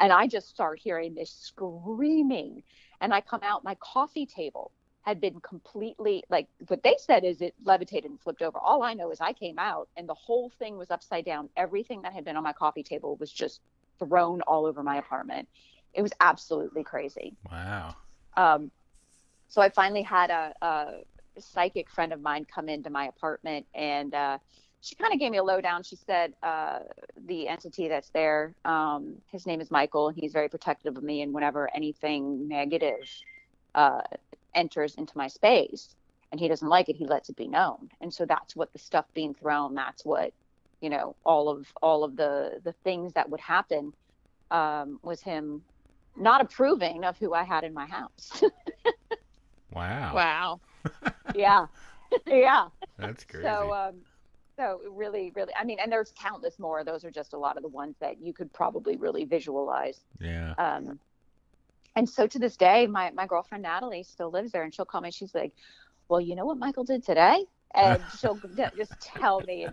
and 0.00 0.12
I 0.12 0.26
just 0.26 0.48
start 0.48 0.80
hearing 0.80 1.14
this 1.14 1.30
screaming, 1.30 2.62
and 3.00 3.12
I 3.14 3.20
come 3.20 3.40
out, 3.42 3.62
my 3.62 3.76
coffee 3.76 4.26
table 4.26 4.72
had 5.02 5.20
been 5.20 5.40
completely 5.40 6.22
like 6.30 6.46
what 6.68 6.82
they 6.82 6.96
said 6.98 7.24
is 7.24 7.40
it 7.40 7.54
levitated 7.64 8.10
and 8.10 8.20
flipped 8.20 8.40
over. 8.40 8.58
All 8.58 8.82
I 8.82 8.94
know 8.94 9.10
is 9.10 9.20
I 9.20 9.32
came 9.32 9.58
out 9.58 9.88
and 9.96 10.08
the 10.08 10.14
whole 10.14 10.50
thing 10.58 10.78
was 10.78 10.90
upside 10.90 11.24
down. 11.24 11.48
Everything 11.56 12.02
that 12.02 12.12
had 12.12 12.24
been 12.24 12.36
on 12.36 12.44
my 12.44 12.52
coffee 12.52 12.84
table 12.84 13.16
was 13.16 13.30
just 13.30 13.60
thrown 13.98 14.40
all 14.42 14.64
over 14.64 14.82
my 14.82 14.96
apartment. 14.96 15.48
It 15.92 16.02
was 16.02 16.12
absolutely 16.20 16.84
crazy. 16.84 17.34
Wow. 17.50 17.96
Um, 18.36 18.70
so 19.48 19.60
I 19.60 19.68
finally 19.68 20.02
had 20.02 20.30
a, 20.30 20.54
a, 20.62 20.86
psychic 21.38 21.88
friend 21.90 22.12
of 22.12 22.20
mine 22.20 22.44
come 22.44 22.68
into 22.68 22.90
my 22.90 23.06
apartment 23.06 23.66
and 23.74 24.14
uh, 24.14 24.38
she 24.82 24.94
kind 24.94 25.12
of 25.12 25.18
gave 25.18 25.30
me 25.30 25.38
a 25.38 25.42
lowdown. 25.42 25.82
She 25.82 25.96
said 25.96 26.34
uh, 26.42 26.80
the 27.26 27.48
entity 27.48 27.88
that's 27.88 28.10
there, 28.10 28.54
um, 28.64 29.14
his 29.30 29.46
name 29.46 29.60
is 29.60 29.70
Michael, 29.70 30.08
and 30.08 30.18
he's 30.18 30.32
very 30.32 30.48
protective 30.48 30.96
of 30.96 31.02
me. 31.02 31.22
And 31.22 31.32
whenever 31.32 31.74
anything 31.74 32.48
negative 32.48 33.08
uh, 33.74 34.02
enters 34.54 34.94
into 34.96 35.16
my 35.16 35.28
space 35.28 35.94
and 36.30 36.40
he 36.40 36.48
doesn't 36.48 36.68
like 36.68 36.88
it 36.88 36.96
he 36.96 37.06
lets 37.06 37.28
it 37.28 37.36
be 37.36 37.48
known. 37.48 37.88
And 38.00 38.12
so 38.12 38.24
that's 38.26 38.56
what 38.56 38.72
the 38.72 38.78
stuff 38.78 39.06
being 39.14 39.34
thrown 39.34 39.74
that's 39.74 40.04
what 40.04 40.32
you 40.80 40.90
know 40.90 41.16
all 41.24 41.48
of 41.48 41.66
all 41.82 42.04
of 42.04 42.16
the 42.16 42.60
the 42.64 42.74
things 42.84 43.12
that 43.14 43.28
would 43.30 43.40
happen 43.40 43.92
um, 44.50 44.98
was 45.02 45.22
him 45.22 45.62
not 46.16 46.42
approving 46.42 47.04
of 47.04 47.16
who 47.18 47.32
i 47.32 47.42
had 47.42 47.64
in 47.64 47.72
my 47.74 47.86
house. 47.86 48.42
Wow. 49.74 50.14
Wow. 50.14 50.60
Yeah. 51.34 51.66
Yeah. 52.26 52.68
That's 52.98 53.24
crazy. 53.24 53.46
so 53.46 53.72
um 53.72 53.94
so 54.58 54.80
really 54.90 55.32
really 55.34 55.52
i 55.58 55.64
mean 55.64 55.78
and 55.80 55.90
there's 55.90 56.12
countless 56.20 56.58
more. 56.58 56.84
Those 56.84 57.04
are 57.04 57.10
just 57.10 57.32
a 57.32 57.38
lot 57.38 57.56
of 57.56 57.62
the 57.62 57.70
ones 57.70 57.96
that 58.00 58.20
you 58.20 58.34
could 58.34 58.52
probably 58.52 58.96
really 58.96 59.24
visualize. 59.24 59.98
Yeah. 60.20 60.52
Um 60.58 61.00
and 61.96 62.08
so 62.08 62.26
to 62.26 62.38
this 62.38 62.56
day, 62.56 62.86
my, 62.86 63.10
my 63.12 63.26
girlfriend 63.26 63.62
Natalie 63.62 64.04
still 64.04 64.30
lives 64.30 64.52
there, 64.52 64.62
and 64.62 64.74
she'll 64.74 64.84
call 64.86 65.00
me. 65.00 65.10
She's 65.10 65.34
like, 65.34 65.52
"Well, 66.08 66.20
you 66.20 66.36
know 66.36 66.46
what 66.46 66.58
Michael 66.58 66.84
did 66.84 67.04
today?" 67.04 67.44
And 67.74 68.02
she'll 68.18 68.40
just 68.76 68.92
tell 69.00 69.40
me. 69.42 69.68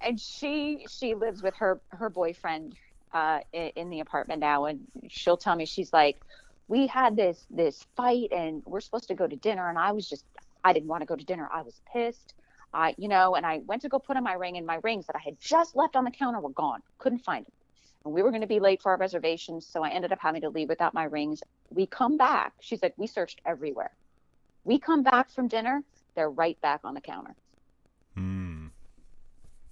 And 0.00 0.20
she 0.20 0.86
she 0.90 1.14
lives 1.14 1.42
with 1.42 1.54
her 1.56 1.80
her 1.90 2.10
boyfriend 2.10 2.76
uh, 3.12 3.40
in, 3.52 3.70
in 3.76 3.90
the 3.90 4.00
apartment 4.00 4.40
now, 4.40 4.66
and 4.66 4.80
she'll 5.08 5.38
tell 5.38 5.56
me 5.56 5.64
she's 5.66 5.92
like, 5.92 6.18
"We 6.68 6.86
had 6.86 7.16
this 7.16 7.46
this 7.50 7.86
fight, 7.96 8.32
and 8.32 8.62
we're 8.66 8.80
supposed 8.80 9.08
to 9.08 9.14
go 9.14 9.26
to 9.26 9.36
dinner, 9.36 9.68
and 9.68 9.78
I 9.78 9.92
was 9.92 10.08
just 10.08 10.24
I 10.64 10.72
didn't 10.74 10.88
want 10.88 11.02
to 11.02 11.06
go 11.06 11.16
to 11.16 11.24
dinner. 11.24 11.48
I 11.52 11.62
was 11.62 11.80
pissed." 11.92 12.34
I, 12.74 12.94
you 12.98 13.08
know, 13.08 13.36
and 13.36 13.46
I 13.46 13.60
went 13.66 13.82
to 13.82 13.88
go 13.88 13.98
put 13.98 14.18
on 14.18 14.24
my 14.24 14.34
ring, 14.34 14.58
and 14.58 14.66
my 14.66 14.80
rings 14.84 15.06
that 15.06 15.16
I 15.16 15.20
had 15.24 15.38
just 15.40 15.76
left 15.76 15.96
on 15.96 16.04
the 16.04 16.10
counter 16.10 16.40
were 16.40 16.50
gone. 16.50 16.82
Couldn't 16.98 17.20
find 17.20 17.46
them 17.46 17.52
we 18.12 18.22
were 18.22 18.30
going 18.30 18.42
to 18.42 18.46
be 18.46 18.60
late 18.60 18.82
for 18.82 18.92
our 18.92 18.98
reservations. 18.98 19.66
So 19.66 19.82
I 19.82 19.90
ended 19.90 20.12
up 20.12 20.18
having 20.20 20.42
to 20.42 20.48
leave 20.48 20.68
without 20.68 20.94
my 20.94 21.04
rings. 21.04 21.42
We 21.70 21.86
come 21.86 22.16
back. 22.16 22.54
She's 22.60 22.82
like, 22.82 22.94
we 22.96 23.06
searched 23.06 23.40
everywhere. 23.44 23.92
We 24.64 24.78
come 24.78 25.02
back 25.02 25.30
from 25.30 25.48
dinner. 25.48 25.82
They're 26.14 26.30
right 26.30 26.60
back 26.60 26.80
on 26.84 26.94
the 26.94 27.00
counter. 27.00 27.34
Hmm. 28.14 28.66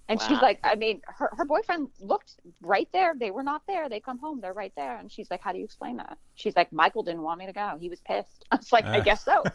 And 0.07 0.19
wow. 0.19 0.27
she's 0.27 0.41
like, 0.41 0.59
I 0.63 0.75
mean, 0.75 1.01
her, 1.07 1.31
her 1.35 1.45
boyfriend 1.45 1.89
looked 1.99 2.35
right 2.61 2.87
there. 2.93 3.13
They 3.17 3.31
were 3.31 3.43
not 3.43 3.63
there. 3.67 3.89
They 3.89 3.99
come 3.99 4.19
home. 4.19 4.39
They're 4.39 4.53
right 4.53 4.73
there. 4.77 4.97
And 4.97 5.11
she's 5.11 5.31
like, 5.31 5.41
how 5.41 5.51
do 5.51 5.57
you 5.57 5.63
explain 5.63 5.97
that? 5.97 6.17
She's 6.35 6.55
like, 6.55 6.71
Michael 6.71 7.01
didn't 7.01 7.23
want 7.23 7.39
me 7.39 7.47
to 7.47 7.53
go. 7.53 7.77
He 7.79 7.89
was 7.89 7.99
pissed. 8.01 8.45
I 8.51 8.57
was 8.57 8.71
like, 8.71 8.85
I 8.85 8.99
guess 8.99 9.25
so. 9.25 9.43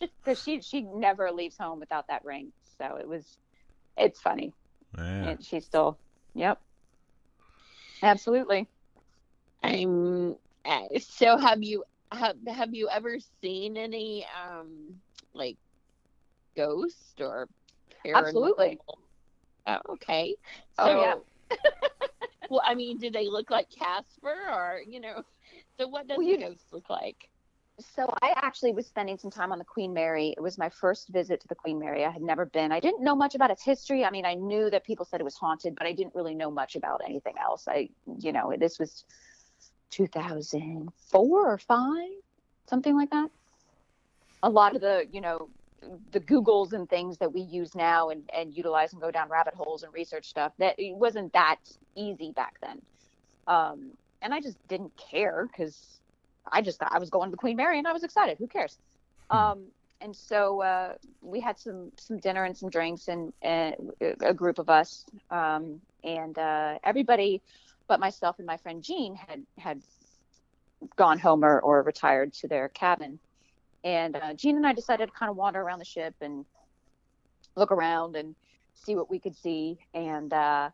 Because 0.24 0.42
she, 0.42 0.62
she 0.62 0.80
never 0.80 1.30
leaves 1.30 1.58
home 1.58 1.78
without 1.78 2.06
that 2.08 2.24
ring. 2.24 2.52
So 2.78 2.96
it 2.96 3.06
was, 3.06 3.36
it's 3.98 4.18
funny. 4.18 4.54
Yeah. 4.96 5.04
And 5.04 5.44
she's 5.44 5.66
still, 5.66 5.98
yep. 6.34 6.58
Absolutely. 8.02 8.68
I'm 9.62 10.36
uh, 10.64 10.98
so 10.98 11.36
have 11.36 11.62
you 11.62 11.84
have 12.12 12.36
have 12.48 12.74
you 12.74 12.88
ever 12.88 13.18
seen 13.42 13.76
any 13.76 14.26
um 14.44 14.96
like 15.34 15.56
ghost 16.56 17.20
or 17.20 17.48
paranormal? 18.04 18.18
Absolutely. 18.26 18.78
Oh, 19.66 19.78
okay. 19.90 20.36
So, 20.72 20.84
oh 20.84 21.02
yeah. 21.02 21.58
well, 22.50 22.62
I 22.64 22.74
mean, 22.74 22.98
do 22.98 23.10
they 23.10 23.28
look 23.28 23.50
like 23.50 23.68
Casper 23.70 24.36
or 24.50 24.80
you 24.86 25.00
know? 25.00 25.22
So 25.78 25.88
what 25.88 26.06
does 26.08 26.18
well, 26.18 26.30
a 26.30 26.38
ghost 26.38 26.64
look 26.72 26.88
like? 26.90 27.28
So 27.80 28.12
I 28.22 28.32
actually 28.36 28.72
was 28.72 28.86
spending 28.86 29.18
some 29.18 29.30
time 29.30 29.52
on 29.52 29.58
the 29.58 29.64
Queen 29.64 29.92
Mary. 29.92 30.34
It 30.36 30.40
was 30.40 30.58
my 30.58 30.68
first 30.68 31.08
visit 31.08 31.40
to 31.40 31.48
the 31.48 31.54
Queen 31.54 31.78
Mary. 31.78 32.04
I 32.04 32.10
had 32.10 32.22
never 32.22 32.46
been. 32.46 32.72
I 32.72 32.80
didn't 32.80 33.02
know 33.02 33.14
much 33.14 33.34
about 33.34 33.50
its 33.50 33.62
history. 33.62 34.04
I 34.04 34.10
mean, 34.10 34.24
I 34.24 34.34
knew 34.34 34.70
that 34.70 34.84
people 34.84 35.04
said 35.04 35.20
it 35.20 35.24
was 35.24 35.36
haunted, 35.36 35.74
but 35.76 35.86
I 35.86 35.92
didn't 35.92 36.14
really 36.14 36.34
know 36.34 36.50
much 36.50 36.76
about 36.76 37.00
anything 37.04 37.34
else. 37.40 37.66
I, 37.68 37.88
you 38.18 38.32
know, 38.32 38.52
this 38.58 38.78
was 38.78 39.04
2004 39.90 41.52
or 41.52 41.58
5, 41.58 42.08
something 42.68 42.96
like 42.96 43.10
that. 43.10 43.30
A 44.42 44.50
lot 44.50 44.74
of 44.74 44.80
the, 44.80 45.06
you 45.12 45.20
know, 45.20 45.48
the 46.12 46.20
Googles 46.20 46.72
and 46.72 46.88
things 46.88 47.18
that 47.18 47.32
we 47.32 47.40
use 47.40 47.74
now 47.74 48.10
and, 48.10 48.28
and 48.34 48.56
utilize 48.56 48.92
and 48.92 49.00
go 49.00 49.10
down 49.10 49.28
rabbit 49.28 49.54
holes 49.54 49.82
and 49.82 49.92
research 49.92 50.26
stuff, 50.26 50.52
that 50.58 50.74
it 50.78 50.94
wasn't 50.94 51.32
that 51.32 51.58
easy 51.94 52.32
back 52.32 52.56
then. 52.62 52.80
Um, 53.46 53.90
and 54.22 54.34
I 54.34 54.40
just 54.40 54.56
didn't 54.68 54.92
care 54.96 55.48
because 55.50 56.00
I 56.50 56.62
just 56.62 56.82
I 56.82 56.98
was 56.98 57.10
going 57.10 57.28
to 57.28 57.30
the 57.30 57.36
Queen 57.36 57.56
Mary 57.56 57.78
and 57.78 57.86
I 57.86 57.92
was 57.92 58.04
excited. 58.04 58.38
Who 58.38 58.46
cares? 58.46 58.78
Hmm. 59.30 59.36
Um, 59.36 59.64
and 60.00 60.16
so 60.16 60.62
uh, 60.62 60.94
we 61.20 61.40
had 61.40 61.58
some 61.58 61.92
some 61.96 62.18
dinner 62.18 62.44
and 62.44 62.56
some 62.56 62.70
drinks 62.70 63.08
and, 63.08 63.32
and 63.42 63.74
a 64.20 64.34
group 64.34 64.58
of 64.58 64.70
us 64.70 65.04
um, 65.30 65.80
and 66.04 66.38
uh, 66.38 66.78
everybody 66.84 67.42
but 67.86 68.00
myself 68.00 68.38
and 68.38 68.46
my 68.46 68.56
friend 68.56 68.82
Gene 68.82 69.14
had 69.14 69.42
had 69.58 69.82
gone 70.96 71.18
home 71.18 71.44
or, 71.44 71.60
or 71.60 71.82
retired 71.82 72.32
to 72.34 72.48
their 72.48 72.68
cabin 72.68 73.18
and 73.84 74.16
uh, 74.16 74.34
Gene 74.34 74.56
and 74.56 74.66
I 74.66 74.72
decided 74.72 75.06
to 75.06 75.12
kind 75.12 75.30
of 75.30 75.36
wander 75.36 75.60
around 75.60 75.78
the 75.78 75.84
ship 75.84 76.14
and 76.20 76.44
look 77.56 77.72
around 77.72 78.16
and 78.16 78.34
see 78.74 78.94
what 78.94 79.10
we 79.10 79.18
could 79.18 79.36
see 79.36 79.78
and 79.92 80.32
uh, 80.32 80.70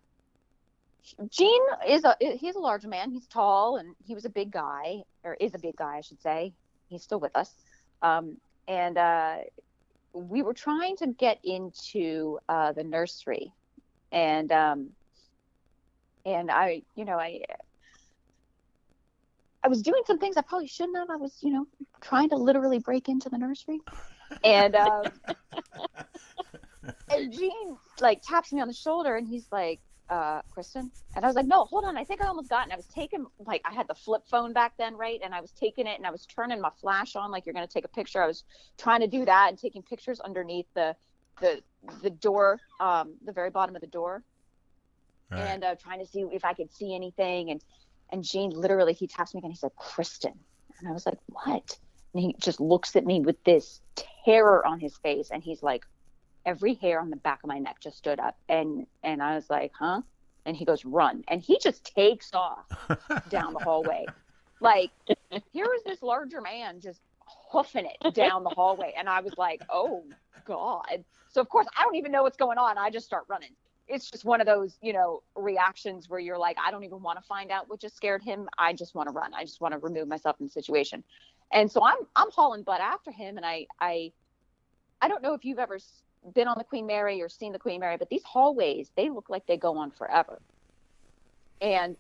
Gene 1.29 1.63
is 1.89 2.05
a 2.05 2.17
he's 2.21 2.57
a 2.57 2.61
large 2.61 2.85
man. 2.85 3.11
He's 3.11 3.27
tall 3.27 3.77
and 3.77 3.95
he 4.05 4.15
was 4.15 4.25
a 4.25 4.31
big 4.31 4.51
guy, 4.51 5.03
or 5.25 5.35
is 5.35 5.55
a 5.55 5.59
big 5.59 5.77
guy, 5.77 5.97
I 5.99 6.01
should 6.01 6.21
say. 6.21 6.53
He's 6.89 7.03
still 7.03 7.21
with 7.21 7.37
us, 7.37 7.53
um, 8.03 8.37
and 8.69 8.97
uh, 8.97 9.37
we 10.13 10.43
were 10.43 10.55
trying 10.55 10.97
to 10.99 11.09
get 11.09 11.39
into 11.45 12.39
uh, 12.49 12.73
the 12.73 12.85
nursery, 12.85 13.53
and 14.13 14.51
um, 14.53 14.91
and 16.25 16.51
I, 16.51 16.83
you 16.95 17.05
know, 17.05 17.19
I 17.19 17.43
I 19.63 19.69
was 19.69 19.83
doing 19.83 20.03
some 20.07 20.19
things 20.19 20.37
I 20.37 20.43
probably 20.43 20.69
shouldn't 20.69 20.97
have. 20.97 21.11
I 21.11 21.17
was, 21.17 21.37
you 21.41 21.51
know, 21.51 21.67
trying 22.01 22.29
to 22.31 22.37
literally 22.37 22.79
break 22.79 23.09
into 23.09 23.29
the 23.29 23.39
nursery, 23.39 23.81
and 24.45 24.75
um, 24.77 25.05
and 27.11 27.33
Gene 27.33 27.77
like 28.01 28.23
taps 28.23 28.53
me 28.53 28.61
on 28.61 28.69
the 28.69 28.75
shoulder, 28.75 29.17
and 29.17 29.27
he's 29.27 29.47
like 29.51 29.81
uh, 30.09 30.43
Kristen? 30.51 30.91
And 31.15 31.25
I 31.25 31.29
was 31.29 31.37
like, 31.37 31.47
no, 31.47 31.65
hold 31.65 31.85
on. 31.85 31.97
I 31.97 32.05
think 32.05 32.23
I 32.23 32.27
almost 32.27 32.49
got 32.49 32.61
it. 32.61 32.65
And 32.65 32.73
I 32.73 32.77
was 32.77 32.87
taking, 32.87 33.27
like, 33.45 33.63
I 33.65 33.75
had 33.75 33.89
the 33.89 33.95
flip 33.95 34.23
phone 34.31 34.53
back 34.53 34.75
then, 34.79 34.97
right? 34.97 35.21
And 35.23 35.35
I 35.35 35.41
was 35.41 35.53
taking 35.53 35.87
it 35.87 35.99
and 35.99 36.07
I 36.07 36.11
was 36.11 36.27
turning 36.27 36.61
my 36.61 36.71
flash 36.81 37.17
on, 37.17 37.31
like 37.31 37.47
you're 37.47 37.53
going 37.53 37.67
to 37.67 37.73
take 37.73 37.85
a 37.85 37.89
picture. 37.89 38.23
I 38.23 38.27
was 38.27 38.45
trying 38.79 39.01
to 39.01 39.07
do 39.07 39.25
that 39.25 39.49
and 39.49 39.59
taking 39.59 39.83
pictures 39.83 40.21
underneath 40.21 40.67
the, 40.75 40.95
the, 41.41 41.63
the 42.03 42.11
door, 42.11 42.61
um, 42.81 43.15
the 43.25 43.33
very 43.33 43.51
bottom 43.51 43.75
of 43.75 43.81
the 43.81 43.87
door. 43.89 44.23
Right. 45.31 45.41
And 45.41 45.65
uh, 45.65 45.75
trying 45.75 45.99
to 45.99 46.07
see 46.07 46.25
if 46.33 46.45
I 46.45 46.53
could 46.53 46.73
see 46.73 46.95
anything. 46.95 47.51
And, 47.51 47.65
and 48.11 48.23
Gene 48.23 48.51
literally, 48.51 48.93
he 48.93 49.07
taps 49.07 49.35
me 49.35 49.41
and 49.43 49.53
he 49.53 49.57
said, 49.57 49.73
Kristen. 49.77 50.35
And 50.79 50.89
I 50.89 50.93
was 50.93 51.07
like, 51.07 51.19
what? 51.27 51.79
And 52.15 52.23
he 52.23 52.37
just 52.39 52.61
looks 52.61 52.97
at 52.97 53.05
me 53.05 53.21
with 53.21 53.43
this 53.45 53.81
terror 54.25 54.65
on 54.67 54.79
his 54.79 54.97
face. 54.99 55.31
And 55.31 55.43
he's 55.43 55.63
like, 55.63 55.85
every 56.47 56.75
hair 56.75 57.01
on 57.01 57.11
the 57.11 57.17
back 57.17 57.41
of 57.43 57.49
my 57.49 57.59
neck 57.59 57.77
just 57.81 57.99
stood 57.99 58.21
up. 58.21 58.39
And, 58.49 58.87
and 59.03 59.23
I 59.23 59.35
was 59.35 59.51
like, 59.51 59.73
huh? 59.79 60.01
And 60.47 60.57
he 60.57 60.65
goes, 60.65 60.85
run. 60.85 61.25
And 61.29 61.43
he 61.43 61.59
just 61.59 61.85
takes 61.85 62.33
off 62.33 62.65
down 63.29 63.53
the 63.53 63.59
hallway. 63.59 64.07
Like, 64.61 64.91
here 65.53 65.67
was 65.67 65.83
this 65.85 66.03
larger 66.03 66.41
man 66.41 66.81
just 66.81 67.01
hoofing 67.51 67.87
it 67.87 68.15
down 68.15 68.45
the 68.45 68.51
hallway. 68.51 68.95
And 68.97 69.09
I 69.09 69.21
was 69.21 69.35
like, 69.37 69.61
oh, 69.69 70.05
God. 70.47 71.05
So, 71.29 71.41
of 71.41 71.49
course, 71.49 71.67
I 71.77 71.83
don't 71.83 71.97
even 71.97 72.13
know 72.13 72.23
what's 72.23 72.37
going 72.37 72.59
on. 72.59 72.79
I 72.79 72.91
just 72.91 73.07
start 73.07 73.25
running. 73.29 73.51
It's 73.89 74.11
just 74.11 74.25
one 74.25 74.41
of 74.41 74.47
those, 74.47 74.79
you 74.81 74.93
know, 74.93 75.23
reactions 75.37 76.09
where 76.09 76.19
you're 76.21 76.39
like, 76.39 76.57
I 76.65 76.71
don't 76.71 76.85
even 76.85 77.03
want 77.03 77.19
to 77.19 77.25
find 77.27 77.51
out 77.51 77.69
what 77.69 77.81
just 77.81 77.97
scared 77.97 78.23
him. 78.23 78.49
I 78.57 78.73
just 78.73 78.95
want 78.95 79.09
to 79.09 79.13
run. 79.13 79.35
I 79.35 79.43
just 79.43 79.61
want 79.61 79.73
to 79.73 79.79
remove 79.79 80.09
myself 80.09 80.39
from 80.39 80.47
the 80.47 80.53
situation. 80.53 81.05
And 81.53 81.71
so 81.71 81.85
I'm 81.85 81.99
I'm 82.17 82.31
hauling 82.31 82.63
butt 82.63 82.81
after 82.81 83.13
him. 83.13 83.37
And 83.37 83.47
I 83.47 83.67
I 83.81 84.13
I 85.01 85.09
don't 85.09 85.23
know 85.23 85.35
if 85.35 85.45
you've 85.45 85.61
ever 85.61 85.79
been 86.35 86.49
on 86.49 86.57
the 86.59 86.65
Queen 86.65 86.87
Mary 86.87 87.23
or 87.23 87.29
seen 87.29 87.53
the 87.53 87.59
Queen 87.59 87.81
Mary, 87.81 87.97
but 87.97 88.09
these 88.09 88.25
hallways 88.25 88.91
they 88.97 89.09
look 89.11 89.29
like 89.29 89.47
they 89.47 89.57
go 89.57 89.77
on 89.79 89.91
forever. 89.91 90.41
And 91.61 91.97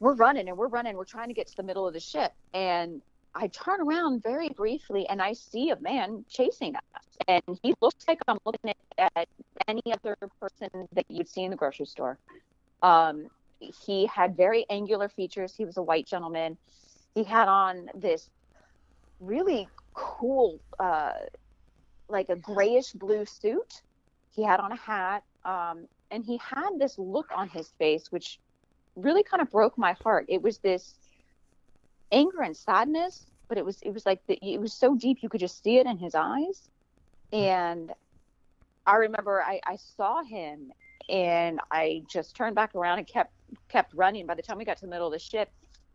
we're 0.00 0.14
running 0.14 0.48
and 0.48 0.58
we're 0.58 0.68
running. 0.68 0.96
We're 0.96 1.04
trying 1.04 1.28
to 1.28 1.34
get 1.34 1.46
to 1.48 1.56
the 1.56 1.62
middle 1.62 1.86
of 1.86 1.94
the 1.94 2.00
ship. 2.00 2.32
And 2.54 3.00
I 3.34 3.46
turn 3.48 3.80
around 3.80 4.22
very 4.22 4.48
briefly 4.48 5.06
and 5.08 5.22
I 5.22 5.32
see 5.32 5.70
a 5.70 5.78
man 5.80 6.24
chasing 6.28 6.74
us. 6.74 6.82
And 7.28 7.58
he 7.62 7.74
looks 7.80 8.06
like 8.08 8.18
I'm 8.26 8.38
looking 8.44 8.72
at, 8.98 9.28
any 9.68 9.82
other 9.92 10.16
person 10.40 10.68
that 10.92 11.04
you'd 11.08 11.28
see 11.28 11.44
in 11.44 11.50
the 11.50 11.56
grocery 11.56 11.86
store. 11.86 12.18
Um, 12.82 13.28
he 13.60 14.06
had 14.06 14.36
very 14.36 14.66
angular 14.70 15.08
features. 15.08 15.54
He 15.56 15.64
was 15.64 15.76
a 15.76 15.82
white 15.82 16.06
gentleman. 16.06 16.58
He 17.14 17.22
had 17.22 17.46
on 17.46 17.88
this 17.94 18.28
really 19.20 19.68
cool, 19.94 20.58
uh, 20.80 21.12
like 22.08 22.28
a 22.28 22.36
grayish 22.36 22.92
blue 22.92 23.24
suit. 23.24 23.82
He 24.30 24.42
had 24.42 24.60
on 24.60 24.72
a 24.72 24.76
hat. 24.76 25.24
Um, 25.44 25.86
and 26.10 26.24
he 26.24 26.38
had 26.38 26.70
this 26.78 26.98
look 26.98 27.26
on 27.34 27.48
his 27.48 27.68
face, 27.78 28.04
which 28.10 28.38
really 28.96 29.22
kind 29.22 29.40
of 29.40 29.50
broke 29.50 29.78
my 29.78 29.94
heart. 29.94 30.26
It 30.28 30.42
was 30.42 30.58
this 30.58 30.94
anger 32.12 32.42
and 32.42 32.56
sadness, 32.56 33.26
but 33.48 33.58
it 33.58 33.64
was 33.64 33.78
it 33.82 33.92
was 33.92 34.06
like 34.06 34.20
the, 34.28 34.38
it 34.42 34.60
was 34.60 34.74
so 34.74 34.94
deep 34.94 35.18
you 35.22 35.28
could 35.28 35.40
just 35.40 35.62
see 35.62 35.78
it 35.78 35.86
in 35.86 35.98
his 35.98 36.14
eyes. 36.14 36.68
And 37.32 37.90
I 38.86 38.96
remember 38.96 39.42
I, 39.42 39.60
I 39.66 39.76
saw 39.96 40.22
him 40.22 40.70
and 41.08 41.60
I 41.70 42.02
just 42.10 42.36
turned 42.36 42.54
back 42.54 42.74
around 42.74 42.98
and 42.98 43.06
kept 43.06 43.32
kept 43.68 43.94
running. 43.94 44.26
By 44.26 44.34
the 44.34 44.42
time 44.42 44.58
we 44.58 44.64
got 44.64 44.76
to 44.78 44.86
the 44.86 44.90
middle 44.90 45.06
of 45.06 45.12
the 45.12 45.18
ship, 45.18 45.48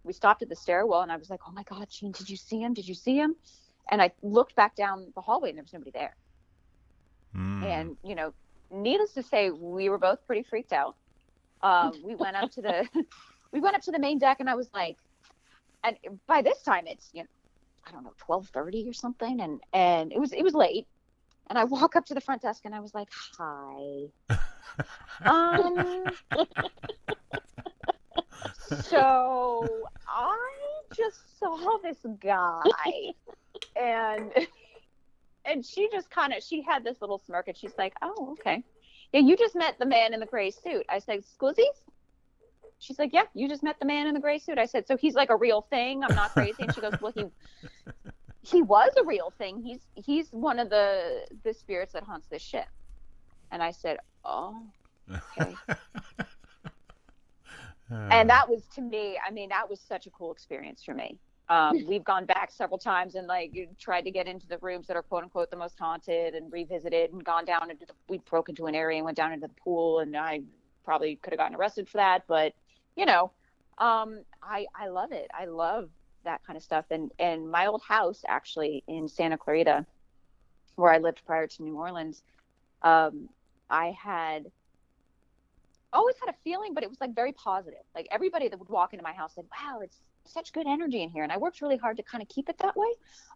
we 0.04 0.14
stopped 0.14 0.42
at 0.42 0.50
the 0.50 0.56
stairwell 0.56 1.02
and 1.02 1.12
I 1.12 1.18
was 1.18 1.30
like, 1.30 1.42
"Oh 1.48 1.52
my 1.52 1.64
God, 1.64 1.88
Gene, 1.92 2.12
did 2.12 2.30
you 2.30 2.38
see 2.38 2.60
him? 2.60 2.74
Did 2.74 2.88
you 2.88 2.96
see 2.96 3.16
him?" 3.16 3.36
And 3.90 4.02
I 4.02 4.12
looked 4.22 4.56
back 4.56 4.76
down 4.76 5.12
the 5.16 5.22
hallway 5.22 5.50
and 5.50 5.58
there 5.58 5.64
was 5.64 5.74
nobody 5.74 5.92
there. 5.92 6.16
Mm. 7.36 7.64
And 7.64 7.98
you 8.04 8.16
know, 8.16 8.34
needless 8.72 9.14
to 9.14 9.24
say, 9.24 9.50
we 9.50 9.90
were 9.90 9.98
both 9.98 10.26
pretty 10.26 10.44
freaked 10.44 10.74
out. 10.74 10.96
Um, 11.62 11.94
we 12.04 12.16
went 12.16 12.36
up 12.36 12.52
to 12.52 12.62
the 12.62 12.88
we 13.52 13.60
went 13.60 13.76
up 13.76 13.82
to 13.84 13.92
the 13.92 14.00
main 14.00 14.20
deck 14.20 14.38
and 14.40 14.50
I 14.50 14.56
was 14.56 14.70
like, 14.74 14.98
and 15.84 15.98
by 16.28 16.42
this 16.42 16.62
time 16.62 16.86
it's 16.88 17.10
you 17.14 17.24
know 17.24 17.30
I 17.88 17.92
don't 17.92 18.04
know 18.04 18.14
twelve 18.18 18.48
thirty 18.50 18.88
or 18.88 18.94
something, 18.94 19.40
and 19.40 19.62
and 19.74 20.12
it 20.12 20.20
was 20.20 20.34
it 20.34 20.44
was 20.44 20.54
late, 20.54 20.88
and 21.48 21.58
I 21.58 21.64
walk 21.64 21.96
up 21.96 22.06
to 22.06 22.14
the 22.14 22.22
front 22.22 22.42
desk 22.42 22.64
and 22.66 22.76
I 22.76 22.80
was 22.80 22.94
like, 22.94 23.08
hi, 23.38 24.08
um, 25.26 26.06
so 28.84 29.88
I 30.08 30.38
just 30.96 31.40
saw 31.40 31.78
this 31.82 31.98
guy, 32.20 32.62
and 33.80 34.32
and 35.46 35.66
she 35.66 35.90
just 35.92 36.10
kind 36.10 36.34
of 36.34 36.44
she 36.44 36.62
had 36.62 36.84
this 36.84 37.02
little 37.02 37.20
smirk 37.20 37.48
and 37.48 37.58
she's 37.58 37.74
like, 37.78 37.94
oh 38.02 38.36
okay, 38.40 38.64
yeah 39.14 39.20
you 39.20 39.38
just 39.38 39.56
met 39.56 39.78
the 39.80 39.86
man 39.86 40.14
in 40.14 40.20
the 40.20 40.26
gray 40.26 40.52
suit. 40.52 40.86
I 40.90 41.00
said, 41.00 41.24
Squizzies? 41.40 41.82
She's 42.80 43.00
like, 43.00 43.12
yeah, 43.12 43.24
you 43.34 43.50
just 43.50 43.64
met 43.64 43.80
the 43.80 43.86
man 43.88 44.06
in 44.06 44.14
the 44.14 44.20
gray 44.20 44.38
suit. 44.38 44.60
I 44.60 44.68
said, 44.68 44.86
so 44.86 44.98
he's 44.98 45.16
like 45.16 45.32
a 45.32 45.36
real 45.36 45.62
thing. 45.62 46.04
I'm 46.04 46.16
not 46.16 46.32
crazy. 46.32 46.58
And 46.60 46.74
she 46.76 46.82
goes, 46.82 46.94
well, 47.02 47.12
he 47.16 47.26
he 48.42 48.62
was 48.62 48.92
a 48.98 49.04
real 49.04 49.34
thing. 49.38 49.62
He's 49.62 49.80
he's 49.96 50.30
one 50.32 50.60
of 50.60 50.70
the 50.70 51.26
the 51.44 51.54
spirits 51.54 51.94
that 51.94 52.04
haunts 52.04 52.28
this 52.28 52.42
ship. 52.42 52.68
And 53.52 53.64
I 53.64 53.72
said, 53.72 53.98
oh, 54.26 54.62
okay. 55.40 55.56
Uh. 57.90 58.10
and 58.12 58.30
that 58.30 58.50
was 58.50 58.64
to 58.76 58.82
me. 58.82 59.18
I 59.26 59.32
mean, 59.32 59.50
that 59.50 59.70
was 59.70 59.80
such 59.80 60.08
a 60.08 60.10
cool 60.10 60.32
experience 60.32 60.84
for 60.84 60.94
me. 60.94 61.18
Um, 61.50 61.86
we've 61.88 62.04
gone 62.04 62.26
back 62.26 62.52
several 62.52 62.78
times 62.78 63.16
and 63.16 63.26
like 63.26 63.56
tried 63.80 64.02
to 64.02 64.12
get 64.12 64.28
into 64.28 64.48
the 64.48 64.58
rooms 64.58 64.88
that 64.88 64.98
are 64.98 65.02
quote 65.02 65.24
unquote 65.24 65.50
the 65.50 65.56
most 65.56 65.80
haunted 65.80 66.36
and 66.36 66.52
revisited 66.52 67.14
and 67.14 67.24
gone 67.24 67.46
down 67.46 67.72
into 67.72 67.86
the, 67.86 67.94
we 68.10 68.18
broke 68.18 68.50
into 68.50 68.66
an 68.66 68.76
area 68.76 68.98
and 68.98 69.06
went 69.06 69.16
down 69.16 69.32
into 69.32 69.48
the 69.48 69.54
pool 69.54 70.00
and 70.00 70.16
I 70.18 70.42
probably 70.84 71.16
could 71.16 71.32
have 71.32 71.38
gotten 71.38 71.56
arrested 71.56 71.88
for 71.88 71.98
that, 71.98 72.24
but 72.28 72.54
you 72.98 73.06
know, 73.06 73.32
um, 73.78 74.24
I 74.42 74.66
I 74.76 74.88
love 74.88 75.12
it. 75.12 75.30
I 75.38 75.46
love 75.46 75.90
that 76.24 76.42
kind 76.46 76.58
of 76.58 76.64
stuff. 76.64 76.86
And 76.92 77.12
and 77.20 77.50
my 77.50 77.68
old 77.68 77.82
house 77.82 78.24
actually 78.28 78.84
in 78.88 79.08
Santa 79.08 79.38
Clarita, 79.38 79.86
where 80.76 80.92
I 80.92 80.98
lived 80.98 81.22
prior 81.26 81.48
to 81.48 81.64
New 81.64 81.78
Orleans, 81.78 82.24
um, 82.82 83.30
I 83.70 83.92
had 83.92 84.52
always 85.94 86.16
had 86.20 86.30
a 86.30 86.38
feeling, 86.44 86.74
but 86.74 86.84
it 86.84 86.90
was 86.90 87.00
like 87.00 87.16
very 87.16 87.32
positive. 87.34 87.84
Like 87.96 88.08
everybody 88.12 88.48
that 88.50 88.60
would 88.60 88.70
walk 88.70 88.94
into 88.94 89.04
my 89.04 89.14
house 89.14 89.36
said, 89.36 89.46
"Wow, 89.52 89.80
it's 89.82 90.00
such 90.30 90.54
good 90.54 90.68
energy 90.68 91.04
in 91.04 91.10
here," 91.10 91.24
and 91.24 91.32
I 91.32 91.38
worked 91.38 91.62
really 91.62 91.78
hard 91.78 91.98
to 91.98 92.04
kind 92.04 92.22
of 92.22 92.28
keep 92.30 92.50
it 92.50 92.58
that 92.60 92.76
way. 92.76 92.92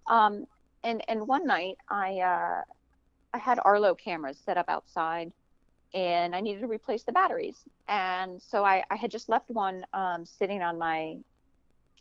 Um, 0.07 0.45
and 0.83 1.03
and 1.07 1.27
one 1.27 1.45
night 1.45 1.77
I 1.89 2.19
uh, 2.19 2.61
I 3.33 3.37
had 3.37 3.59
Arlo 3.63 3.95
cameras 3.95 4.37
set 4.43 4.57
up 4.57 4.65
outside 4.69 5.31
and 5.93 6.35
I 6.35 6.41
needed 6.41 6.61
to 6.61 6.67
replace 6.67 7.03
the 7.03 7.11
batteries. 7.11 7.57
And 7.87 8.41
so 8.41 8.63
I, 8.63 8.83
I 8.89 8.95
had 8.95 9.11
just 9.11 9.29
left 9.29 9.49
one 9.49 9.85
um, 9.93 10.25
sitting 10.25 10.61
on 10.61 10.77
my 10.77 11.17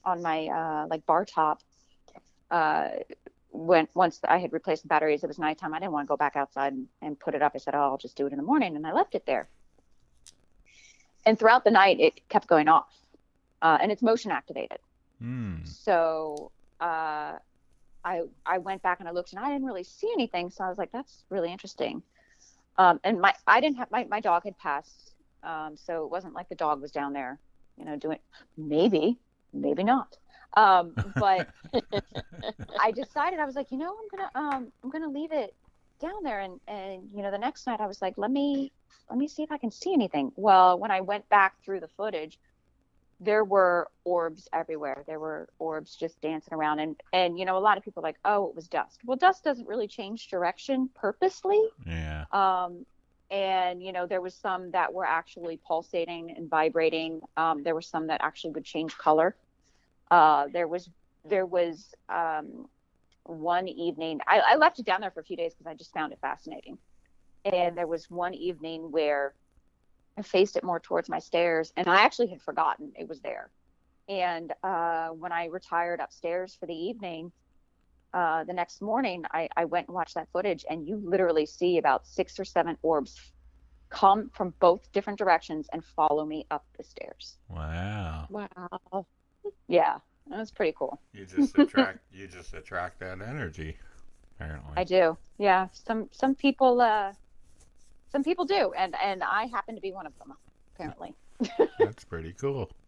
on 0.05 0.23
my 0.23 0.47
uh, 0.47 0.87
like 0.89 1.05
bar 1.07 1.25
top. 1.25 1.61
Uh, 2.51 2.89
when 3.53 3.89
once 3.95 4.21
I 4.27 4.39
had 4.39 4.53
replaced 4.53 4.83
the 4.83 4.89
batteries, 4.89 5.25
it 5.25 5.27
was 5.27 5.39
nighttime. 5.39 5.75
I 5.75 5.81
didn't 5.81 5.93
want 5.93 6.07
to 6.07 6.09
go 6.09 6.17
back 6.17 6.37
outside 6.37 6.73
and, 6.73 6.87
and 7.03 7.19
put 7.19 7.35
it 7.35 7.43
up. 7.43 7.53
I 7.55 7.59
said, 7.59 7.75
"Oh, 7.75 7.81
I'll 7.81 7.99
just 7.99 8.17
do 8.17 8.27
it 8.27 8.33
in 8.33 8.37
the 8.37 8.45
morning," 8.45 8.77
and 8.77 8.87
I 8.87 8.93
left 8.93 9.15
it 9.15 9.27
there. 9.27 9.49
And 11.27 11.39
throughout 11.39 11.65
the 11.65 11.71
night, 11.71 12.01
it 12.01 12.29
kept 12.29 12.47
going 12.47 12.69
off, 12.69 12.95
uh, 13.63 13.79
and 13.81 13.93
it's 13.93 14.03
motion 14.03 14.31
activated. 14.31 14.79
Mm. 15.23 15.67
So 15.67 16.51
uh, 16.81 17.37
I 18.05 18.23
I 18.47 18.59
went 18.59 18.83
back 18.83 19.01
and 19.01 19.09
I 19.09 19.13
looked, 19.13 19.33
and 19.33 19.45
I 19.45 19.51
didn't 19.53 19.67
really 19.67 19.85
see 19.85 20.11
anything. 20.13 20.51
So 20.51 20.65
I 20.65 20.69
was 20.69 20.79
like, 20.79 20.93
"That's 20.93 21.25
really 21.31 21.53
interesting." 21.53 22.03
Um, 22.79 23.01
and 23.05 23.21
my 23.21 23.35
I 23.47 23.61
didn't 23.61 23.77
have 23.77 23.91
my, 23.91 24.05
my 24.05 24.21
dog 24.21 24.45
had 24.45 24.57
passed, 24.59 25.15
um, 25.43 25.77
so 25.77 26.05
it 26.05 26.11
wasn't 26.11 26.35
like 26.35 26.49
the 26.49 26.55
dog 26.55 26.81
was 26.81 26.91
down 26.91 27.13
there, 27.13 27.39
you 27.77 27.85
know, 27.85 27.97
doing 27.97 28.19
maybe, 28.57 29.19
maybe 29.53 29.83
not. 29.83 30.17
Um, 30.57 30.95
but 31.17 31.49
I 32.81 32.91
decided 32.91 33.39
I 33.39 33.45
was 33.45 33.55
like, 33.55 33.71
you 33.71 33.79
know, 33.79 33.95
I'm 33.95 34.09
gonna 34.11 34.31
um, 34.35 34.73
I'm 34.83 34.91
gonna 34.91 35.11
leave 35.11 35.33
it 35.33 35.55
down 36.01 36.23
there, 36.23 36.41
and 36.41 36.59
and 36.69 37.09
you 37.15 37.23
know, 37.23 37.31
the 37.31 37.39
next 37.39 37.67
night 37.67 37.81
I 37.81 37.87
was 37.87 38.01
like, 38.01 38.15
let 38.17 38.31
me 38.31 38.73
let 39.11 39.19
me 39.19 39.29
see 39.29 39.43
if 39.43 39.53
I 39.53 39.59
can 39.59 39.71
see 39.71 39.93
anything. 39.93 40.33
Well, 40.37 40.79
when 40.79 40.91
I 40.91 41.01
went 41.01 41.29
back 41.29 41.63
through 41.65 41.81
the 41.81 41.89
footage, 41.89 42.39
there 43.21 43.45
were 43.45 43.89
orbs 44.05 44.49
everywhere. 44.53 45.05
There 45.07 45.21
were 45.21 45.49
orbs 45.59 45.95
just 45.95 46.21
dancing 46.23 46.55
around, 46.55 46.81
and 46.81 46.97
and 47.13 47.39
you 47.39 47.45
know, 47.45 47.59
a 47.59 47.61
lot 47.61 47.77
of 47.77 47.85
people 47.85 48.03
are 48.03 48.09
like, 48.09 48.19
oh, 48.25 48.49
it 48.49 48.57
was 48.57 48.67
dust. 48.67 49.01
Well, 49.05 49.17
dust 49.17 49.45
doesn't 49.45 49.69
really 49.69 49.87
change 49.87 50.29
direction 50.29 50.89
purposely. 50.95 51.63
Yeah. 51.87 52.25
Um, 52.33 52.87
and 53.31 53.83
you 53.83 53.93
know, 53.93 54.07
there 54.07 54.23
was 54.23 54.35
some 54.35 54.71
that 54.73 54.93
were 54.93 55.05
actually 55.05 55.61
pulsating 55.67 56.35
and 56.37 56.49
vibrating. 56.49 57.21
Um, 57.37 57.63
there 57.63 57.75
were 57.75 57.83
some 57.83 58.07
that 58.09 58.21
actually 58.23 58.53
would 58.53 58.65
change 58.65 58.97
color. 58.97 59.37
Uh, 60.11 60.47
there 60.53 60.67
was 60.67 60.89
there 61.29 61.47
was 61.47 61.95
um, 62.09 62.67
one 63.25 63.69
evening. 63.69 64.21
I, 64.27 64.41
I 64.41 64.57
left 64.57 64.79
it 64.79 64.87
down 64.87 65.03
there 65.03 65.11
for 65.11 65.21
a 65.21 65.25
few 65.25 65.37
days 65.37 65.53
because 65.53 65.71
I 65.71 65.75
just 65.75 65.93
found 65.93 66.13
it 66.13 66.19
fascinating. 66.23 66.79
And 67.45 67.77
there 67.77 67.87
was 67.87 68.11
one 68.11 68.35
evening 68.35 68.91
where 68.91 69.35
I 70.19 70.23
faced 70.23 70.57
it 70.57 70.65
more 70.65 70.81
towards 70.81 71.09
my 71.09 71.19
stairs, 71.19 71.73
and 71.77 71.89
I 71.89 72.03
actually 72.03 72.29
had 72.29 72.43
forgotten 72.43 72.93
it 72.99 73.09
was 73.09 73.21
there. 73.21 73.51
And 74.09 74.53
uh, 74.63 75.09
when 75.09 75.33
I 75.33 75.47
retired 75.47 76.01
upstairs 76.01 76.57
for 76.59 76.67
the 76.67 76.75
evening, 76.75 77.33
uh, 78.13 78.45
the 78.45 78.53
next 78.53 78.83
morning, 78.83 79.25
I, 79.33 79.49
I 79.57 79.67
went 79.67 79.89
and 79.89 79.95
watched 79.95 80.15
that 80.15 80.29
footage, 80.33 80.65
and 80.69 80.87
you 80.87 81.01
literally 81.05 81.47
see 81.47 81.79
about 81.79 82.07
six 82.07 82.39
or 82.39 82.45
seven 82.45 82.77
orbs 82.83 83.33
come 83.89 84.31
from 84.35 84.55
both 84.61 84.91
different 84.93 85.19
directions 85.19 85.69
and 85.73 85.85
follow 85.85 86.25
me 86.25 86.47
up 86.51 86.65
the 86.77 86.85
stairs. 86.85 87.39
Wow. 87.49 88.27
Wow. 88.31 89.07
Yeah, 89.69 89.99
that 90.29 90.39
was 90.39 90.51
pretty 90.51 90.75
cool. 90.77 91.01
You 91.13 91.27
just 91.27 91.57
attract 91.59 91.99
you 92.13 92.27
just 92.27 92.55
attract 92.55 93.01
that 93.01 93.21
energy. 93.21 93.77
Apparently. 94.37 94.73
I 94.77 94.85
do. 94.85 95.19
Yeah, 95.39 95.69
some 95.73 96.09
some 96.13 96.35
people 96.35 96.81
uh, 96.81 97.13
some 98.11 98.23
people 98.23 98.45
do, 98.45 98.73
and 98.77 98.95
and 99.03 99.23
I 99.23 99.47
happen 99.47 99.75
to 99.77 99.81
be 99.81 99.93
one 99.93 100.07
of 100.07 100.13
them, 100.19 100.35
apparently. 100.75 101.15
That's 101.79 102.05
pretty 102.05 102.33
cool. 102.33 102.71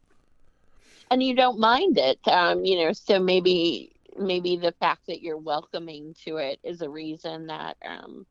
And 1.11 1.23
you 1.23 1.35
don't 1.35 1.59
mind 1.59 1.99
it, 1.99 2.19
um, 2.29 2.65
you 2.65 2.77
know. 2.85 2.93
So 2.93 3.19
maybe 3.21 3.93
maybe 4.19 4.57
the 4.57 4.73
fact 4.81 5.07
that 5.09 5.23
you're 5.23 5.39
welcoming 5.39 6.15
to 6.25 6.37
it 6.39 6.61
is 6.65 6.83
a 6.83 6.91
reason 6.91 7.47
that 7.47 7.77
um 7.87 8.27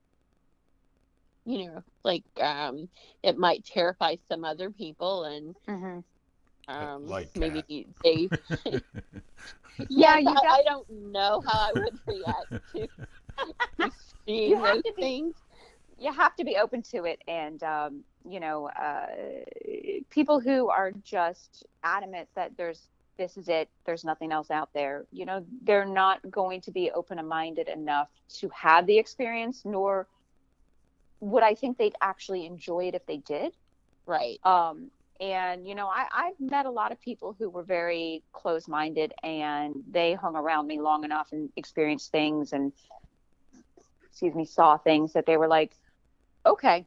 you 1.46 1.66
know 1.66 1.82
like 2.04 2.24
um 2.42 2.88
it 3.24 3.38
might 3.38 3.64
terrify 3.66 4.16
some 4.28 4.44
other 4.46 4.70
people 4.72 5.24
and 5.24 5.56
Mm-hmm. 5.68 6.00
um 6.68 7.16
Like 7.16 7.34
maybe 7.36 7.64
cat. 7.64 7.90
they 8.04 8.32
Yeah, 8.70 8.80
yeah 9.90 10.18
you 10.18 10.34
I, 10.36 10.42
got- 10.42 10.60
I 10.60 10.64
don't 10.66 10.88
know 10.90 11.42
how 11.46 11.60
i 11.70 11.74
would 11.74 12.00
react 12.08 12.48
to, 12.76 12.88
to 13.80 13.92
seeing 14.26 14.52
You 14.52 14.64
have 14.64 14.76
those 14.76 14.84
to 14.84 14.94
be- 14.96 15.06
things 15.06 15.36
you 16.02 16.12
have 16.12 16.36
to 16.36 16.44
be 16.44 16.58
open 16.58 16.82
to 16.82 17.06
it 17.06 17.22
and 17.28 17.62
um, 17.64 18.04
you 18.28 18.40
know 18.40 18.68
uh, 18.70 19.06
people 20.10 20.40
who 20.40 20.68
are 20.70 20.92
just 21.04 21.66
adamant 21.84 22.28
that 22.36 22.52
there's 22.58 22.88
this 23.18 23.38
is 23.38 23.48
it 23.48 23.70
there's 23.86 24.04
nothing 24.04 24.32
else 24.32 24.50
out 24.50 24.70
there 24.74 25.06
you 25.12 25.26
know 25.26 25.46
they're 25.64 25.86
not 25.86 26.20
going 26.32 26.60
to 26.60 26.72
be 26.72 26.90
open-minded 26.92 27.68
enough 27.68 28.10
to 28.30 28.50
have 28.50 28.88
the 28.88 28.98
experience 28.98 29.62
nor 29.64 30.08
would 31.20 31.44
i 31.44 31.54
think 31.54 31.78
they'd 31.78 31.96
actually 32.02 32.46
enjoy 32.46 32.88
it 32.88 32.96
if 32.96 33.06
they 33.06 33.18
did. 33.18 33.54
Right. 34.08 34.40
Um, 34.44 34.90
and 35.20 35.68
you 35.68 35.76
know 35.76 35.88
I, 35.88 36.08
i've 36.12 36.40
met 36.40 36.66
a 36.66 36.72
lot 36.72 36.92
of 36.92 37.00
people 37.00 37.36
who 37.38 37.48
were 37.48 37.62
very 37.62 38.24
close-minded 38.34 39.14
and 39.24 39.76
they 39.90 40.16
hung 40.16 40.36
around 40.36 40.66
me 40.66 40.82
long 40.82 41.04
enough 41.04 41.28
and 41.32 41.50
experienced 41.56 42.12
things 42.12 42.54
and 42.54 42.74
excuse 44.10 44.34
me 44.34 44.46
saw 44.46 44.78
things 44.78 45.14
that 45.14 45.28
they 45.28 45.38
were 45.38 45.48
like 45.48 45.74
okay. 46.46 46.86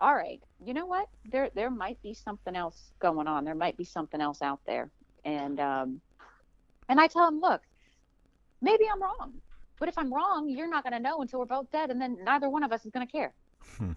All 0.00 0.14
right. 0.14 0.40
You 0.64 0.74
know 0.74 0.86
what? 0.86 1.08
There 1.30 1.50
there 1.54 1.70
might 1.70 2.00
be 2.02 2.14
something 2.14 2.56
else 2.56 2.90
going 2.98 3.26
on. 3.26 3.44
There 3.44 3.54
might 3.54 3.76
be 3.76 3.84
something 3.84 4.20
else 4.20 4.42
out 4.42 4.60
there. 4.66 4.90
And 5.24 5.58
um 5.60 6.00
and 6.88 7.00
i 7.00 7.06
tell 7.08 7.24
them 7.26 7.40
look 7.40 7.60
maybe 8.62 8.84
i'm 8.92 9.02
wrong. 9.02 9.32
But 9.78 9.88
if 9.88 9.98
i'm 9.98 10.12
wrong 10.12 10.48
you're 10.48 10.68
not 10.70 10.84
going 10.84 10.92
to 10.92 11.00
know 11.00 11.20
until 11.20 11.40
we're 11.40 11.46
both 11.46 11.70
dead 11.72 11.90
and 11.90 12.00
then 12.00 12.16
neither 12.24 12.48
one 12.48 12.62
of 12.62 12.72
us 12.72 12.84
is 12.84 12.92
going 12.92 13.06
to 13.06 13.12
care. 13.12 13.32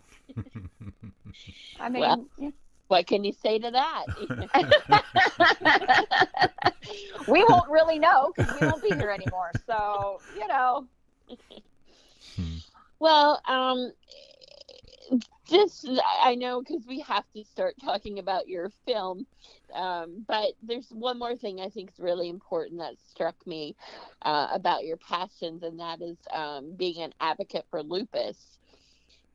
I 1.80 1.90
mean 1.90 2.02
Well- 2.02 2.26
yeah. 2.38 2.50
what 2.88 3.06
can 3.08 3.24
you 3.24 3.34
say 3.34 3.60
to 3.60 3.72
that? 3.72 4.06
We 7.28 7.46
won't 7.48 7.70
really 7.70 8.00
know 8.00 8.32
because 8.36 8.60
we 8.60 8.66
won't 8.68 8.82
be 8.82 8.90
here 8.90 9.12
anymore. 9.12 9.52
So, 9.68 10.20
you 10.36 10.48
know, 10.48 10.88
Well, 13.00 13.40
um, 13.48 13.92
just 15.50 15.90
I 16.24 16.36
know 16.36 16.62
because 16.62 16.86
we 16.88 17.00
have 17.02 17.26
to 17.36 17.44
start 17.44 17.76
talking 17.84 18.20
about 18.20 18.48
your 18.48 18.70
film, 18.86 19.26
um, 19.74 20.26
but 20.28 20.54
there's 20.62 20.90
one 20.92 21.20
more 21.20 21.36
thing 21.36 21.60
I 21.60 21.70
think 21.70 21.92
is 21.92 22.00
really 22.00 22.30
important 22.30 22.80
that 22.80 23.00
struck 23.00 23.36
me 23.48 23.76
uh, 24.22 24.48
about 24.54 24.86
your 24.86 24.98
passions, 24.98 25.64
and 25.64 25.80
that 25.80 26.02
is 26.02 26.18
um, 26.34 26.74
being 26.78 27.02
an 27.02 27.14
advocate 27.20 27.66
for 27.70 27.84
lupus. 27.84 28.60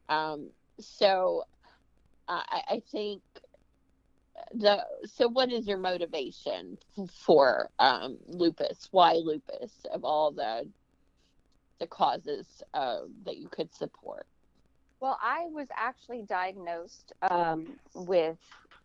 Um, 0.09 0.51
so, 0.81 1.45
uh, 2.29 2.43
I, 2.49 2.63
I 2.77 2.83
think 2.91 3.23
the 4.55 4.85
so 5.05 5.29
what 5.29 5.53
is 5.53 5.67
your 5.67 5.79
motivation 5.79 6.79
for 7.11 7.71
um, 7.79 8.19
lupus? 8.27 8.89
Why 8.91 9.15
lupus 9.15 9.87
of 9.93 10.05
all 10.05 10.33
the 10.33 10.69
the 11.81 11.87
causes 11.87 12.63
uh, 12.73 13.01
that 13.25 13.37
you 13.39 13.49
could 13.49 13.75
support? 13.75 14.27
Well, 15.05 15.19
I 15.21 15.49
was 15.53 15.69
actually 15.77 16.23
diagnosed 16.23 17.13
um, 17.31 17.79
with 17.95 18.39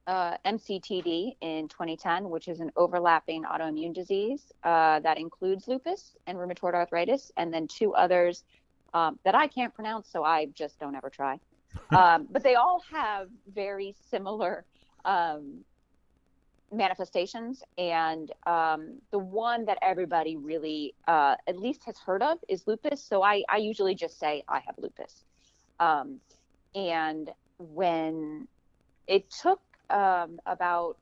uh, 0.05 0.35
MCTD 0.45 1.37
in 1.39 1.69
2010, 1.69 2.29
which 2.29 2.49
is 2.49 2.59
an 2.59 2.71
overlapping 2.75 3.43
autoimmune 3.43 3.93
disease 3.93 4.51
uh, 4.65 4.99
that 4.99 5.17
includes 5.17 5.69
lupus 5.69 6.17
and 6.27 6.37
rheumatoid 6.37 6.73
arthritis, 6.73 7.31
and 7.37 7.53
then 7.53 7.69
two 7.69 7.93
others 7.93 8.43
um, 8.93 9.17
that 9.23 9.33
I 9.33 9.47
can't 9.47 9.73
pronounce, 9.73 10.09
so 10.09 10.25
I 10.25 10.47
just 10.47 10.77
don't 10.77 10.93
ever 10.93 11.09
try. 11.09 11.39
Um, 11.95 12.27
but 12.29 12.43
they 12.43 12.55
all 12.55 12.83
have 12.91 13.29
very 13.53 13.95
similar 14.11 14.65
um, 15.05 15.63
manifestations, 16.71 17.63
and 17.77 18.31
um, 18.45 18.99
the 19.11 19.19
one 19.19 19.65
that 19.65 19.77
everybody 19.81 20.35
really 20.35 20.95
uh, 21.07 21.35
at 21.47 21.57
least 21.57 21.85
has 21.85 21.97
heard 21.97 22.21
of 22.21 22.39
is 22.49 22.67
lupus. 22.67 23.01
So 23.03 23.23
I, 23.23 23.43
I 23.47 23.57
usually 23.57 23.95
just 23.95 24.19
say 24.19 24.43
I 24.49 24.59
have 24.59 24.75
lupus. 24.77 25.23
Um, 25.79 26.19
and 26.75 27.29
when 27.57 28.47
it 29.07 29.29
took 29.29 29.61
um, 29.89 30.39
about 30.45 30.97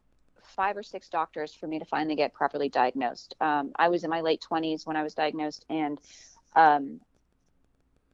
five 0.55 0.77
or 0.77 0.83
six 0.83 1.09
doctors 1.09 1.53
for 1.53 1.67
me 1.67 1.79
to 1.79 1.85
finally 1.85 2.15
get 2.15 2.33
properly 2.33 2.69
diagnosed. 2.69 3.35
Um, 3.41 3.71
I 3.75 3.89
was 3.89 4.03
in 4.03 4.09
my 4.09 4.21
late 4.21 4.43
20s 4.49 4.87
when 4.87 4.95
I 4.95 5.03
was 5.03 5.13
diagnosed, 5.13 5.65
and 5.69 5.99
um, 6.55 7.01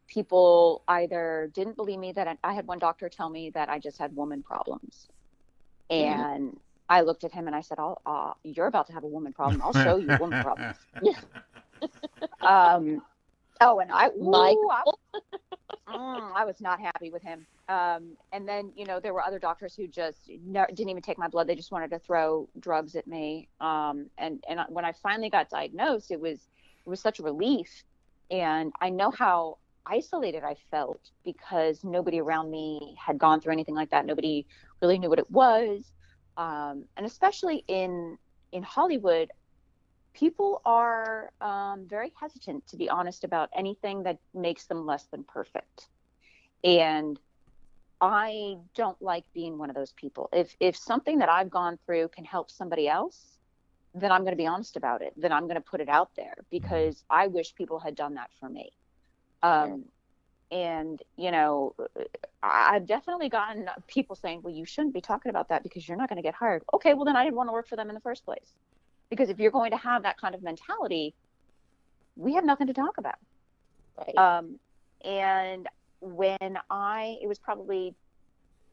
people 0.07 0.84
either 0.88 1.51
didn't 1.53 1.76
believe 1.76 1.99
me 1.99 2.11
that 2.14 2.28
I, 2.28 2.38
I 2.43 2.53
had 2.53 2.68
one 2.68 2.80
doctor 2.80 3.07
tell 3.09 3.30
me 3.30 3.51
that 3.51 3.70
I 3.70 3.80
just 3.80 3.97
had 3.97 4.16
woman 4.16 4.43
problems. 4.43 5.07
And 5.89 6.57
I 6.89 7.01
looked 7.01 7.24
at 7.24 7.32
him 7.32 7.47
and 7.47 7.55
I 7.55 7.61
said, 7.61 7.78
oh, 7.80 7.97
uh, 8.05 8.34
You're 8.43 8.68
about 8.68 8.88
to 8.88 8.93
have 8.93 9.03
a 9.03 9.07
woman 9.07 9.34
problem. 9.34 9.61
I'll 9.64 9.74
show 9.74 9.97
you 9.97 10.07
woman 10.20 10.41
problems. 10.43 10.78
Um, 12.41 13.01
oh, 13.61 13.80
and 13.80 13.89
I, 13.89 14.07
ooh, 14.07 14.34
I, 14.34 14.55
Michael? 14.68 14.99
Mm, 15.88 16.32
I 16.34 16.46
was 16.46 16.62
not 16.62 16.80
happy 16.80 17.10
with 17.10 17.22
him. 17.22 17.46
Um, 17.68 18.16
and 18.32 18.48
then, 18.48 18.72
you 18.76 18.86
know, 18.86 19.00
there 19.00 19.14
were 19.14 19.22
other 19.22 19.40
doctors 19.40 19.76
who 19.76 19.88
just 19.88 20.30
no, 20.46 20.66
didn't 20.68 20.90
even 20.90 21.02
take 21.02 21.18
my 21.18 21.28
blood. 21.28 21.48
They 21.48 21.56
just 21.56 21.72
wanted 21.72 21.92
to 21.92 22.00
throw 22.00 22.48
drugs 22.60 22.96
at 22.96 23.06
me. 23.06 23.50
Um, 23.60 24.10
and 24.18 24.44
and 24.50 24.62
when 24.70 24.86
I 24.86 24.94
finally 24.94 25.30
got 25.30 25.50
diagnosed, 25.50 26.12
it 26.12 26.20
was 26.20 26.48
it 26.86 26.90
was 26.90 27.00
such 27.00 27.20
a 27.20 27.24
relief. 27.24 27.84
And 28.32 28.72
I 28.80 28.90
know 28.90 29.12
how 29.12 29.58
isolated 29.86 30.44
I 30.44 30.56
felt 30.72 31.12
because 31.26 31.84
nobody 31.84 32.22
around 32.22 32.50
me 32.50 32.96
had 32.98 33.18
gone 33.18 33.42
through 33.42 33.54
anything 33.54 33.76
like 33.76 33.90
that. 33.90 34.06
Nobody 34.06 34.46
really 34.82 34.98
knew 34.98 35.10
what 35.10 35.20
it 35.20 35.30
was. 35.30 35.92
Um, 36.38 36.86
and 36.96 37.06
especially 37.06 37.64
in 37.68 38.18
in 38.54 38.64
Hollywood, 38.64 39.32
people 40.14 40.61
are 40.66 41.32
um, 41.41 41.88
very 41.88 42.11
hesitant 42.20 42.68
to 42.68 42.78
be 42.78 42.89
honest 42.89 43.24
about 43.24 43.49
anything 43.55 44.03
that 44.03 44.18
makes 44.34 44.66
them 44.68 44.86
less 44.86 45.07
than 45.11 45.24
perfect. 45.24 45.88
And 46.64 47.20
i 48.01 48.55
don't 48.76 49.01
like 49.01 49.24
being 49.34 49.57
one 49.57 49.70
of 49.70 49.76
those 49.76 49.93
people. 49.93 50.30
If 50.34 50.55
if 50.59 50.76
something 50.76 51.20
that 51.20 51.30
i've 51.30 51.49
gone 51.49 51.78
through 51.86 52.09
can 52.09 52.26
help 52.26 52.51
somebody 52.51 52.88
else 52.88 53.38
then 53.93 54.11
i'm 54.11 54.22
going 54.22 54.34
to 54.34 54.38
be 54.38 54.47
honest 54.47 54.76
about 54.76 55.01
it. 55.01 55.14
Then 55.16 55.32
i'm 55.32 55.43
going 55.43 55.55
to 55.55 55.61
put 55.61 55.82
it 55.82 55.89
out 55.89 56.09
there 56.18 56.36
because 56.51 57.03
i 57.09 57.28
wish 57.28 57.55
people 57.55 57.80
had 57.80 57.95
done 57.95 58.16
that 58.16 58.32
for 58.39 58.49
me. 58.49 58.72
Um, 59.41 59.86
and 60.51 61.01
you 61.18 61.32
know 61.32 61.76
I- 62.41 62.76
i've 62.76 62.86
definitely 62.86 63.30
gotten 63.30 63.70
people 63.88 64.16
saying 64.16 64.41
well 64.43 64.53
you 64.53 64.66
shouldn't 64.66 64.93
be 64.93 65.01
talking 65.01 65.30
about 65.30 65.49
that 65.49 65.64
because 65.64 65.88
you're 65.88 65.97
not 65.97 66.09
going 66.09 66.18
to 66.18 66.24
get 66.24 66.36
hired. 66.36 66.64
Okay 66.74 66.93
well 66.93 67.05
then 67.05 67.16
i 67.16 67.24
didn't 67.24 67.36
want 67.38 67.49
to 67.49 67.53
work 67.53 67.68
for 67.68 67.76
them 67.76 67.89
in 67.89 67.95
the 67.95 68.01
first 68.01 68.26
place 68.26 68.53
because 69.14 69.30
if 69.30 69.39
you're 69.39 69.51
going 69.51 69.72
to 69.72 69.78
have 69.78 70.03
that 70.03 70.20
kind 70.20 70.34
of 70.36 70.41
mentality 70.43 71.14
we 72.16 72.34
have 72.34 72.45
nothing 72.45 72.68
to 72.68 72.74
talk 72.74 72.97
about 72.97 73.16
Right. 73.97 74.18
um, 74.18 74.59
and 75.05 75.68
when 76.01 76.57
i 76.70 77.18
it 77.22 77.28
was 77.28 77.39
probably 77.39 77.95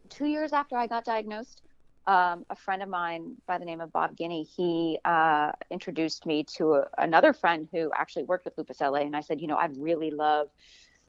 two 0.09 0.27
years 0.27 0.53
after 0.53 0.77
i 0.77 0.87
got 0.87 1.05
diagnosed 1.05 1.63
um, 2.07 2.45
a 2.51 2.57
friend 2.57 2.83
of 2.83 2.89
mine 2.89 3.37
by 3.47 3.59
the 3.59 3.65
name 3.65 3.81
of 3.81 3.93
bob 3.93 4.17
guinea 4.17 4.43
he 4.45 4.99
uh, 5.05 5.53
introduced 5.71 6.27
me 6.27 6.45
to 6.57 6.75
a, 6.75 6.85
another 6.99 7.33
friend 7.33 7.69
who 7.73 7.91
actually 7.97 8.25
worked 8.25 8.47
with 8.47 8.55
lupus 8.57 8.81
la 8.81 8.95
and 8.95 9.15
i 9.17 9.21
said 9.21 9.41
you 9.41 9.47
know 9.47 9.57
i'd 9.59 9.77
really 9.77 10.11
love 10.11 10.49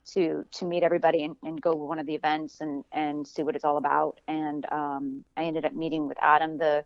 to 0.05 0.43
to 0.51 0.65
meet 0.65 0.83
everybody 0.83 1.23
and, 1.23 1.35
and 1.43 1.61
go 1.61 1.71
to 1.71 1.77
one 1.77 1.99
of 1.99 2.05
the 2.05 2.15
events 2.15 2.59
and 2.61 2.83
and 2.91 3.25
see 3.27 3.43
what 3.43 3.55
it's 3.55 3.63
all 3.63 3.77
about 3.77 4.19
and 4.27 4.65
um, 4.71 5.23
i 5.37 5.43
ended 5.43 5.63
up 5.65 5.73
meeting 5.73 6.07
with 6.07 6.17
adam 6.21 6.57
the 6.57 6.83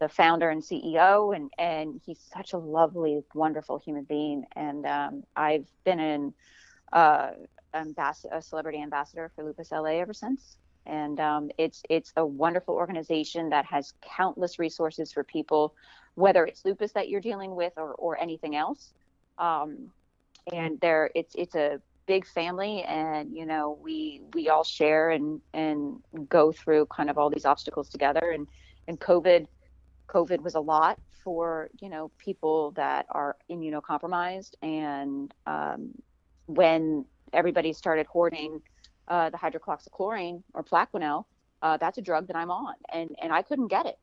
the 0.00 0.08
founder 0.08 0.50
and 0.50 0.62
CEO, 0.62 1.34
and 1.34 1.50
and 1.58 2.00
he's 2.04 2.20
such 2.32 2.52
a 2.52 2.58
lovely, 2.58 3.22
wonderful 3.34 3.78
human 3.78 4.04
being. 4.04 4.44
And 4.56 4.86
um, 4.86 5.22
I've 5.36 5.66
been 5.84 6.00
an 6.00 6.34
uh, 6.92 7.30
a 8.30 8.42
celebrity 8.42 8.80
ambassador 8.80 9.30
for 9.34 9.44
Lupus 9.44 9.72
LA 9.72 10.00
ever 10.00 10.14
since. 10.14 10.56
And 10.86 11.18
um, 11.18 11.50
it's 11.58 11.82
it's 11.88 12.12
a 12.16 12.24
wonderful 12.24 12.74
organization 12.74 13.48
that 13.50 13.64
has 13.64 13.94
countless 14.02 14.58
resources 14.58 15.12
for 15.12 15.24
people, 15.24 15.74
whether 16.14 16.44
it's 16.44 16.64
lupus 16.64 16.92
that 16.92 17.08
you're 17.08 17.22
dealing 17.22 17.54
with 17.54 17.72
or 17.76 17.94
or 17.94 18.20
anything 18.20 18.54
else. 18.54 18.92
Um, 19.38 19.90
and 20.52 20.78
there, 20.80 21.10
it's 21.14 21.34
it's 21.36 21.54
a 21.54 21.80
big 22.06 22.26
family, 22.26 22.82
and 22.82 23.34
you 23.34 23.46
know 23.46 23.78
we 23.82 24.20
we 24.34 24.50
all 24.50 24.64
share 24.64 25.10
and 25.10 25.40
and 25.54 26.02
go 26.28 26.52
through 26.52 26.86
kind 26.86 27.08
of 27.08 27.16
all 27.16 27.30
these 27.30 27.46
obstacles 27.46 27.88
together. 27.88 28.32
And 28.34 28.46
and 28.86 29.00
COVID 29.00 29.46
COVID 30.14 30.40
was 30.42 30.54
a 30.54 30.60
lot 30.60 30.98
for 31.24 31.70
you 31.80 31.88
know 31.88 32.10
people 32.18 32.70
that 32.72 33.06
are 33.10 33.36
immunocompromised, 33.50 34.54
and 34.62 35.34
um, 35.46 35.90
when 36.46 37.04
everybody 37.32 37.72
started 37.72 38.06
hoarding 38.06 38.62
uh, 39.08 39.30
the 39.30 39.36
hydroxychloroquine 39.36 40.42
or 40.54 40.62
Plaquenil, 40.62 41.24
uh, 41.62 41.76
that's 41.78 41.98
a 41.98 42.02
drug 42.02 42.28
that 42.28 42.36
I'm 42.36 42.50
on, 42.50 42.74
and 42.92 43.10
and 43.20 43.32
I 43.32 43.42
couldn't 43.42 43.68
get 43.68 43.86
it, 43.86 43.98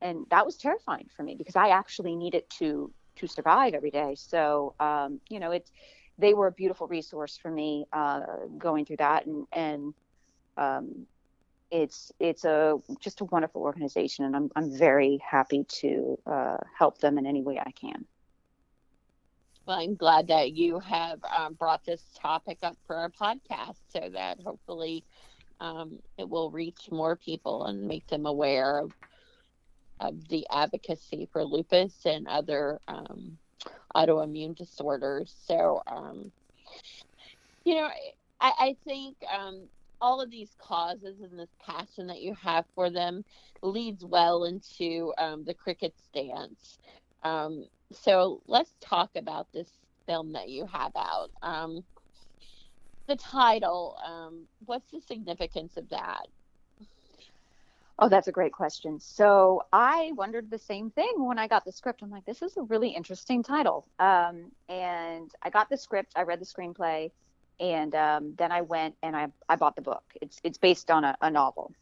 and 0.00 0.24
that 0.30 0.46
was 0.46 0.56
terrifying 0.56 1.08
for 1.14 1.22
me 1.22 1.34
because 1.34 1.56
I 1.56 1.68
actually 1.68 2.16
needed 2.16 2.44
to 2.58 2.90
to 3.16 3.26
survive 3.26 3.74
every 3.74 3.90
day. 3.90 4.14
So 4.16 4.74
um, 4.80 5.20
you 5.28 5.40
know, 5.40 5.50
it's 5.50 5.70
they 6.18 6.32
were 6.32 6.46
a 6.46 6.52
beautiful 6.52 6.86
resource 6.86 7.36
for 7.36 7.50
me 7.50 7.86
uh, 7.92 8.20
going 8.56 8.86
through 8.86 8.98
that, 8.98 9.26
and 9.26 9.46
and 9.52 9.94
um, 10.56 11.06
it's 11.70 12.12
it's 12.18 12.44
a 12.44 12.78
just 13.00 13.20
a 13.20 13.24
wonderful 13.26 13.62
organization, 13.62 14.24
and 14.24 14.36
I'm 14.36 14.50
I'm 14.56 14.76
very 14.76 15.20
happy 15.28 15.64
to 15.80 16.18
uh, 16.26 16.56
help 16.76 16.98
them 16.98 17.18
in 17.18 17.26
any 17.26 17.42
way 17.42 17.58
I 17.58 17.70
can. 17.72 18.06
Well, 19.66 19.78
I'm 19.78 19.94
glad 19.94 20.28
that 20.28 20.52
you 20.52 20.80
have 20.80 21.20
um, 21.36 21.54
brought 21.54 21.84
this 21.84 22.02
topic 22.14 22.58
up 22.62 22.76
for 22.86 22.96
our 22.96 23.10
podcast, 23.10 23.76
so 23.88 24.08
that 24.12 24.40
hopefully 24.40 25.04
um, 25.60 25.98
it 26.18 26.28
will 26.28 26.50
reach 26.50 26.90
more 26.90 27.16
people 27.16 27.66
and 27.66 27.86
make 27.86 28.06
them 28.08 28.26
aware 28.26 28.78
of 28.78 28.92
of 30.00 30.28
the 30.28 30.46
advocacy 30.50 31.28
for 31.30 31.44
lupus 31.44 32.06
and 32.06 32.26
other 32.26 32.80
um, 32.88 33.38
autoimmune 33.94 34.56
disorders. 34.56 35.34
So, 35.46 35.82
um, 35.86 36.32
you 37.64 37.74
know, 37.74 37.88
I, 38.40 38.52
I 38.58 38.76
think 38.84 39.16
um, 39.32 39.68
all 40.00 40.20
of 40.20 40.30
these 40.30 40.54
causes 40.60 41.20
and 41.20 41.38
this 41.38 41.54
passion 41.64 42.06
that 42.08 42.20
you 42.20 42.34
have 42.34 42.64
for 42.74 42.90
them 42.90 43.24
leads 43.62 44.04
well 44.04 44.44
into 44.44 45.12
um, 45.18 45.44
the 45.44 45.54
cricket's 45.54 46.08
dance. 46.14 46.78
Um, 47.22 47.66
so 47.92 48.42
let's 48.46 48.74
talk 48.80 49.10
about 49.16 49.48
this 49.52 49.70
film 50.06 50.32
that 50.32 50.48
you 50.48 50.66
have 50.66 50.92
out. 50.96 51.30
Um, 51.42 51.84
the 53.08 53.16
title, 53.16 53.98
um, 54.04 54.46
what's 54.64 54.90
the 54.90 55.00
significance 55.00 55.76
of 55.76 55.88
that? 55.90 56.26
Oh, 57.98 58.08
that's 58.08 58.28
a 58.28 58.32
great 58.32 58.52
question. 58.52 58.98
So 58.98 59.62
I 59.72 60.12
wondered 60.14 60.50
the 60.50 60.58
same 60.58 60.90
thing 60.90 61.12
when 61.18 61.38
I 61.38 61.48
got 61.48 61.66
the 61.66 61.72
script. 61.72 62.02
I'm 62.02 62.10
like, 62.10 62.24
this 62.24 62.40
is 62.40 62.56
a 62.56 62.62
really 62.62 62.90
interesting 62.90 63.42
title. 63.42 63.86
Um, 63.98 64.52
and 64.70 65.30
I 65.42 65.50
got 65.50 65.68
the 65.68 65.76
script, 65.76 66.12
I 66.16 66.22
read 66.22 66.40
the 66.40 66.46
screenplay, 66.46 67.10
and 67.60 67.94
um, 67.94 68.34
then 68.38 68.50
I 68.50 68.62
went 68.62 68.96
and 69.02 69.14
I, 69.14 69.28
I 69.48 69.56
bought 69.56 69.76
the 69.76 69.82
book. 69.82 70.02
It's 70.20 70.40
it's 70.42 70.58
based 70.58 70.90
on 70.90 71.04
a, 71.04 71.16
a 71.20 71.30
novel, 71.30 71.72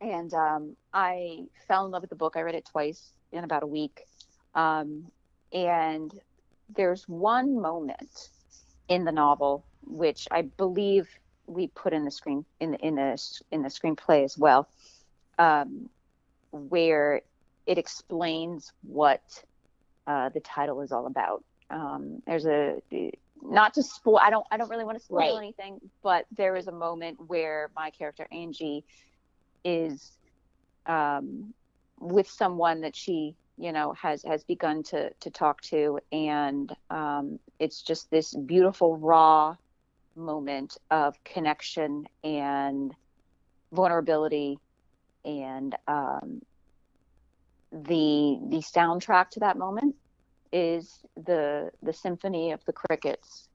and 0.00 0.32
um, 0.32 0.76
I 0.94 1.46
fell 1.66 1.84
in 1.84 1.90
love 1.90 2.02
with 2.02 2.10
the 2.10 2.16
book. 2.16 2.34
I 2.36 2.40
read 2.40 2.54
it 2.54 2.64
twice 2.70 3.10
in 3.32 3.44
about 3.44 3.64
a 3.64 3.66
week, 3.66 4.06
um, 4.54 5.06
and 5.52 6.12
there's 6.74 7.06
one 7.08 7.60
moment 7.60 8.28
in 8.88 9.04
the 9.04 9.12
novel 9.12 9.64
which 9.84 10.26
I 10.30 10.42
believe 10.42 11.08
we 11.46 11.68
put 11.68 11.92
in 11.92 12.04
the 12.04 12.10
screen 12.10 12.44
in 12.60 12.72
the 12.72 12.78
in 12.78 12.94
the 12.94 13.40
in 13.50 13.62
the 13.62 13.68
screenplay 13.68 14.24
as 14.24 14.38
well, 14.38 14.68
um, 15.38 15.88
where 16.52 17.22
it 17.66 17.78
explains 17.78 18.72
what 18.82 19.22
uh, 20.06 20.28
the 20.28 20.40
title 20.40 20.80
is 20.82 20.92
all 20.92 21.06
about. 21.06 21.42
Um, 21.70 22.22
there's 22.26 22.46
a 22.46 22.80
not 23.50 23.74
to 23.74 23.82
spoil. 23.82 24.18
I 24.18 24.30
don't. 24.30 24.46
I 24.50 24.56
don't 24.56 24.70
really 24.70 24.84
want 24.84 24.98
to 24.98 25.04
spoil 25.04 25.36
Right. 25.36 25.38
anything, 25.38 25.78
but 26.02 26.26
there 26.36 26.56
is 26.56 26.66
a 26.66 26.72
moment 26.72 27.18
where 27.26 27.70
my 27.76 27.90
character 27.90 28.26
Angie 28.32 28.84
is 29.64 30.12
um, 30.86 31.54
with 32.00 32.28
someone 32.28 32.82
that 32.82 32.96
she, 32.96 33.34
you 33.56 33.72
know, 33.72 33.94
has 34.00 34.22
has 34.24 34.44
begun 34.44 34.82
to 34.84 35.10
to 35.20 35.30
talk 35.30 35.60
to, 35.62 35.98
and 36.12 36.72
um, 36.90 37.38
it's 37.58 37.82
just 37.82 38.10
this 38.10 38.34
beautiful 38.34 38.96
raw 38.96 39.56
moment 40.16 40.76
of 40.90 41.14
connection 41.24 42.04
and 42.24 42.92
vulnerability, 43.72 44.58
and 45.24 45.74
um, 45.88 46.40
the 47.72 48.38
the 48.50 48.62
soundtrack 48.76 49.30
to 49.30 49.40
that 49.40 49.58
moment 49.58 49.94
is 50.56 51.06
the 51.16 51.72
the 51.82 51.92
symphony 51.94 52.52
of 52.52 52.64
the 52.66 52.72
crickets 52.74 53.50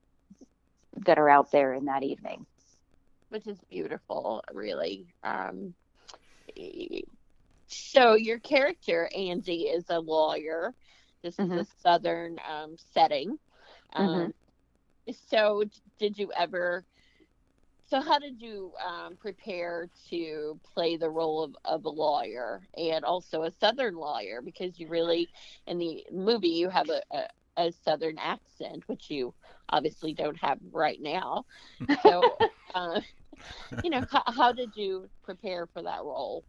that 1.06 1.18
are 1.18 1.30
out 1.30 1.50
there 1.52 1.74
in 1.74 1.86
that 1.86 2.02
evening. 2.04 2.46
which 3.30 3.46
is 3.46 3.60
beautiful, 3.70 4.42
really. 4.52 5.14
Um, 5.22 5.74
so 7.66 8.14
your 8.14 8.38
character 8.40 9.10
Angie 9.16 9.62
is 9.68 9.90
a 9.90 10.00
lawyer. 10.00 10.74
This 11.22 11.40
Mhm. 11.40 11.54
is 11.54 11.56
a 11.56 11.64
southern 11.80 12.38
um, 12.48 12.76
setting. 12.92 13.38
Um, 13.94 14.32
So 15.12 15.64
did 15.98 16.18
you 16.18 16.32
ever? 16.36 16.86
So 17.92 18.00
how 18.00 18.18
did 18.18 18.40
you 18.40 18.72
um, 18.82 19.18
prepare 19.18 19.86
to 20.08 20.58
play 20.72 20.96
the 20.96 21.10
role 21.10 21.44
of, 21.44 21.54
of 21.66 21.84
a 21.84 21.90
lawyer 21.90 22.62
and 22.74 23.04
also 23.04 23.42
a 23.42 23.50
southern 23.50 23.96
lawyer? 23.96 24.40
Because 24.42 24.80
you 24.80 24.88
really, 24.88 25.28
in 25.66 25.76
the 25.76 26.02
movie, 26.10 26.48
you 26.48 26.70
have 26.70 26.88
a, 26.88 27.02
a, 27.14 27.26
a 27.58 27.72
southern 27.84 28.16
accent, 28.16 28.84
which 28.86 29.10
you 29.10 29.34
obviously 29.68 30.14
don't 30.14 30.38
have 30.38 30.56
right 30.72 31.02
now. 31.02 31.44
So. 32.02 32.22
uh, 32.74 33.02
you 33.84 33.90
know, 33.90 34.06
how, 34.10 34.22
how 34.26 34.52
did 34.52 34.74
you 34.74 35.10
prepare 35.22 35.66
for 35.66 35.82
that 35.82 36.00
role? 36.02 36.44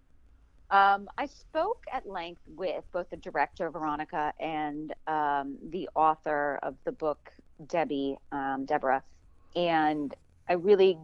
Um, 0.70 1.10
I 1.18 1.26
spoke 1.26 1.84
at 1.92 2.08
length 2.08 2.42
with 2.48 2.86
both 2.94 3.10
the 3.10 3.18
director 3.18 3.70
Veronica 3.70 4.32
and 4.40 4.94
um, 5.08 5.58
the 5.72 5.90
author 5.94 6.60
of 6.64 6.76
the 6.86 6.94
book 6.94 7.32
Debbie 7.68 8.16
um, 8.32 8.66
Deborah, 8.66 9.04
and 9.56 10.14
I 10.48 10.54
really 10.54 10.98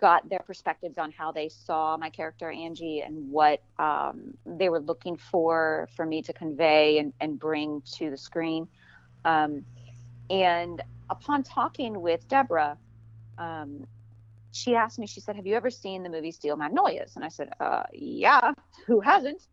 got 0.00 0.28
their 0.28 0.40
perspectives 0.40 0.98
on 0.98 1.12
how 1.12 1.32
they 1.32 1.48
saw 1.48 1.96
my 1.96 2.10
character 2.10 2.50
Angie 2.50 3.00
and 3.00 3.30
what 3.30 3.60
um, 3.78 4.34
they 4.44 4.68
were 4.68 4.80
looking 4.80 5.16
for 5.16 5.88
for 5.94 6.04
me 6.04 6.22
to 6.22 6.32
convey 6.32 6.98
and, 6.98 7.12
and 7.20 7.38
bring 7.38 7.82
to 7.94 8.10
the 8.10 8.16
screen. 8.16 8.68
Um, 9.24 9.64
and 10.28 10.82
upon 11.10 11.42
talking 11.44 12.00
with 12.00 12.26
Deborah, 12.28 12.78
um, 13.38 13.84
she 14.52 14.74
asked 14.74 14.98
me, 14.98 15.06
she 15.06 15.20
said, 15.20 15.36
Have 15.36 15.46
you 15.46 15.54
ever 15.54 15.70
seen 15.70 16.02
the 16.02 16.10
movie 16.10 16.32
Steel 16.32 16.56
Magnolias? 16.56 17.16
And 17.16 17.24
I 17.24 17.28
said, 17.28 17.50
uh, 17.60 17.84
Yeah, 17.92 18.52
who 18.86 19.00
hasn't? 19.00 19.42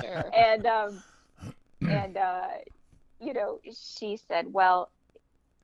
Sure. 0.00 0.30
and 0.34 0.66
um, 0.66 1.02
and 1.88 2.16
uh, 2.16 2.48
you 3.20 3.34
know, 3.34 3.60
she 3.72 4.16
said, 4.16 4.46
Well, 4.52 4.90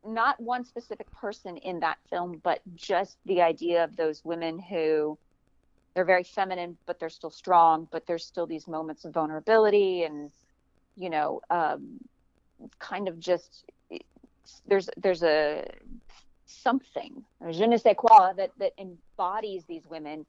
not 0.07 0.41
one 0.41 0.65
specific 0.65 1.11
person 1.13 1.57
in 1.59 1.81
that 1.81 1.99
film, 2.09 2.41
but 2.43 2.61
just 2.75 3.19
the 3.27 3.43
idea 3.43 3.85
of 3.85 3.97
those 3.97 4.25
women 4.25 4.59
who 4.59 5.19
they're 5.95 6.05
very 6.05 6.25
feminine, 6.25 6.77
but 6.87 7.01
they're 7.01 7.09
still 7.09 7.31
strong, 7.31 7.89
but 7.91 8.07
there's 8.07 8.25
still 8.25 8.47
these 8.47 8.69
moments 8.69 9.05
of 9.05 9.13
vulnerability 9.13 10.05
and 10.05 10.31
you 10.99 11.11
know, 11.11 11.41
um, 11.49 12.01
kind 12.79 13.09
of 13.09 13.19
just 13.21 13.65
there's 14.67 14.91
there's 14.97 15.23
a 15.23 15.65
something, 16.47 17.25
je 17.51 17.67
ne 17.67 17.77
sais 17.77 17.95
quoi, 17.97 18.33
that 18.37 18.51
that 18.59 18.73
embodies 18.79 19.65
these 19.65 19.87
women. 19.89 20.27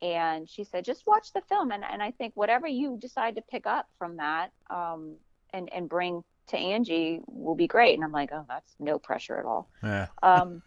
And 0.00 0.48
she 0.48 0.64
said, 0.64 0.84
just 0.84 1.06
watch 1.06 1.32
the 1.32 1.42
film, 1.42 1.70
and 1.72 1.84
and 1.84 2.02
I 2.02 2.12
think 2.12 2.32
whatever 2.34 2.66
you 2.66 2.96
decide 2.96 3.34
to 3.36 3.42
pick 3.42 3.66
up 3.66 3.88
from 3.98 4.16
that, 4.16 4.52
um, 4.70 5.16
and 5.52 5.72
and 5.72 5.88
bring 5.88 6.24
to 6.48 6.56
Angie 6.56 7.20
will 7.26 7.54
be 7.54 7.66
great. 7.66 7.94
And 7.94 8.04
I'm 8.04 8.12
like, 8.12 8.30
oh, 8.32 8.44
that's 8.48 8.74
no 8.78 8.98
pressure 8.98 9.36
at 9.36 9.44
all. 9.44 9.68
Yeah. 9.82 10.06
Um, 10.22 10.62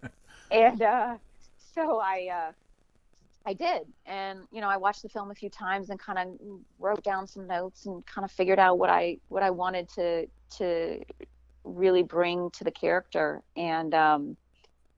and 0.50 0.82
uh, 0.82 1.16
so 1.74 2.00
I 2.00 2.28
uh, 2.32 2.52
I 3.46 3.54
did, 3.54 3.82
and 4.06 4.40
you 4.52 4.60
know, 4.60 4.68
I 4.68 4.76
watched 4.76 5.02
the 5.02 5.08
film 5.08 5.30
a 5.30 5.34
few 5.34 5.48
times 5.48 5.90
and 5.90 5.98
kind 5.98 6.18
of 6.18 6.28
wrote 6.78 7.02
down 7.02 7.26
some 7.26 7.46
notes 7.46 7.86
and 7.86 8.04
kind 8.06 8.24
of 8.24 8.30
figured 8.30 8.58
out 8.58 8.78
what 8.78 8.90
I 8.90 9.18
what 9.28 9.42
I 9.42 9.50
wanted 9.50 9.88
to 9.90 10.26
to 10.58 11.02
really 11.64 12.02
bring 12.02 12.50
to 12.50 12.64
the 12.64 12.70
character. 12.70 13.42
And 13.56 13.94
um, 13.94 14.36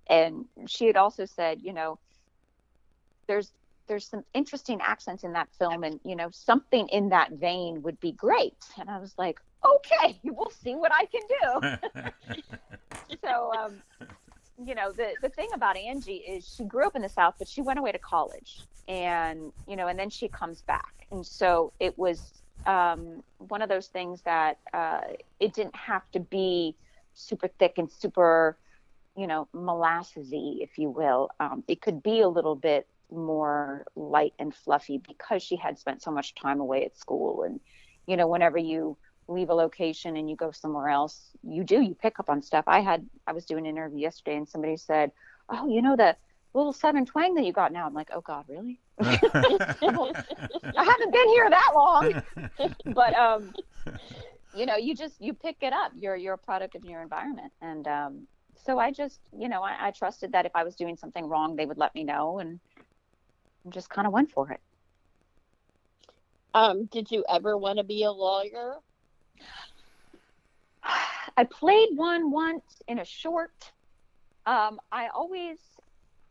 and 0.09 0.47
she 0.67 0.87
had 0.87 0.97
also 0.97 1.25
said, 1.25 1.61
you 1.63 1.73
know, 1.73 1.99
there's 3.27 3.53
there's 3.87 4.07
some 4.07 4.25
interesting 4.35 4.81
accents 4.81 5.23
in 5.25 5.33
that 5.35 5.49
film, 5.59 5.85
and 5.85 6.01
you 6.05 6.17
know, 6.17 6.29
something 6.33 6.89
in 6.89 7.11
that 7.11 7.33
vein 7.33 7.83
would 7.83 8.01
be 8.01 8.13
great. 8.13 8.57
And 8.79 8.91
I 8.91 8.99
was 8.99 9.15
like, 9.19 9.39
okay, 9.65 10.19
we'll 10.25 10.51
see 10.51 10.75
what 10.75 10.93
I 10.93 11.07
can 11.07 11.23
do. 11.93 12.03
So 13.25 13.53
um, 13.53 13.83
you 14.65 14.75
know 14.75 14.91
the 14.91 15.15
the 15.21 15.29
thing 15.29 15.49
about 15.55 15.77
Angie 15.77 16.17
is 16.17 16.49
she 16.57 16.65
grew 16.65 16.87
up 16.87 16.97
in 16.97 17.03
the 17.03 17.09
South, 17.09 17.35
but 17.39 17.49
she 17.49 17.63
went 17.63 17.79
away 17.79 17.93
to 17.93 17.99
college, 17.99 18.61
and 18.89 19.53
you 19.69 19.77
know, 19.77 19.89
and 19.89 19.99
then 19.99 20.11
she 20.11 20.29
comes 20.29 20.63
back, 20.63 21.07
and 21.11 21.25
so 21.25 21.73
it 21.79 21.97
was 21.99 22.43
um, 22.67 23.23
one 23.39 23.63
of 23.63 23.69
those 23.69 23.89
things 23.89 24.23
that 24.23 24.59
uh, 24.73 25.01
it 25.41 25.53
didn't 25.53 25.77
have 25.77 26.03
to 26.13 26.21
be 26.21 26.77
super 27.15 27.49
thick 27.49 27.75
and 27.79 27.91
super, 27.91 28.57
you 29.17 29.27
know, 29.27 29.49
molassesy, 29.55 30.63
if 30.63 30.79
you 30.79 30.89
will. 30.89 31.31
Um, 31.41 31.65
it 31.69 31.81
could 31.81 32.03
be 32.03 32.21
a 32.21 32.29
little 32.29 32.57
bit 32.57 32.87
more 33.11 33.85
light 33.95 34.33
and 34.39 34.55
fluffy 34.55 34.99
because 34.99 35.43
she 35.43 35.57
had 35.57 35.79
spent 35.79 36.03
so 36.03 36.11
much 36.11 36.35
time 36.35 36.61
away 36.61 36.85
at 36.85 36.97
school, 36.97 37.43
and 37.43 37.61
you 38.07 38.17
know, 38.17 38.27
whenever 38.27 38.59
you 38.59 38.97
leave 39.29 39.51
a 39.51 39.55
location 39.55 40.17
and 40.17 40.29
you 40.29 40.37
go 40.37 40.51
somewhere 40.51 40.89
else, 40.89 41.31
you 41.43 41.65
do 41.65 41.81
you 41.81 41.95
pick 41.95 42.19
up 42.19 42.29
on 42.29 42.43
stuff. 42.43 42.65
I 42.67 42.81
had 42.81 43.07
I 43.27 43.33
was 43.33 43.45
doing 43.45 43.67
an 43.67 43.77
interview 43.77 44.01
yesterday 44.01 44.37
and 44.37 44.49
somebody 44.49 44.77
said, 44.77 45.13
"Oh, 45.49 45.69
you 45.69 45.83
know 45.83 45.97
the 45.97 46.17
little 46.55 46.73
southern 46.73 47.07
twang 47.07 47.35
that 47.35 47.45
you 47.45 47.53
got 47.53 47.73
now." 47.73 47.87
I'm 47.87 47.95
like, 47.95 48.11
"Oh 48.15 48.21
God, 48.21 48.45
really? 48.49 48.81
I 49.01 50.85
haven't 50.85 51.13
been 51.13 51.29
here 51.29 51.51
that 51.51 51.73
long." 51.75 52.23
but 52.95 53.15
um, 53.15 53.53
you 54.55 54.67
know, 54.67 54.77
you 54.77 54.95
just 54.95 55.21
you 55.21 55.35
pick 55.35 55.57
it 55.63 55.73
up. 55.73 55.93
You're 55.99 56.17
you're 56.17 56.35
a 56.35 56.39
product 56.39 56.75
of 56.75 56.85
your 56.85 57.03
environment, 57.03 57.53
and 57.61 57.87
um, 57.87 58.27
so 58.65 58.79
I 58.79 58.91
just 58.91 59.21
you 59.37 59.49
know 59.49 59.63
I, 59.63 59.89
I 59.89 59.91
trusted 59.93 60.33
that 60.33 60.47
if 60.47 60.53
I 60.55 60.65
was 60.65 60.75
doing 60.75 60.97
something 60.97 61.27
wrong, 61.27 61.57
they 61.57 61.67
would 61.67 61.79
let 61.79 61.95
me 61.95 62.05
know, 62.05 62.39
and 62.39 62.61
just 63.71 63.89
kind 63.89 64.07
of 64.07 64.13
went 64.13 64.31
for 64.31 64.51
it. 64.51 64.61
Um, 66.55 66.87
did 66.87 67.11
you 67.11 67.25
ever 67.29 67.57
want 67.57 67.79
to 67.79 67.85
be 67.85 68.03
a 68.03 68.13
lawyer? 68.13 68.77
I 71.37 71.45
played 71.45 71.91
one 71.95 72.31
once 72.31 72.83
in 72.89 72.99
a 72.99 73.05
short. 73.05 73.73
Um, 74.47 74.81
I 74.91 75.09
always, 75.09 75.59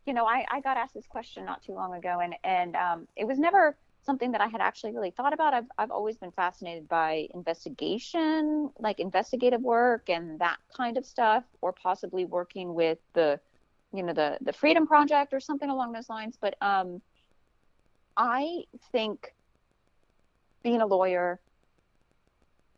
you 0.06 0.12
know, 0.12 0.26
I, 0.26 0.44
I 0.50 0.60
got 0.60 0.76
asked 0.76 0.94
this 0.94 1.06
question 1.06 1.44
not 1.44 1.62
too 1.62 1.72
long 1.72 1.94
ago, 1.94 2.20
and 2.22 2.34
and 2.44 2.76
um, 2.76 3.08
it 3.16 3.26
was 3.26 3.38
never 3.38 3.76
something 4.04 4.32
that 4.32 4.40
I 4.40 4.48
had 4.48 4.60
actually 4.60 4.92
really 4.92 5.10
thought 5.10 5.32
about. 5.32 5.54
I've 5.54 5.66
I've 5.78 5.90
always 5.90 6.16
been 6.16 6.32
fascinated 6.32 6.88
by 6.88 7.28
investigation, 7.34 8.70
like 8.78 9.00
investigative 9.00 9.62
work 9.62 10.08
and 10.08 10.38
that 10.40 10.58
kind 10.76 10.96
of 10.96 11.06
stuff, 11.06 11.44
or 11.60 11.72
possibly 11.72 12.24
working 12.24 12.74
with 12.74 12.98
the, 13.14 13.40
you 13.92 14.02
know, 14.02 14.12
the 14.12 14.38
the 14.42 14.52
Freedom 14.52 14.86
Project 14.86 15.32
or 15.32 15.40
something 15.40 15.70
along 15.70 15.92
those 15.92 16.08
lines. 16.08 16.36
But 16.40 16.54
um, 16.60 17.00
I 18.16 18.64
think 18.92 19.34
being 20.62 20.80
a 20.80 20.86
lawyer 20.86 21.40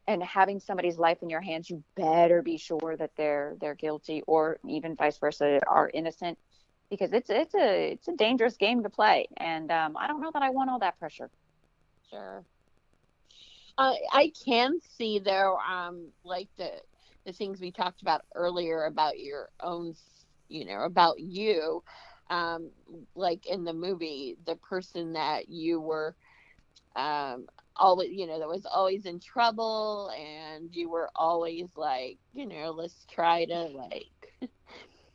and 0.07 0.23
having 0.23 0.61
somebody's 0.61 0.99
life 0.99 1.19
in 1.23 1.31
your 1.31 1.41
hands, 1.41 1.71
you 1.71 1.83
better 1.97 2.43
be 2.43 2.57
sure 2.59 2.97
that 2.99 3.11
they're 3.17 3.57
they're 3.61 3.75
guilty 3.75 4.23
or 4.27 4.59
even 4.69 4.97
vice 4.97 5.19
versa 5.19 5.61
are 5.67 5.91
innocent 5.93 6.39
because 6.91 7.13
it's 7.13 7.31
it's 7.31 7.55
a 7.55 7.93
it's 7.93 8.09
a 8.09 8.17
dangerous 8.17 8.57
game 8.57 8.83
to 8.83 8.91
play, 8.91 9.27
and 9.39 9.71
um, 9.71 9.97
I 9.97 10.07
don't 10.07 10.21
know 10.21 10.31
that 10.33 10.43
I 10.43 10.51
want 10.51 10.71
all 10.71 10.79
that 10.81 10.99
pressure. 10.99 11.31
Sure. 12.11 12.45
Uh, 13.77 13.95
I 14.13 14.33
can 14.45 14.79
see 14.97 15.19
though, 15.19 15.57
um, 15.59 16.13
like 16.25 16.49
the 16.59 16.71
the 17.27 17.33
things 17.33 17.61
we 17.61 17.73
talked 17.73 18.03
about 18.03 18.23
earlier 18.35 18.85
about 18.85 19.19
your 19.19 19.49
own, 19.61 19.95
you 20.49 20.65
know, 20.67 20.81
about 20.81 21.19
you, 21.19 21.83
um, 22.31 22.71
like 23.15 23.47
in 23.47 23.65
the 23.65 23.73
movie, 23.73 24.37
the 24.47 24.57
person 24.57 25.15
that 25.15 25.49
you 25.49 25.81
were, 25.81 26.15
um, 26.97 27.47
always, 27.77 28.11
you 28.12 28.27
know, 28.27 28.39
that 28.39 28.49
was 28.49 28.66
always 28.66 29.07
in 29.07 29.20
trouble, 29.20 30.11
and 30.16 30.75
you 30.75 30.89
were 30.91 31.11
always 31.14 31.68
like, 31.77 32.18
you 32.33 32.47
know, 32.47 32.70
let's 32.70 33.05
try 33.07 33.45
to 33.47 33.68
like 33.68 34.47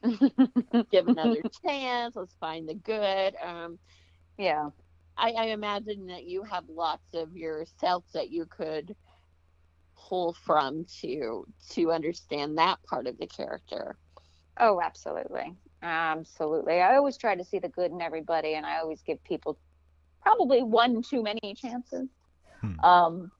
give 0.91 1.07
another 1.07 1.43
chance. 1.65 2.15
Let's 2.15 2.35
find 2.39 2.67
the 2.67 2.75
good. 2.75 3.35
Um, 3.43 3.79
yeah, 4.37 4.69
I, 5.17 5.31
I 5.31 5.45
imagine 5.47 6.07
that 6.07 6.25
you 6.25 6.43
have 6.43 6.63
lots 6.69 7.13
of 7.13 7.35
yourself 7.35 8.05
that 8.13 8.29
you 8.29 8.45
could 8.45 8.95
pull 9.95 10.33
from 10.33 10.85
to 11.01 11.45
to 11.71 11.91
understand 11.91 12.57
that 12.57 12.81
part 12.83 13.07
of 13.07 13.17
the 13.17 13.27
character. 13.27 13.97
Oh, 14.59 14.81
absolutely, 14.81 15.55
absolutely. 15.81 16.81
I 16.81 16.95
always 16.95 17.17
try 17.17 17.35
to 17.35 17.43
see 17.43 17.59
the 17.59 17.69
good 17.69 17.91
in 17.91 18.01
everybody, 18.01 18.55
and 18.55 18.65
I 18.65 18.79
always 18.79 19.01
give 19.03 19.23
people 19.23 19.57
probably 20.21 20.63
one 20.63 21.01
too 21.01 21.23
many 21.23 21.55
chances. 21.55 22.09
Hmm. 22.61 22.85
Um, 22.85 23.31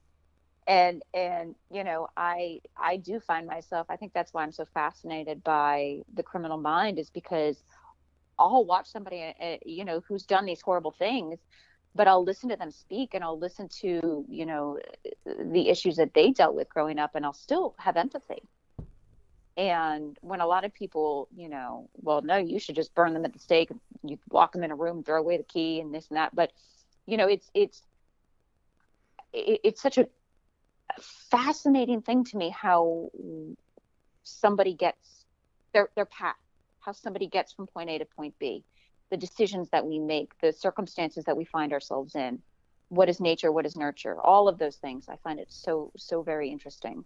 and 0.70 1.02
and 1.16 1.56
you 1.72 1.84
know 1.84 2.08
i 2.16 2.60
i 2.78 2.96
do 2.96 3.20
find 3.20 3.48
myself 3.48 3.88
i 3.90 3.96
think 3.96 4.14
that's 4.14 4.34
why 4.34 4.44
i'm 4.44 4.52
so 4.52 4.66
fascinated 4.74 5.44
by 5.44 6.00
the 6.14 6.24
criminal 6.24 6.58
mind 6.58 7.00
is 7.00 7.10
because 7.10 7.64
i'll 8.38 8.64
watch 8.64 8.88
somebody 8.88 9.34
uh, 9.42 9.58
you 9.66 9.84
know 9.84 10.02
who's 10.08 10.24
done 10.24 10.46
these 10.46 10.62
horrible 10.62 10.92
things 10.92 11.40
but 11.96 12.08
i'll 12.08 12.24
listen 12.24 12.50
to 12.50 12.56
them 12.56 12.72
speak 12.72 13.16
and 13.16 13.24
i'll 13.24 13.40
listen 13.40 13.68
to 13.68 14.24
you 14.30 14.46
know 14.46 14.78
the 15.52 15.70
issues 15.70 15.96
that 15.96 16.14
they 16.14 16.32
dealt 16.32 16.56
with 16.56 16.70
growing 16.70 17.00
up 17.00 17.16
and 17.16 17.26
i'll 17.26 17.34
still 17.34 17.74
have 17.80 17.98
empathy 17.98 18.44
and 19.58 20.18
when 20.22 20.40
a 20.40 20.48
lot 20.48 20.64
of 20.64 20.74
people 20.74 21.28
you 21.36 21.50
know 21.50 21.90
well 21.96 22.22
no 22.22 22.38
you 22.38 22.60
should 22.60 22.76
just 22.76 22.94
burn 22.94 23.14
them 23.14 23.26
at 23.26 23.34
the 23.34 23.40
stake 23.40 23.70
you 24.04 24.20
lock 24.32 24.54
them 24.54 24.64
in 24.64 24.72
a 24.72 24.76
room 24.76 25.04
throw 25.04 25.20
away 25.20 25.36
the 25.36 25.44
key 25.44 25.80
and 25.80 25.94
this 25.94 26.08
and 26.10 26.18
that 26.18 26.34
but 26.36 26.52
you 27.08 27.18
know 27.18 27.28
it's 27.28 27.50
it's 27.56 27.82
it's 29.64 29.82
such 29.82 29.98
a 29.98 30.08
fascinating 31.30 32.02
thing 32.02 32.24
to 32.26 32.38
me 32.38 32.50
how 32.50 33.10
somebody 34.24 34.74
gets 34.74 35.26
their 35.74 35.90
their 35.96 36.06
path, 36.06 36.36
how 36.80 36.92
somebody 36.92 37.28
gets 37.28 37.54
from 37.54 37.68
point 37.68 37.90
A 37.90 37.98
to 38.00 38.06
point 38.06 38.36
B, 38.40 38.64
the 39.12 39.18
decisions 39.18 39.70
that 39.70 39.86
we 39.86 40.00
make, 40.00 40.32
the 40.42 40.52
circumstances 40.52 41.26
that 41.26 41.38
we 41.38 41.46
find 41.46 41.74
ourselves 41.74 42.16
in, 42.16 42.40
what 42.90 43.10
is 43.10 43.20
nature, 43.20 43.52
what 43.52 43.66
is 43.66 43.76
nurture, 43.76 44.20
all 44.20 44.48
of 44.48 44.58
those 44.58 44.78
things. 44.78 45.08
I 45.10 45.18
find 45.24 45.40
it 45.40 45.48
so 45.50 45.92
so 45.98 46.22
very 46.22 46.50
interesting. 46.50 47.06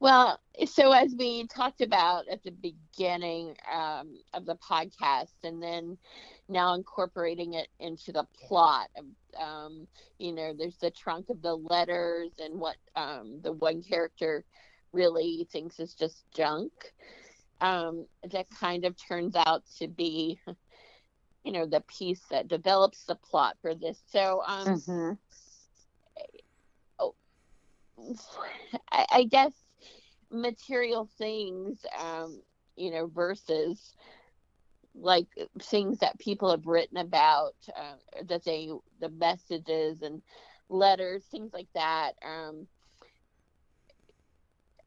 Well, 0.00 0.38
so 0.66 0.92
as 0.92 1.14
we 1.18 1.46
talked 1.46 1.80
about 1.80 2.28
at 2.28 2.42
the 2.42 2.50
beginning 2.50 3.56
um, 3.72 4.18
of 4.34 4.44
the 4.44 4.56
podcast, 4.56 5.32
and 5.42 5.62
then 5.62 5.96
now 6.48 6.74
incorporating 6.74 7.54
it 7.54 7.68
into 7.80 8.12
the 8.12 8.26
plot 8.46 8.88
of, 8.96 9.04
um, 9.40 9.86
you 10.18 10.32
know, 10.32 10.52
there's 10.52 10.76
the 10.76 10.90
trunk 10.90 11.30
of 11.30 11.40
the 11.42 11.54
letters 11.54 12.32
and 12.38 12.60
what 12.60 12.76
um, 12.96 13.40
the 13.42 13.52
one 13.52 13.82
character 13.82 14.44
really 14.92 15.46
thinks 15.50 15.80
is 15.80 15.94
just 15.94 16.24
junk. 16.34 16.72
Um, 17.60 18.06
that 18.30 18.50
kind 18.50 18.84
of 18.84 18.96
turns 18.96 19.34
out 19.36 19.62
to 19.78 19.88
be, 19.88 20.38
you 21.44 21.52
know, 21.52 21.66
the 21.66 21.82
piece 21.82 22.20
that 22.30 22.48
develops 22.48 23.04
the 23.04 23.14
plot 23.14 23.56
for 23.62 23.74
this. 23.74 23.98
So, 24.10 24.42
um, 24.46 24.66
mm-hmm. 24.66 25.12
oh, 26.98 27.14
I, 28.92 29.06
I 29.10 29.24
guess 29.24 29.52
material 30.34 31.08
things, 31.18 31.84
um, 31.98 32.42
you 32.76 32.90
know, 32.90 33.06
versus 33.06 33.94
like 34.94 35.26
things 35.60 35.98
that 35.98 36.18
people 36.18 36.50
have 36.50 36.66
written 36.66 36.98
about 36.98 37.54
uh, 37.76 38.22
that 38.26 38.44
they 38.44 38.70
the 39.00 39.08
messages 39.08 40.02
and 40.02 40.22
letters 40.68 41.24
things 41.30 41.52
like 41.52 41.68
that 41.74 42.12
um 42.24 42.66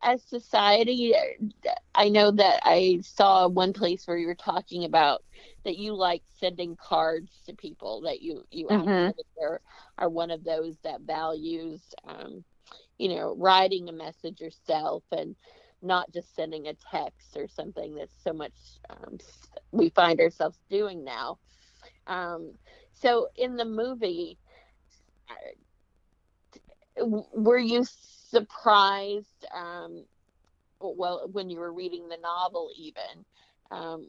as 0.02 0.22
society 0.24 1.14
i 1.94 2.08
know 2.10 2.32
that 2.32 2.60
i 2.64 3.00
saw 3.04 3.48
one 3.48 3.74
place 3.74 4.08
where 4.08 4.18
you 4.18 4.28
were 4.28 4.36
talking 4.36 4.86
about 4.86 5.24
that 5.64 5.78
you 5.78 5.94
like 5.94 6.24
sending 6.40 6.76
cards 6.76 7.32
to 7.46 7.54
people 7.54 8.02
that 8.02 8.22
you 8.22 8.44
you 8.52 8.68
mm-hmm. 8.68 9.12
are, 9.44 9.62
are 9.98 10.10
one 10.10 10.32
of 10.32 10.44
those 10.44 10.76
that 10.84 11.02
values 11.02 11.82
um 12.08 12.44
you 12.98 13.10
know 13.10 13.36
writing 13.38 13.90
a 13.90 13.94
message 13.94 14.40
yourself 14.42 15.04
and 15.12 15.36
not 15.82 16.12
just 16.12 16.36
sending 16.36 16.68
a 16.68 16.74
text 16.92 17.38
or 17.38 17.48
something 17.48 17.96
that's 17.96 18.24
so 18.24 18.34
much 18.34 18.54
um, 18.90 19.18
we 19.72 19.90
find 19.90 20.20
ourselves 20.20 20.58
doing 20.70 21.04
now. 21.04 21.38
Um, 22.08 22.54
so 22.94 23.28
in 23.36 23.58
the 23.58 23.66
movie, 23.66 24.38
uh, 25.30 27.06
were 27.06 27.60
you 27.60 27.86
surprised? 27.86 29.46
Um, 29.54 30.06
well, 30.80 31.28
when 31.32 31.50
you 31.50 31.60
were 31.60 31.74
reading 31.74 32.08
the 32.08 32.18
novel, 32.18 32.70
even 32.78 33.26
um, 33.72 34.08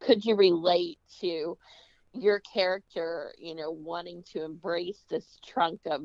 could 0.00 0.24
you 0.24 0.34
relate 0.36 0.98
to 1.20 1.56
your 2.14 2.40
character, 2.40 3.32
you 3.38 3.54
know, 3.54 3.70
wanting 3.70 4.24
to 4.32 4.44
embrace 4.44 5.04
this 5.08 5.38
trunk 5.46 5.80
of 5.86 6.02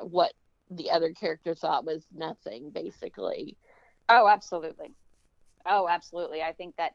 what 0.00 0.32
the 0.70 0.90
other 0.90 1.12
character 1.12 1.54
thought 1.54 1.84
was 1.84 2.04
nothing, 2.12 2.70
basically. 2.70 3.56
Oh, 4.08 4.28
absolutely. 4.28 4.94
Oh, 5.66 5.88
absolutely. 5.88 6.42
I 6.42 6.52
think 6.52 6.74
that 6.76 6.92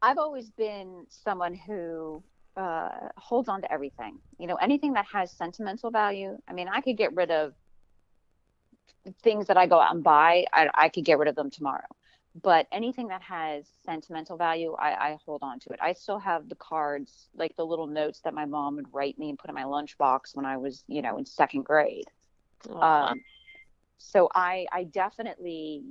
I've 0.00 0.18
always 0.18 0.50
been 0.50 1.06
someone 1.08 1.54
who 1.54 2.22
uh, 2.56 2.88
holds 3.16 3.48
on 3.48 3.62
to 3.62 3.72
everything. 3.72 4.18
You 4.38 4.46
know, 4.46 4.56
anything 4.56 4.92
that 4.94 5.06
has 5.12 5.32
sentimental 5.32 5.90
value. 5.90 6.36
I 6.48 6.52
mean, 6.52 6.68
I 6.68 6.80
could 6.80 6.96
get 6.96 7.14
rid 7.14 7.30
of 7.30 7.54
things 9.22 9.46
that 9.46 9.56
I 9.56 9.66
go 9.66 9.80
out 9.80 9.94
and 9.94 10.04
buy. 10.04 10.44
I, 10.52 10.68
I 10.74 10.88
could 10.88 11.04
get 11.04 11.18
rid 11.18 11.28
of 11.28 11.34
them 11.34 11.50
tomorrow. 11.50 11.86
But 12.34 12.68
anything 12.70 13.08
that 13.08 13.22
has 13.22 13.66
sentimental 13.84 14.36
value, 14.36 14.74
I, 14.78 15.10
I 15.10 15.18
hold 15.24 15.42
on 15.42 15.58
to 15.60 15.70
it. 15.70 15.80
I 15.82 15.92
still 15.92 16.18
have 16.18 16.48
the 16.48 16.54
cards, 16.54 17.28
like 17.34 17.56
the 17.56 17.64
little 17.64 17.86
notes 17.86 18.20
that 18.20 18.34
my 18.34 18.44
mom 18.44 18.76
would 18.76 18.86
write 18.92 19.18
me 19.18 19.30
and 19.30 19.38
put 19.38 19.48
in 19.48 19.54
my 19.54 19.64
lunchbox 19.64 20.34
when 20.36 20.46
I 20.46 20.56
was, 20.56 20.84
you 20.86 21.02
know, 21.02 21.18
in 21.18 21.26
second 21.26 21.64
grade. 21.64 22.04
Um, 22.70 23.20
so 23.96 24.28
I, 24.34 24.66
I 24.70 24.84
definitely, 24.84 25.82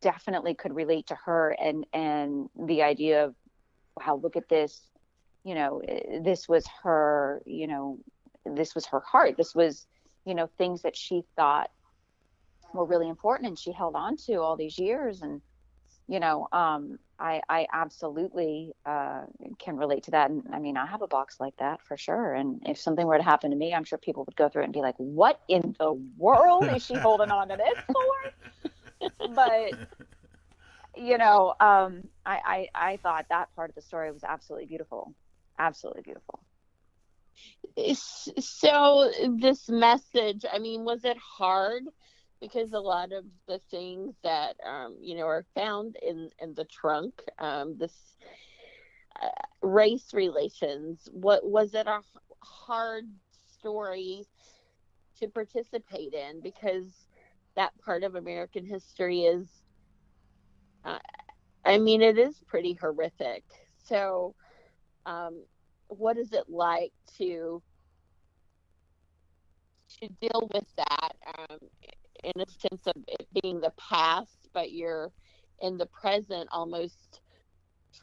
definitely 0.00 0.54
could 0.54 0.74
relate 0.74 1.06
to 1.08 1.16
her 1.24 1.56
and 1.60 1.86
and 1.92 2.48
the 2.66 2.82
idea 2.82 3.24
of, 3.24 3.34
wow, 3.96 4.20
look 4.22 4.36
at 4.36 4.48
this, 4.48 4.82
you 5.44 5.54
know, 5.54 5.82
this 6.22 6.48
was 6.48 6.66
her, 6.82 7.42
you 7.46 7.66
know, 7.66 7.98
this 8.44 8.74
was 8.74 8.86
her 8.86 9.00
heart. 9.00 9.36
This 9.36 9.54
was, 9.54 9.86
you 10.24 10.34
know, 10.34 10.48
things 10.58 10.82
that 10.82 10.96
she 10.96 11.22
thought 11.36 11.70
were 12.72 12.84
really 12.84 13.08
important 13.08 13.48
and 13.48 13.58
she 13.58 13.72
held 13.72 13.96
on 13.96 14.16
to 14.26 14.36
all 14.36 14.56
these 14.56 14.78
years 14.78 15.22
and 15.22 15.40
you 16.06 16.20
know, 16.20 16.48
um, 16.52 16.98
I, 17.18 17.40
I 17.48 17.66
absolutely 17.72 18.72
uh, 18.84 19.22
can 19.58 19.76
relate 19.76 20.04
to 20.04 20.10
that. 20.12 20.30
And 20.30 20.42
I 20.52 20.58
mean, 20.58 20.76
I 20.76 20.86
have 20.86 21.02
a 21.02 21.06
box 21.06 21.36
like 21.40 21.56
that 21.58 21.80
for 21.82 21.96
sure. 21.96 22.34
And 22.34 22.62
if 22.66 22.78
something 22.78 23.06
were 23.06 23.16
to 23.16 23.22
happen 23.22 23.50
to 23.50 23.56
me, 23.56 23.72
I'm 23.72 23.84
sure 23.84 23.98
people 23.98 24.24
would 24.24 24.36
go 24.36 24.48
through 24.48 24.62
it 24.62 24.66
and 24.66 24.74
be 24.74 24.80
like, 24.80 24.96
what 24.96 25.40
in 25.48 25.74
the 25.78 25.92
world 26.18 26.68
is 26.74 26.84
she 26.84 26.94
holding 26.94 27.30
on 27.30 27.48
to 27.48 27.56
this 27.56 27.84
for? 27.92 29.10
but, 29.34 29.72
you 30.96 31.16
know, 31.16 31.54
um, 31.60 32.02
I, 32.26 32.68
I, 32.74 32.92
I 32.92 32.96
thought 32.98 33.26
that 33.30 33.54
part 33.54 33.70
of 33.70 33.76
the 33.76 33.82
story 33.82 34.12
was 34.12 34.24
absolutely 34.24 34.66
beautiful. 34.66 35.14
Absolutely 35.58 36.02
beautiful. 36.02 36.40
So, 38.38 39.10
this 39.38 39.68
message, 39.68 40.44
I 40.52 40.58
mean, 40.58 40.84
was 40.84 41.04
it 41.04 41.16
hard? 41.16 41.84
Because 42.44 42.72
a 42.74 42.80
lot 42.80 43.12
of 43.12 43.24
the 43.46 43.58
things 43.70 44.16
that 44.22 44.56
um, 44.66 44.96
you 45.00 45.16
know 45.16 45.26
are 45.26 45.46
found 45.54 45.96
in 46.02 46.30
in 46.40 46.54
the 46.54 46.64
trunk 46.64 47.22
um, 47.38 47.76
this 47.78 48.16
uh, 49.22 49.28
race 49.66 50.12
relations 50.14 51.08
what 51.12 51.44
was 51.44 51.74
it 51.74 51.86
a 51.86 52.00
hard 52.42 53.04
story 53.46 54.24
to 55.18 55.28
participate 55.28 56.14
in? 56.14 56.40
Because 56.40 57.08
that 57.56 57.72
part 57.78 58.02
of 58.04 58.14
american 58.16 58.64
history 58.66 59.20
is 59.22 59.62
uh, 60.84 60.98
i 61.64 61.78
mean 61.78 62.02
it 62.02 62.18
is 62.18 62.42
pretty 62.46 62.74
horrific. 62.74 63.44
So 63.78 64.34
um, 65.06 65.44
what 65.88 66.18
is 66.18 66.32
it 66.32 66.48
like 66.48 66.92
to 67.18 67.62
to 70.00 70.08
deal 70.20 70.48
with 70.52 70.66
that 70.76 71.12
um, 71.38 71.58
in 72.24 72.40
a 72.40 72.46
sense 72.46 72.86
of 72.86 72.94
it 73.08 73.26
being 73.42 73.60
the 73.60 73.72
past, 73.76 74.48
but 74.52 74.72
you're 74.72 75.12
in 75.60 75.76
the 75.76 75.86
present 75.86 76.48
almost 76.52 77.20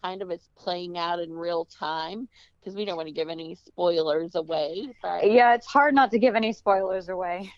kind 0.02 0.22
of 0.22 0.30
it's 0.30 0.50
playing 0.56 0.98
out 0.98 1.20
in 1.20 1.32
real 1.34 1.66
time 1.66 2.28
because 2.60 2.76
we 2.76 2.86
don't 2.86 2.96
want 2.96 3.08
to 3.08 3.14
give 3.14 3.30
any 3.30 3.56
spoilers 3.56 4.36
away. 4.36 4.88
But... 5.02 5.30
Yeah, 5.32 5.54
it's 5.54 5.68
hard 5.68 5.94
not 5.94 6.12
to 6.12 6.20
give 6.20 6.36
any 6.36 6.54
spoilers 6.54 7.10
away. 7.10 7.52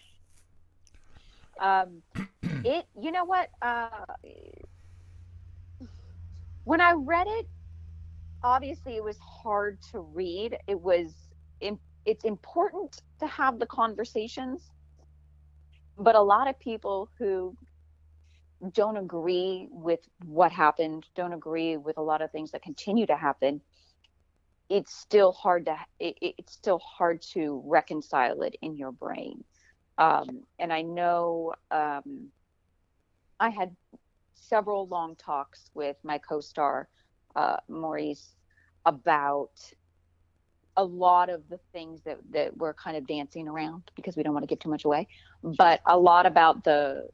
Um, 1.59 2.01
it, 2.63 2.85
you 2.99 3.11
know 3.11 3.25
what? 3.25 3.49
Uh, 3.61 4.05
when 6.63 6.81
I 6.81 6.93
read 6.93 7.27
it, 7.27 7.47
obviously 8.43 8.95
it 8.95 9.03
was 9.03 9.17
hard 9.19 9.79
to 9.91 9.99
read. 9.99 10.57
It 10.67 10.79
was, 10.79 11.13
it's 12.05 12.25
important 12.25 13.01
to 13.19 13.27
have 13.27 13.59
the 13.59 13.65
conversations 13.65 14.71
but 15.97 16.15
a 16.15 16.21
lot 16.21 16.47
of 16.47 16.59
people 16.59 17.09
who 17.19 17.55
don't 18.71 18.97
agree 18.97 19.67
with 19.71 19.99
what 20.25 20.51
happened, 20.51 21.05
don't 21.15 21.33
agree 21.33 21.77
with 21.77 21.97
a 21.97 22.01
lot 22.01 22.21
of 22.21 22.31
things 22.31 22.51
that 22.51 22.61
continue 22.61 23.05
to 23.05 23.15
happen, 23.15 23.61
it's 24.69 24.95
still 24.95 25.33
hard 25.33 25.65
to 25.65 25.77
it, 25.99 26.15
it's 26.21 26.53
still 26.53 26.79
hard 26.79 27.21
to 27.33 27.61
reconcile 27.65 28.41
it 28.43 28.55
in 28.61 28.77
your 28.77 28.91
brain. 28.91 29.43
Um, 29.97 30.43
and 30.59 30.71
I 30.73 30.81
know 30.81 31.53
um, 31.69 32.29
I 33.39 33.49
had 33.49 33.75
several 34.33 34.87
long 34.87 35.15
talks 35.15 35.69
with 35.73 35.97
my 36.03 36.17
co-star 36.17 36.87
uh, 37.35 37.57
Maurice 37.67 38.35
about 38.85 39.51
a 40.77 40.83
lot 40.83 41.29
of 41.29 41.47
the 41.49 41.59
things 41.71 42.01
that 42.03 42.17
that 42.31 42.55
we're 42.57 42.73
kind 42.73 42.97
of 42.97 43.05
dancing 43.07 43.47
around 43.47 43.83
because 43.95 44.15
we 44.15 44.23
don't 44.23 44.33
want 44.33 44.43
to 44.43 44.47
give 44.47 44.59
too 44.59 44.69
much 44.69 44.85
away 44.85 45.07
but 45.43 45.81
a 45.85 45.97
lot 45.97 46.25
about 46.25 46.63
the 46.63 47.07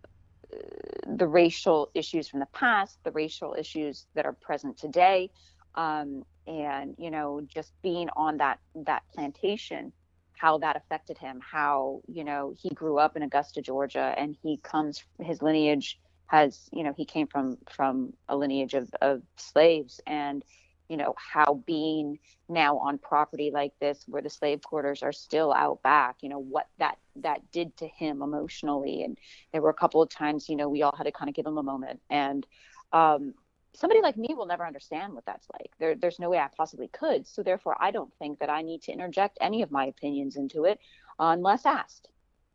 the 1.06 1.28
racial 1.28 1.90
issues 1.94 2.28
from 2.28 2.40
the 2.40 2.48
past 2.48 3.00
the 3.04 3.12
racial 3.12 3.56
issues 3.58 4.06
that 4.16 4.26
are 4.26 4.34
present 4.34 4.78
today 4.78 5.30
um, 5.76 6.24
and 6.48 6.96
you 6.98 7.12
know 7.12 7.42
just 7.48 7.74
being 7.82 8.10
on 8.16 8.38
that 8.38 8.60
that 8.76 9.04
plantation 9.14 9.92
how 10.38 10.58
that 10.58 10.76
affected 10.76 11.18
him 11.18 11.40
how 11.40 12.02
you 12.08 12.24
know 12.24 12.54
he 12.58 12.70
grew 12.70 12.98
up 12.98 13.16
in 13.16 13.24
augusta 13.24 13.62
georgia 13.62 14.14
and 14.18 14.36
he 14.42 14.58
comes 14.64 15.04
his 15.22 15.42
lineage 15.42 16.00
has 16.28 16.70
you 16.72 16.84
know 16.84 16.94
he 16.96 17.06
came 17.06 17.28
from 17.28 17.58
from 17.70 18.14
a 18.30 18.36
lineage 18.36 18.74
of, 18.74 18.90
of 19.02 19.22
slaves 19.36 20.00
and 20.08 20.44
you 20.90 20.98
know 20.98 21.14
how 21.18 21.64
being 21.66 22.20
now 22.50 22.78
on 22.80 22.98
property 22.98 23.52
like 23.54 23.74
this 23.80 24.04
where 24.08 24.22
the 24.22 24.30
slave 24.30 24.62
quarters 24.62 25.04
are 25.04 25.12
still 25.14 25.54
out 25.54 25.82
back 25.84 26.18
you 26.22 26.30
know 26.30 26.40
what 26.40 26.68
that 26.80 26.98
that 27.22 27.52
did 27.52 27.76
to 27.78 27.88
him 27.88 28.22
emotionally. 28.22 29.04
And 29.04 29.18
there 29.52 29.62
were 29.62 29.70
a 29.70 29.74
couple 29.74 30.02
of 30.02 30.10
times 30.10 30.50
you 30.50 30.56
know 30.56 30.70
we 30.70 30.82
all 30.82 30.96
had 30.96 31.06
to 31.06 31.12
kind 31.12 31.30
of 31.30 31.36
give 31.36 31.46
him 31.46 31.58
a 31.58 31.64
moment. 31.64 32.02
And 32.10 32.46
um, 32.92 33.34
somebody 33.74 34.02
like 34.02 34.18
me 34.18 34.34
will 34.36 34.48
never 34.48 34.66
understand 34.66 35.14
what 35.14 35.26
that's 35.26 35.48
like. 35.54 35.72
There, 35.80 35.96
there's 35.96 36.20
no 36.20 36.30
way 36.30 36.40
i 36.40 36.48
possibly 36.56 36.88
could. 36.88 37.28
So 37.28 37.44
therefore 37.44 37.76
i 37.80 37.92
don't 37.92 38.14
think 38.20 38.40
that 38.40 38.50
i 38.50 38.62
need 38.62 38.82
to 38.84 38.92
interject 38.92 39.38
any 39.42 39.62
of 39.62 39.72
my 39.72 39.86
opinions 39.86 40.36
into 40.36 40.66
it 40.66 40.80
unless 41.20 41.66
asked. 41.66 42.08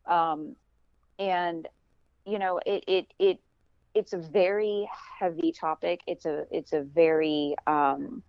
Um, 0.05 0.55
and 1.17 1.67
you 2.25 2.39
know 2.39 2.59
it 2.65 2.83
it 2.87 3.07
it 3.19 3.39
it's 3.95 4.13
a 4.13 4.17
very 4.17 4.87
heavy 5.19 5.53
topic. 5.53 6.01
It's 6.05 6.25
a 6.25 6.45
it's 6.51 6.73
a 6.73 6.81
very 6.81 7.55
um, 7.65 8.21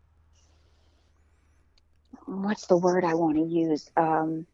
what's 2.27 2.67
the 2.67 2.77
word 2.77 3.05
I 3.05 3.15
want 3.15 3.37
to 3.37 3.45
use? 3.45 3.91
Um, 3.97 4.47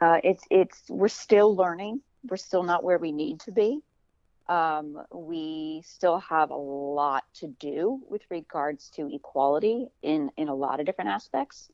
uh, 0.00 0.20
it's 0.24 0.44
it's 0.50 0.82
we're 0.88 1.08
still 1.08 1.54
learning. 1.54 2.00
We're 2.28 2.38
still 2.38 2.62
not 2.62 2.82
where 2.82 2.98
we 2.98 3.12
need 3.12 3.40
to 3.40 3.52
be. 3.52 3.80
Um, 4.48 5.02
we 5.12 5.82
still 5.84 6.18
have 6.20 6.50
a 6.50 6.56
lot 6.56 7.24
to 7.34 7.48
do 7.60 8.00
with 8.08 8.22
regards 8.30 8.88
to 8.90 9.14
equality 9.14 9.88
in 10.02 10.30
in 10.38 10.48
a 10.48 10.54
lot 10.54 10.80
of 10.80 10.86
different 10.86 11.10
aspects. 11.10 11.68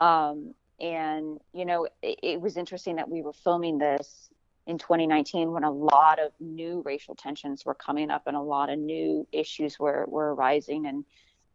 Um, 0.00 0.54
and 0.80 1.38
you 1.52 1.64
know, 1.64 1.86
it, 2.02 2.18
it 2.22 2.40
was 2.40 2.56
interesting 2.56 2.96
that 2.96 3.08
we 3.08 3.22
were 3.22 3.32
filming 3.32 3.78
this 3.78 4.28
in 4.66 4.78
2019 4.78 5.52
when 5.52 5.64
a 5.64 5.70
lot 5.70 6.18
of 6.18 6.32
new 6.40 6.82
racial 6.84 7.14
tensions 7.14 7.64
were 7.64 7.74
coming 7.74 8.10
up 8.10 8.26
and 8.26 8.36
a 8.36 8.40
lot 8.40 8.68
of 8.68 8.78
new 8.78 9.26
issues 9.32 9.78
were, 9.78 10.04
were 10.08 10.34
arising 10.34 10.86
and 10.86 11.04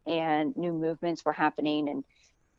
and 0.04 0.56
new 0.56 0.72
movements 0.72 1.24
were 1.24 1.32
happening 1.32 1.88
and 1.88 2.04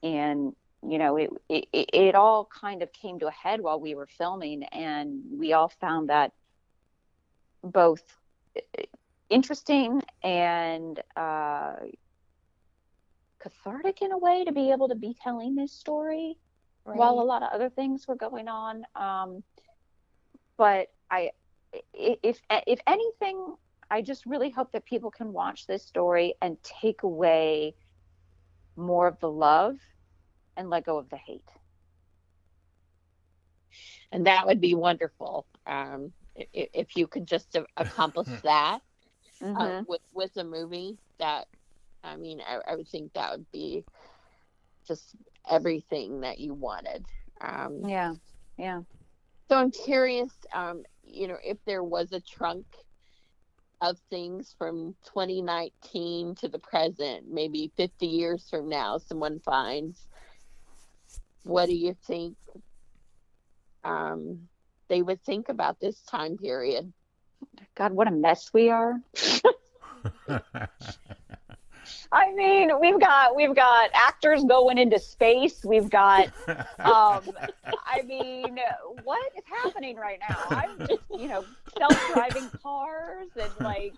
and 0.04 0.56
you 0.88 0.98
know 0.98 1.18
it, 1.18 1.30
it 1.50 1.68
it 1.72 2.16
all 2.16 2.46
kind 2.46 2.82
of 2.82 2.94
came 2.94 3.20
to 3.20 3.28
a 3.28 3.32
head 3.32 3.60
while 3.60 3.80
we 3.80 3.96
were 3.96 4.08
filming 4.08 4.64
and 4.64 5.22
we 5.32 5.52
all 5.54 5.70
found 5.82 6.10
that 6.10 6.32
both 7.64 8.02
interesting 9.30 10.02
and 10.24 11.02
uh, 11.16 11.76
cathartic 13.40 14.02
in 14.02 14.12
a 14.12 14.18
way 14.18 14.46
to 14.46 14.52
be 14.52 14.72
able 14.72 14.88
to 14.90 14.96
be 14.96 15.16
telling 15.22 15.56
this 15.56 15.72
story 15.72 16.38
right. 16.86 16.98
while 16.98 17.20
a 17.20 17.24
lot 17.24 17.44
of 17.44 17.50
other 17.52 17.70
things 17.70 18.08
were 18.08 18.16
going 18.16 18.48
on 18.48 18.84
um, 18.96 19.44
but 20.58 20.88
I, 21.10 21.32
if 21.94 22.40
if 22.50 22.80
anything, 22.88 23.56
I 23.90 24.02
just 24.02 24.26
really 24.26 24.50
hope 24.50 24.72
that 24.72 24.86
people 24.86 25.12
can 25.12 25.34
watch 25.34 25.68
this 25.68 25.84
story 25.84 26.36
and 26.42 26.58
take 26.64 27.04
away 27.04 27.76
more 28.76 29.08
of 29.08 29.20
the 29.20 29.30
love 29.30 29.78
and 30.58 30.70
let 30.70 30.86
go 30.86 30.98
of 30.98 31.10
the 31.10 31.18
hate. 31.18 31.48
And 34.12 34.28
that 34.28 34.46
would 34.46 34.62
be 34.62 34.76
wonderful 34.76 35.48
um, 35.66 36.12
if, 36.36 36.70
if, 36.74 36.96
you 36.96 37.08
could 37.08 37.28
just 37.28 37.58
accomplish 37.78 38.28
that 38.44 38.80
uh, 39.42 39.46
mm-hmm. 39.46 39.62
uh, 39.62 39.84
with 39.88 40.02
with 40.14 40.38
a 40.38 40.44
movie. 40.44 40.98
That 41.20 41.48
I 42.04 42.16
mean, 42.16 42.42
I, 42.48 42.60
I, 42.72 42.76
would 42.76 42.88
think 42.88 43.14
that 43.14 43.32
would 43.32 43.52
be 43.52 43.84
just 44.88 45.16
everything 45.50 46.22
that 46.22 46.40
you 46.40 46.54
wanted. 46.54 47.06
Um, 47.42 47.82
yeah, 47.88 48.14
yeah. 48.58 48.82
So 49.50 49.58
I'm 49.58 49.72
curious, 49.72 50.32
um, 50.54 50.84
you 51.04 51.28
know, 51.28 51.38
if 51.44 51.58
there 51.66 51.84
was 51.84 52.12
a 52.12 52.22
trunk 52.22 52.66
of 53.82 53.98
things 54.10 54.56
from 54.58 54.96
2019 55.06 56.36
to 56.36 56.48
the 56.48 56.60
present, 56.60 57.26
maybe 57.30 57.72
50 57.76 58.08
years 58.08 58.48
from 58.50 58.70
now, 58.70 58.98
someone 58.98 59.40
finds. 59.40 60.08
What 61.44 61.66
do 61.66 61.76
you 61.76 61.96
think 62.08 62.38
um, 63.84 64.48
they 64.88 65.02
would 65.02 65.22
think 65.24 65.50
about 65.50 65.80
this 65.80 66.02
time 66.04 66.38
period? 66.38 66.94
God, 67.76 67.92
what 67.92 68.08
a 68.08 68.12
mess 68.12 68.52
we 68.54 68.70
are. 68.70 69.02
I 72.14 72.32
mean, 72.32 72.70
we've 72.80 73.00
got 73.00 73.36
we've 73.36 73.56
got 73.56 73.90
actors 73.94 74.44
going 74.44 74.78
into 74.78 75.00
space. 75.00 75.66
We've 75.66 75.90
got, 75.90 76.28
um, 76.48 77.24
I 77.86 78.04
mean, 78.06 78.60
what 79.04 79.32
is 79.36 79.44
happening 79.46 79.96
right 79.96 80.20
now? 80.30 80.38
I'm 80.50 80.78
just, 80.88 81.02
you 81.10 81.28
know, 81.28 81.44
self-driving 81.76 82.52
cars 82.62 83.30
and 83.36 83.52
like 83.60 83.96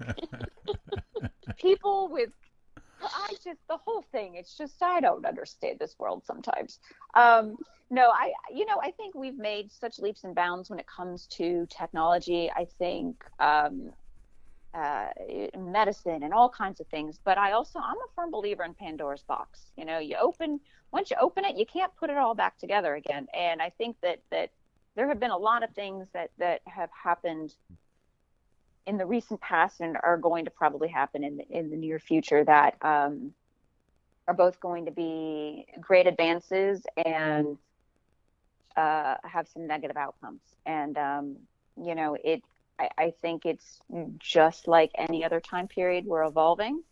people 1.57 2.07
with. 2.07 2.29
I 3.01 3.33
just 3.43 3.59
the 3.67 3.77
whole 3.77 4.03
thing. 4.13 4.35
It's 4.35 4.57
just 4.57 4.81
I 4.81 5.01
don't 5.01 5.25
understand 5.25 5.77
this 5.79 5.95
world 5.99 6.23
sometimes. 6.25 6.79
Um, 7.15 7.57
no, 7.91 8.09
I 8.11 8.31
you 8.51 8.65
know 8.65 8.79
I 8.81 8.91
think 8.91 9.13
we've 9.13 9.37
made 9.37 9.71
such 9.71 9.99
leaps 9.99 10.23
and 10.23 10.33
bounds 10.33 10.69
when 10.69 10.79
it 10.79 10.87
comes 10.87 11.27
to 11.31 11.67
technology. 11.69 12.49
I 12.49 12.65
think 12.79 13.23
um, 13.39 13.91
uh, 14.75 15.07
medicine 15.57 16.23
and 16.23 16.33
all 16.33 16.49
kinds 16.49 16.79
of 16.79 16.87
things. 16.87 17.19
But 17.23 17.37
I 17.37 17.53
also 17.53 17.79
I'm 17.79 17.95
a 17.95 18.13
firm 18.15 18.29
believer 18.31 18.63
in 18.63 18.73
Pandora's 18.73 19.23
box. 19.23 19.71
You 19.77 19.85
know, 19.85 19.99
you 19.99 20.17
open 20.17 20.59
once 20.91 21.09
you 21.09 21.17
open 21.19 21.45
it, 21.45 21.57
you 21.57 21.65
can't 21.65 21.95
put 21.95 22.09
it 22.09 22.17
all 22.17 22.35
back 22.35 22.57
together 22.57 22.95
again. 22.95 23.27
And 23.33 23.61
I 23.61 23.69
think 23.69 23.95
that 24.01 24.19
that 24.31 24.49
there 24.95 25.07
have 25.07 25.19
been 25.19 25.31
a 25.31 25.37
lot 25.37 25.63
of 25.63 25.71
things 25.71 26.07
that 26.13 26.31
that 26.39 26.61
have 26.65 26.89
happened 26.91 27.53
in 28.85 28.97
the 28.97 29.05
recent 29.05 29.39
past 29.41 29.79
and 29.79 29.97
are 30.03 30.17
going 30.17 30.45
to 30.45 30.51
probably 30.51 30.87
happen 30.87 31.23
in 31.23 31.37
the, 31.37 31.45
in 31.49 31.71
the 31.71 31.77
near 31.77 31.97
future 31.97 32.43
that 32.43 32.75
um, 32.83 33.33
are 34.27 34.33
both 34.33 34.59
going 34.59 34.85
to 34.85 34.91
be 34.91 35.65
great 35.81 36.05
advances 36.05 36.85
and 37.03 37.57
uh, 38.75 39.15
have 39.23 39.47
some 39.47 39.65
negative 39.65 39.97
outcomes. 39.97 40.41
And 40.65 40.97
um, 40.97 41.35
you 41.81 41.95
know, 41.95 42.17
it. 42.23 42.43
I, 42.79 42.89
I, 42.97 43.13
think 43.21 43.45
it's 43.45 43.79
just 44.19 44.67
like 44.67 44.91
any 44.97 45.23
other 45.23 45.39
time 45.39 45.67
period. 45.67 46.05
We're 46.05 46.23
evolving. 46.23 46.83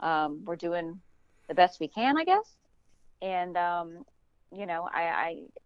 Um, 0.00 0.44
we're 0.44 0.56
doing 0.56 1.00
the 1.48 1.54
best 1.54 1.80
we 1.80 1.88
can, 1.88 2.16
I 2.16 2.24
guess. 2.24 2.56
And 3.22 3.56
um, 3.56 4.04
you 4.52 4.66
know, 4.66 4.88
I, 4.92 5.02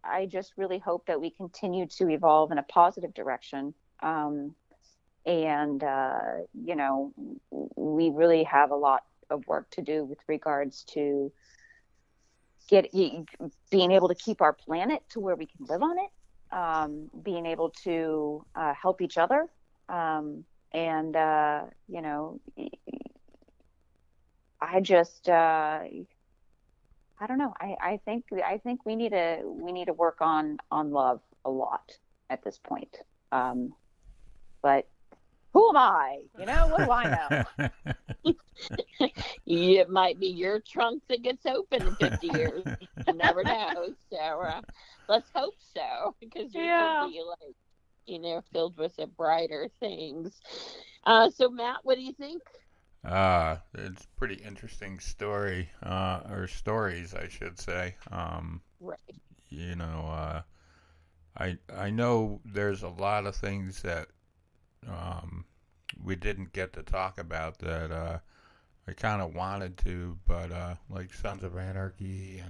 I 0.05 0.19
I 0.19 0.27
just 0.27 0.53
really 0.57 0.79
hope 0.79 1.07
that 1.07 1.21
we 1.21 1.31
continue 1.31 1.87
to 1.87 2.09
evolve 2.09 2.53
in 2.53 2.59
a 2.59 2.63
positive 2.63 3.15
direction. 3.15 3.75
Um, 4.03 4.55
and 5.27 5.83
uh, 5.83 6.21
you 6.55 6.77
know, 6.77 7.13
we 7.77 8.11
really 8.11 8.45
have 8.45 8.71
a 8.71 8.77
lot 8.77 9.05
of 9.29 9.47
work 9.47 9.71
to 9.71 9.83
do 9.83 10.05
with 10.05 10.19
regards 10.27 10.85
to 10.85 11.33
get 12.69 12.93
being 13.71 13.91
able 13.91 14.09
to 14.09 14.15
keep 14.15 14.41
our 14.41 14.53
planet 14.53 15.03
to 15.11 15.21
where 15.21 15.35
we 15.35 15.47
can 15.47 15.67
live 15.67 15.83
on 15.83 15.97
it, 15.99 16.55
um, 16.57 17.11
being 17.23 17.47
able 17.47 17.71
to 17.85 18.45
uh, 18.55 18.73
help 18.75 19.03
each 19.03 19.19
other, 19.19 19.49
um, 19.91 20.45
and 20.73 21.17
uh, 21.17 21.63
you 21.89 22.01
know, 22.01 22.41
I 24.61 24.81
just 24.81 25.29
uh, 25.29 25.81
I 27.21 27.27
don't 27.27 27.39
know. 27.39 27.55
I, 27.61 27.77
I 27.81 28.01
think 28.05 28.25
I 28.45 28.59
think 28.59 28.87
we 28.87 28.97
need 28.97 29.11
to 29.11 29.41
we 29.45 29.73
need 29.73 29.87
to 29.87 29.93
work 29.93 30.19
on 30.21 30.59
on 30.71 30.91
love 30.91 31.21
a 31.45 31.51
lot 31.51 31.93
at 32.31 32.43
this 32.43 32.59
point. 32.59 32.97
Um, 33.33 33.75
but 34.63 34.87
who 35.53 35.69
am 35.71 35.77
I? 35.77 36.21
You 36.39 36.47
know, 36.47 36.69
what 36.69 36.85
do 36.85 36.91
I 36.91 37.65
know? 38.25 38.35
it 39.47 39.91
might 39.91 40.21
be 40.21 40.29
your 40.29 40.61
trunk 40.61 41.03
that 41.09 41.23
gets 41.23 41.45
open 41.47 41.83
in 41.89 41.95
50 41.97 42.27
years. 42.35 42.63
you 43.07 43.15
never 43.15 43.43
know. 43.43 43.89
So 44.11 44.17
uh, 44.17 44.61
let's 45.09 45.29
hope 45.35 45.55
so, 45.75 46.15
because 46.21 46.55
you're 46.55 46.65
yeah. 46.65 47.07
be 47.11 47.21
like, 47.27 47.57
you 48.11 48.19
know, 48.19 48.43
filled 48.53 48.77
with 48.77 48.97
the 48.97 49.07
brighter 49.07 49.69
things. 49.79 50.41
Uh, 51.05 51.31
so 51.31 51.49
Matt, 51.49 51.79
what 51.85 51.95
do 51.97 52.03
you 52.03 52.13
think? 52.13 52.43
Uh, 53.05 53.57
it's 53.75 54.05
a 54.05 54.19
pretty 54.19 54.35
interesting 54.35 54.99
story, 54.99 55.71
uh, 55.83 56.21
or 56.31 56.47
stories, 56.47 57.15
I 57.15 57.29
should 57.29 57.59
say. 57.59 57.95
Um, 58.11 58.61
right. 58.81 58.99
You 59.49 59.77
know, 59.77 60.07
uh, 60.13 60.43
I 61.39 61.57
I 61.75 61.91
know 61.91 62.41
there's 62.45 62.83
a 62.83 62.89
lot 62.89 63.27
of 63.27 63.37
things 63.37 63.83
that 63.83 64.09
um, 64.87 65.45
we 66.03 66.17
didn't 66.17 66.53
get 66.53 66.73
to 66.75 66.83
talk 66.83 67.19
about 67.19 67.59
that 67.61 67.91
uh, 67.91 68.19
I 68.87 68.93
kind 68.93 69.23
of 69.23 69.35
wanted 69.35 69.79
to, 69.79 70.19
but 70.27 70.53
uh, 70.53 70.75
like 70.89 71.15
Sons 71.15 71.43
of 71.43 71.57
Anarchy 71.57 72.43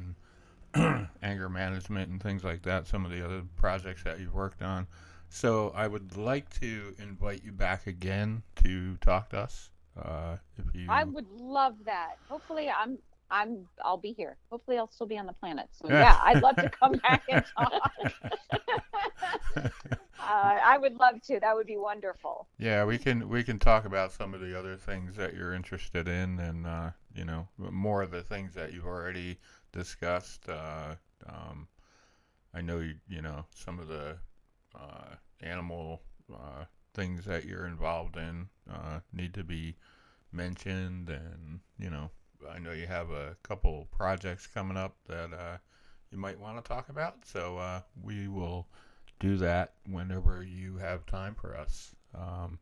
and 0.75 1.09
anger 1.23 1.49
management 1.49 2.11
and 2.11 2.23
things 2.23 2.45
like 2.45 2.63
that, 2.63 2.87
some 2.87 3.05
of 3.05 3.11
the 3.11 3.25
other 3.25 3.43
projects 3.57 4.03
that 4.05 4.19
you've 4.21 4.35
worked 4.35 4.63
on. 4.63 4.87
So 5.31 5.73
I 5.75 5.87
would 5.87 6.17
like 6.17 6.51
to 6.61 6.95
invite 6.99 7.43
you 7.45 7.53
back 7.53 7.87
again 7.87 8.43
to 8.65 8.97
talk 8.97 9.31
to 9.31 9.39
us. 9.39 9.71
Uh, 9.97 10.37
if 10.59 10.65
you, 10.75 10.87
I 10.89 11.05
would 11.05 11.31
love 11.31 11.77
that. 11.85 12.17
Hopefully, 12.29 12.69
I'm 12.69 12.99
I'm 13.31 13.67
I'll 13.83 13.97
be 13.97 14.13
here. 14.13 14.37
Hopefully, 14.51 14.77
I'll 14.77 14.91
still 14.91 15.07
be 15.07 15.17
on 15.17 15.27
the 15.27 15.33
planet. 15.33 15.69
So 15.71 15.89
yeah, 15.89 16.19
I'd 16.23 16.43
love 16.43 16.57
to 16.57 16.69
come 16.81 16.93
back 16.95 17.23
and 17.29 17.45
talk. 17.57 17.93
uh, 19.57 19.71
I 20.19 20.79
would 20.79 20.97
love 20.97 21.23
to. 21.29 21.39
That 21.39 21.55
would 21.55 21.67
be 21.67 21.77
wonderful. 21.77 22.49
Yeah, 22.59 22.85
we 22.85 22.99
can 22.99 23.29
we 23.29 23.45
can 23.45 23.61
talk 23.61 23.85
about 23.85 24.13
some 24.13 24.35
of 24.35 24.41
the 24.41 24.59
other 24.59 24.77
things 24.77 25.15
that 25.17 25.35
you're 25.35 25.55
interested 25.55 26.09
in, 26.09 26.41
and 26.41 26.67
uh, 26.67 26.91
you 27.15 27.25
know 27.25 27.47
more 27.57 28.03
of 28.03 28.11
the 28.11 28.23
things 28.23 28.53
that 28.55 28.73
you've 28.73 28.87
already 28.87 29.39
discussed. 29.73 30.49
Uh, 30.49 30.97
um, 31.29 31.69
I 32.53 32.63
know 32.63 32.81
you 32.81 32.95
you 33.09 33.23
know 33.23 33.45
some 33.55 33.79
of 33.79 33.87
the 33.87 34.17
uh, 34.75 35.17
animal 35.41 36.03
uh, 36.33 36.65
things 36.95 37.25
that 37.25 37.45
you're 37.45 37.67
involved 37.67 38.17
in 38.17 38.49
uh, 38.71 39.01
need 39.13 39.35
to 39.35 39.45
be 39.45 39.77
mentioned, 40.33 41.09
and 41.09 41.61
you 41.79 41.91
know 41.91 42.11
I 42.51 42.59
know 42.59 42.73
you 42.73 42.87
have 42.87 43.11
a 43.11 43.37
couple 43.43 43.87
projects 43.91 44.47
coming 44.47 44.77
up 44.77 44.97
that 45.09 45.33
uh, 45.33 45.59
you 46.11 46.19
might 46.19 46.39
want 46.39 46.63
to 46.63 46.69
talk 46.69 46.89
about. 46.89 47.25
So 47.25 47.59
uh, 47.59 47.81
we 48.03 48.29
will 48.29 48.67
do 49.19 49.37
that 49.39 49.75
whenever 49.89 50.43
you 50.43 50.77
have 50.79 51.07
time 51.07 51.35
for 51.35 51.57
us. 51.57 51.95
Um, 52.15 52.59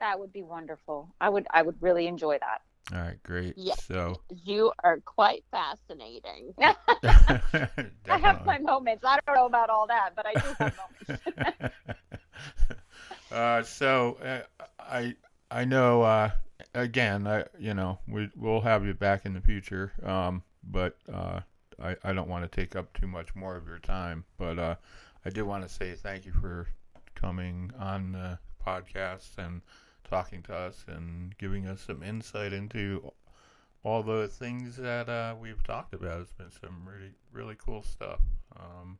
that 0.00 0.18
would 0.18 0.32
be 0.32 0.42
wonderful. 0.42 1.14
I 1.20 1.28
would 1.28 1.46
I 1.50 1.62
would 1.62 1.80
really 1.82 2.06
enjoy 2.06 2.38
that. 2.38 2.62
All 2.92 3.00
right, 3.00 3.22
great. 3.22 3.54
Yes, 3.56 3.84
so 3.84 4.20
you 4.44 4.72
are 4.82 4.98
quite 5.04 5.44
fascinating. 5.50 6.54
I 6.58 8.18
have 8.18 8.44
my 8.44 8.58
moments. 8.58 9.04
I 9.06 9.18
don't 9.26 9.36
know 9.36 9.46
about 9.46 9.70
all 9.70 9.86
that, 9.86 10.10
but 10.16 10.26
I 10.26 10.32
do 10.32 10.54
have 10.58 10.72
moments. 11.60 11.82
uh, 13.30 13.62
so 13.62 14.18
uh, 14.24 14.64
I 14.80 15.14
I 15.50 15.64
know 15.64 16.02
uh, 16.02 16.30
again, 16.74 17.26
I 17.26 17.44
you 17.58 17.74
know 17.74 17.98
we 18.08 18.28
we'll 18.36 18.60
have 18.62 18.84
you 18.84 18.94
back 18.94 19.24
in 19.24 19.34
the 19.34 19.40
future, 19.40 19.92
um, 20.02 20.42
but 20.64 20.96
uh, 21.12 21.40
I 21.82 21.96
I 22.02 22.12
don't 22.12 22.28
want 22.28 22.50
to 22.50 22.60
take 22.60 22.74
up 22.74 22.92
too 22.92 23.06
much 23.06 23.34
more 23.34 23.56
of 23.56 23.66
your 23.68 23.78
time. 23.78 24.24
But 24.36 24.58
uh, 24.58 24.74
I 25.24 25.30
do 25.30 25.44
want 25.44 25.62
to 25.62 25.68
say 25.68 25.94
thank 25.94 26.26
you 26.26 26.32
for 26.32 26.68
coming 27.14 27.72
on 27.78 28.12
the 28.12 28.38
podcast 28.64 29.38
and 29.38 29.62
talking 30.10 30.42
to 30.42 30.54
us 30.54 30.84
and 30.86 31.36
giving 31.38 31.66
us 31.66 31.80
some 31.80 32.02
insight 32.02 32.52
into 32.52 33.12
all 33.82 34.02
the 34.02 34.28
things 34.28 34.76
that 34.76 35.08
uh, 35.08 35.34
we've 35.40 35.62
talked 35.62 35.94
about. 35.94 36.20
It's 36.20 36.32
been 36.32 36.50
some 36.50 36.86
really 36.86 37.12
really 37.32 37.56
cool 37.64 37.82
stuff. 37.82 38.20
Um, 38.56 38.98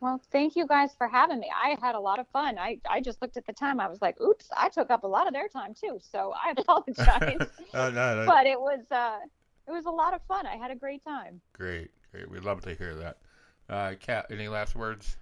well, 0.00 0.20
thank 0.32 0.56
you 0.56 0.66
guys 0.66 0.94
for 0.96 1.06
having 1.06 1.38
me. 1.40 1.50
I 1.54 1.76
had 1.80 1.94
a 1.94 2.00
lot 2.00 2.18
of 2.18 2.26
fun. 2.28 2.58
I, 2.58 2.78
I 2.88 3.02
just 3.02 3.20
looked 3.20 3.36
at 3.36 3.46
the 3.46 3.52
time. 3.52 3.80
I 3.80 3.88
was 3.88 4.00
like, 4.00 4.18
oops, 4.18 4.48
I 4.56 4.70
took 4.70 4.90
up 4.90 5.04
a 5.04 5.06
lot 5.06 5.26
of 5.26 5.34
their 5.34 5.48
time 5.48 5.74
too. 5.74 5.98
So 6.00 6.32
I 6.34 6.52
apologize. 6.56 7.46
oh, 7.74 7.90
no, 7.90 8.16
no. 8.16 8.24
But 8.26 8.46
it 8.46 8.58
was 8.58 8.90
uh, 8.90 9.18
it 9.68 9.70
was 9.70 9.84
a 9.84 9.90
lot 9.90 10.14
of 10.14 10.22
fun. 10.22 10.46
I 10.46 10.56
had 10.56 10.70
a 10.70 10.74
great 10.74 11.04
time. 11.04 11.40
Great, 11.52 11.90
great. 12.12 12.30
We'd 12.30 12.44
love 12.44 12.62
to 12.62 12.74
hear 12.74 12.94
that. 12.96 13.18
Uh, 13.68 13.94
Kat, 14.00 14.26
any 14.30 14.48
last 14.48 14.74
words? 14.74 15.16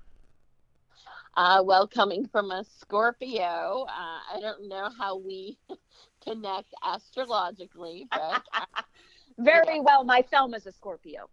Uh, 1.38 1.62
well, 1.64 1.86
coming 1.86 2.26
from 2.26 2.50
a 2.50 2.64
Scorpio, 2.64 3.86
uh, 3.88 4.18
I 4.34 4.40
don't 4.40 4.68
know 4.68 4.90
how 4.98 5.16
we 5.18 5.56
connect 6.24 6.74
astrologically, 6.84 8.08
but 8.10 8.42
very 9.38 9.78
well. 9.78 10.02
My 10.02 10.22
film 10.22 10.52
is 10.52 10.66
a 10.66 10.72
Scorpio. 10.72 11.30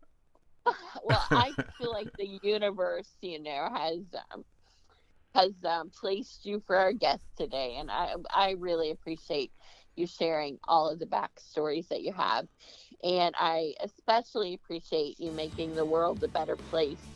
well, 1.03 1.25
I 1.31 1.55
feel 1.79 1.91
like 1.91 2.09
the 2.19 2.39
universe, 2.43 3.09
you 3.21 3.41
know, 3.41 3.67
has 3.73 4.01
um, 4.31 4.45
has 5.33 5.53
um, 5.65 5.89
placed 5.89 6.45
you 6.45 6.61
for 6.67 6.75
our 6.75 6.93
guest 6.93 7.25
today, 7.35 7.77
and 7.79 7.89
I 7.89 8.13
I 8.31 8.51
really 8.59 8.91
appreciate 8.91 9.51
you 9.95 10.05
sharing 10.05 10.59
all 10.67 10.87
of 10.87 10.99
the 10.99 11.07
backstories 11.07 11.87
that 11.87 12.03
you 12.03 12.13
have, 12.13 12.45
and 13.03 13.33
I 13.39 13.73
especially 13.83 14.53
appreciate 14.53 15.19
you 15.19 15.31
making 15.31 15.73
the 15.73 15.85
world 15.85 16.23
a 16.23 16.27
better 16.27 16.57
place 16.57 17.14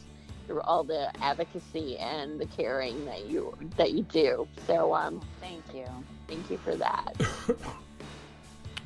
through 0.49 0.61
all 0.61 0.84
the 0.84 1.11
advocacy 1.21 1.95
and 1.99 2.39
the 2.39 2.45
caring 2.47 3.05
that 3.05 3.27
you 3.27 3.55
that 3.77 3.91
you 3.91 4.01
do. 4.01 4.47
So 4.65 4.95
um, 4.95 5.21
thank 5.39 5.63
you, 5.76 5.85
thank 6.27 6.49
you 6.49 6.57
for 6.57 6.76
that. 6.76 7.13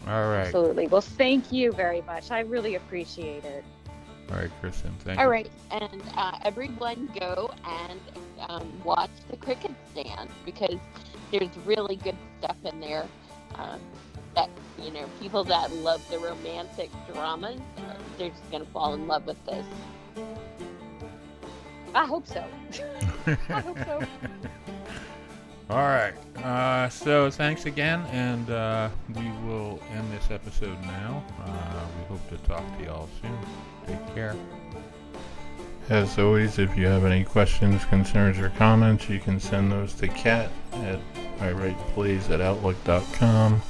all 0.06 0.28
right. 0.28 0.48
Absolutely. 0.48 0.88
Well, 0.88 1.00
thank 1.00 1.54
you 1.54 1.72
very 1.72 2.02
much. 2.02 2.32
I 2.32 2.42
really 2.42 2.76
appreciate 2.76 3.46
it. 3.46 3.64
All 4.30 4.40
right, 4.40 4.52
Kristen. 4.60 4.94
Thank 5.00 5.20
All 5.20 5.24
you. 5.24 5.28
All 5.28 5.32
right, 5.32 5.52
and 5.72 6.04
uh, 6.18 6.38
everyone 6.44 7.10
go 7.18 7.54
and 7.66 8.02
um, 8.50 8.82
watch 8.84 9.12
the 9.32 9.38
Cricket 9.38 9.72
dance 9.96 10.32
because 10.44 10.80
there's 11.32 11.56
really 11.66 11.96
good 11.96 12.18
stuff 12.40 12.58
in 12.66 12.82
there. 12.82 13.08
Um, 13.56 13.80
that 14.36 14.50
you 14.78 14.92
know, 14.92 15.08
people 15.22 15.46
that 15.46 15.72
love 15.72 16.02
the 16.10 16.20
romantic 16.20 16.90
dramas, 17.14 17.62
uh, 17.78 17.94
they're 18.18 18.30
just 18.30 18.52
gonna 18.52 18.66
fall 18.66 18.96
in 18.96 19.08
love 19.08 19.26
with 19.26 19.46
this. 19.46 19.66
I 21.94 22.06
hope 22.06 22.28
so. 22.28 22.44
I 23.50 23.60
hope 23.62 23.78
so. 23.80 24.04
All 25.70 25.78
right. 25.78 26.14
Uh, 26.44 26.90
so 26.90 27.32
thanks 27.32 27.66
again, 27.66 28.02
and 28.12 28.50
uh, 28.50 28.90
we 29.16 29.32
will 29.46 29.82
end 29.92 30.12
this 30.12 30.30
episode 30.30 30.80
now. 30.84 31.24
Uh, 31.46 31.86
we 31.98 32.16
hope 32.16 32.30
to 32.30 32.38
talk 32.48 32.78
to 32.78 32.84
you 32.84 32.90
all 32.90 33.10
soon. 33.22 33.38
Take 33.88 34.14
care. 34.14 34.36
As 35.90 36.20
always, 36.20 36.60
if 36.60 36.78
you 36.78 36.86
have 36.86 37.06
any 37.06 37.24
questions, 37.24 37.86
concerns, 37.86 38.40
or 38.40 38.50
comments, 38.52 39.10
you 39.10 39.20
can 39.20 39.40
send 39.40 39.72
those 39.72 39.94
to 39.96 40.08
Kat 40.08 40.50
at 40.74 41.00
iWritePlays 41.40 42.30
at 42.30 42.42
Outlook.com 42.42 43.62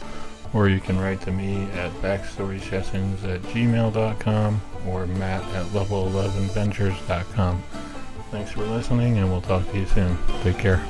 or 0.53 0.69
you 0.69 0.79
can 0.79 0.99
write 0.99 1.19
to 1.21 1.31
me 1.31 1.63
at 1.73 1.91
backstorysessions 1.93 3.23
at 3.23 3.41
gmail.com 3.41 4.61
or 4.87 5.07
matt 5.07 5.43
at 5.55 5.65
level11ventures.com. 5.67 7.63
Thanks 8.33 8.49
for 8.49 8.65
listening, 8.65 9.19
and 9.19 9.29
we'll 9.29 9.41
talk 9.41 9.63
to 9.71 9.77
you 9.77 9.85
soon. 9.85 10.17
Take 10.41 10.57
care. 10.57 10.83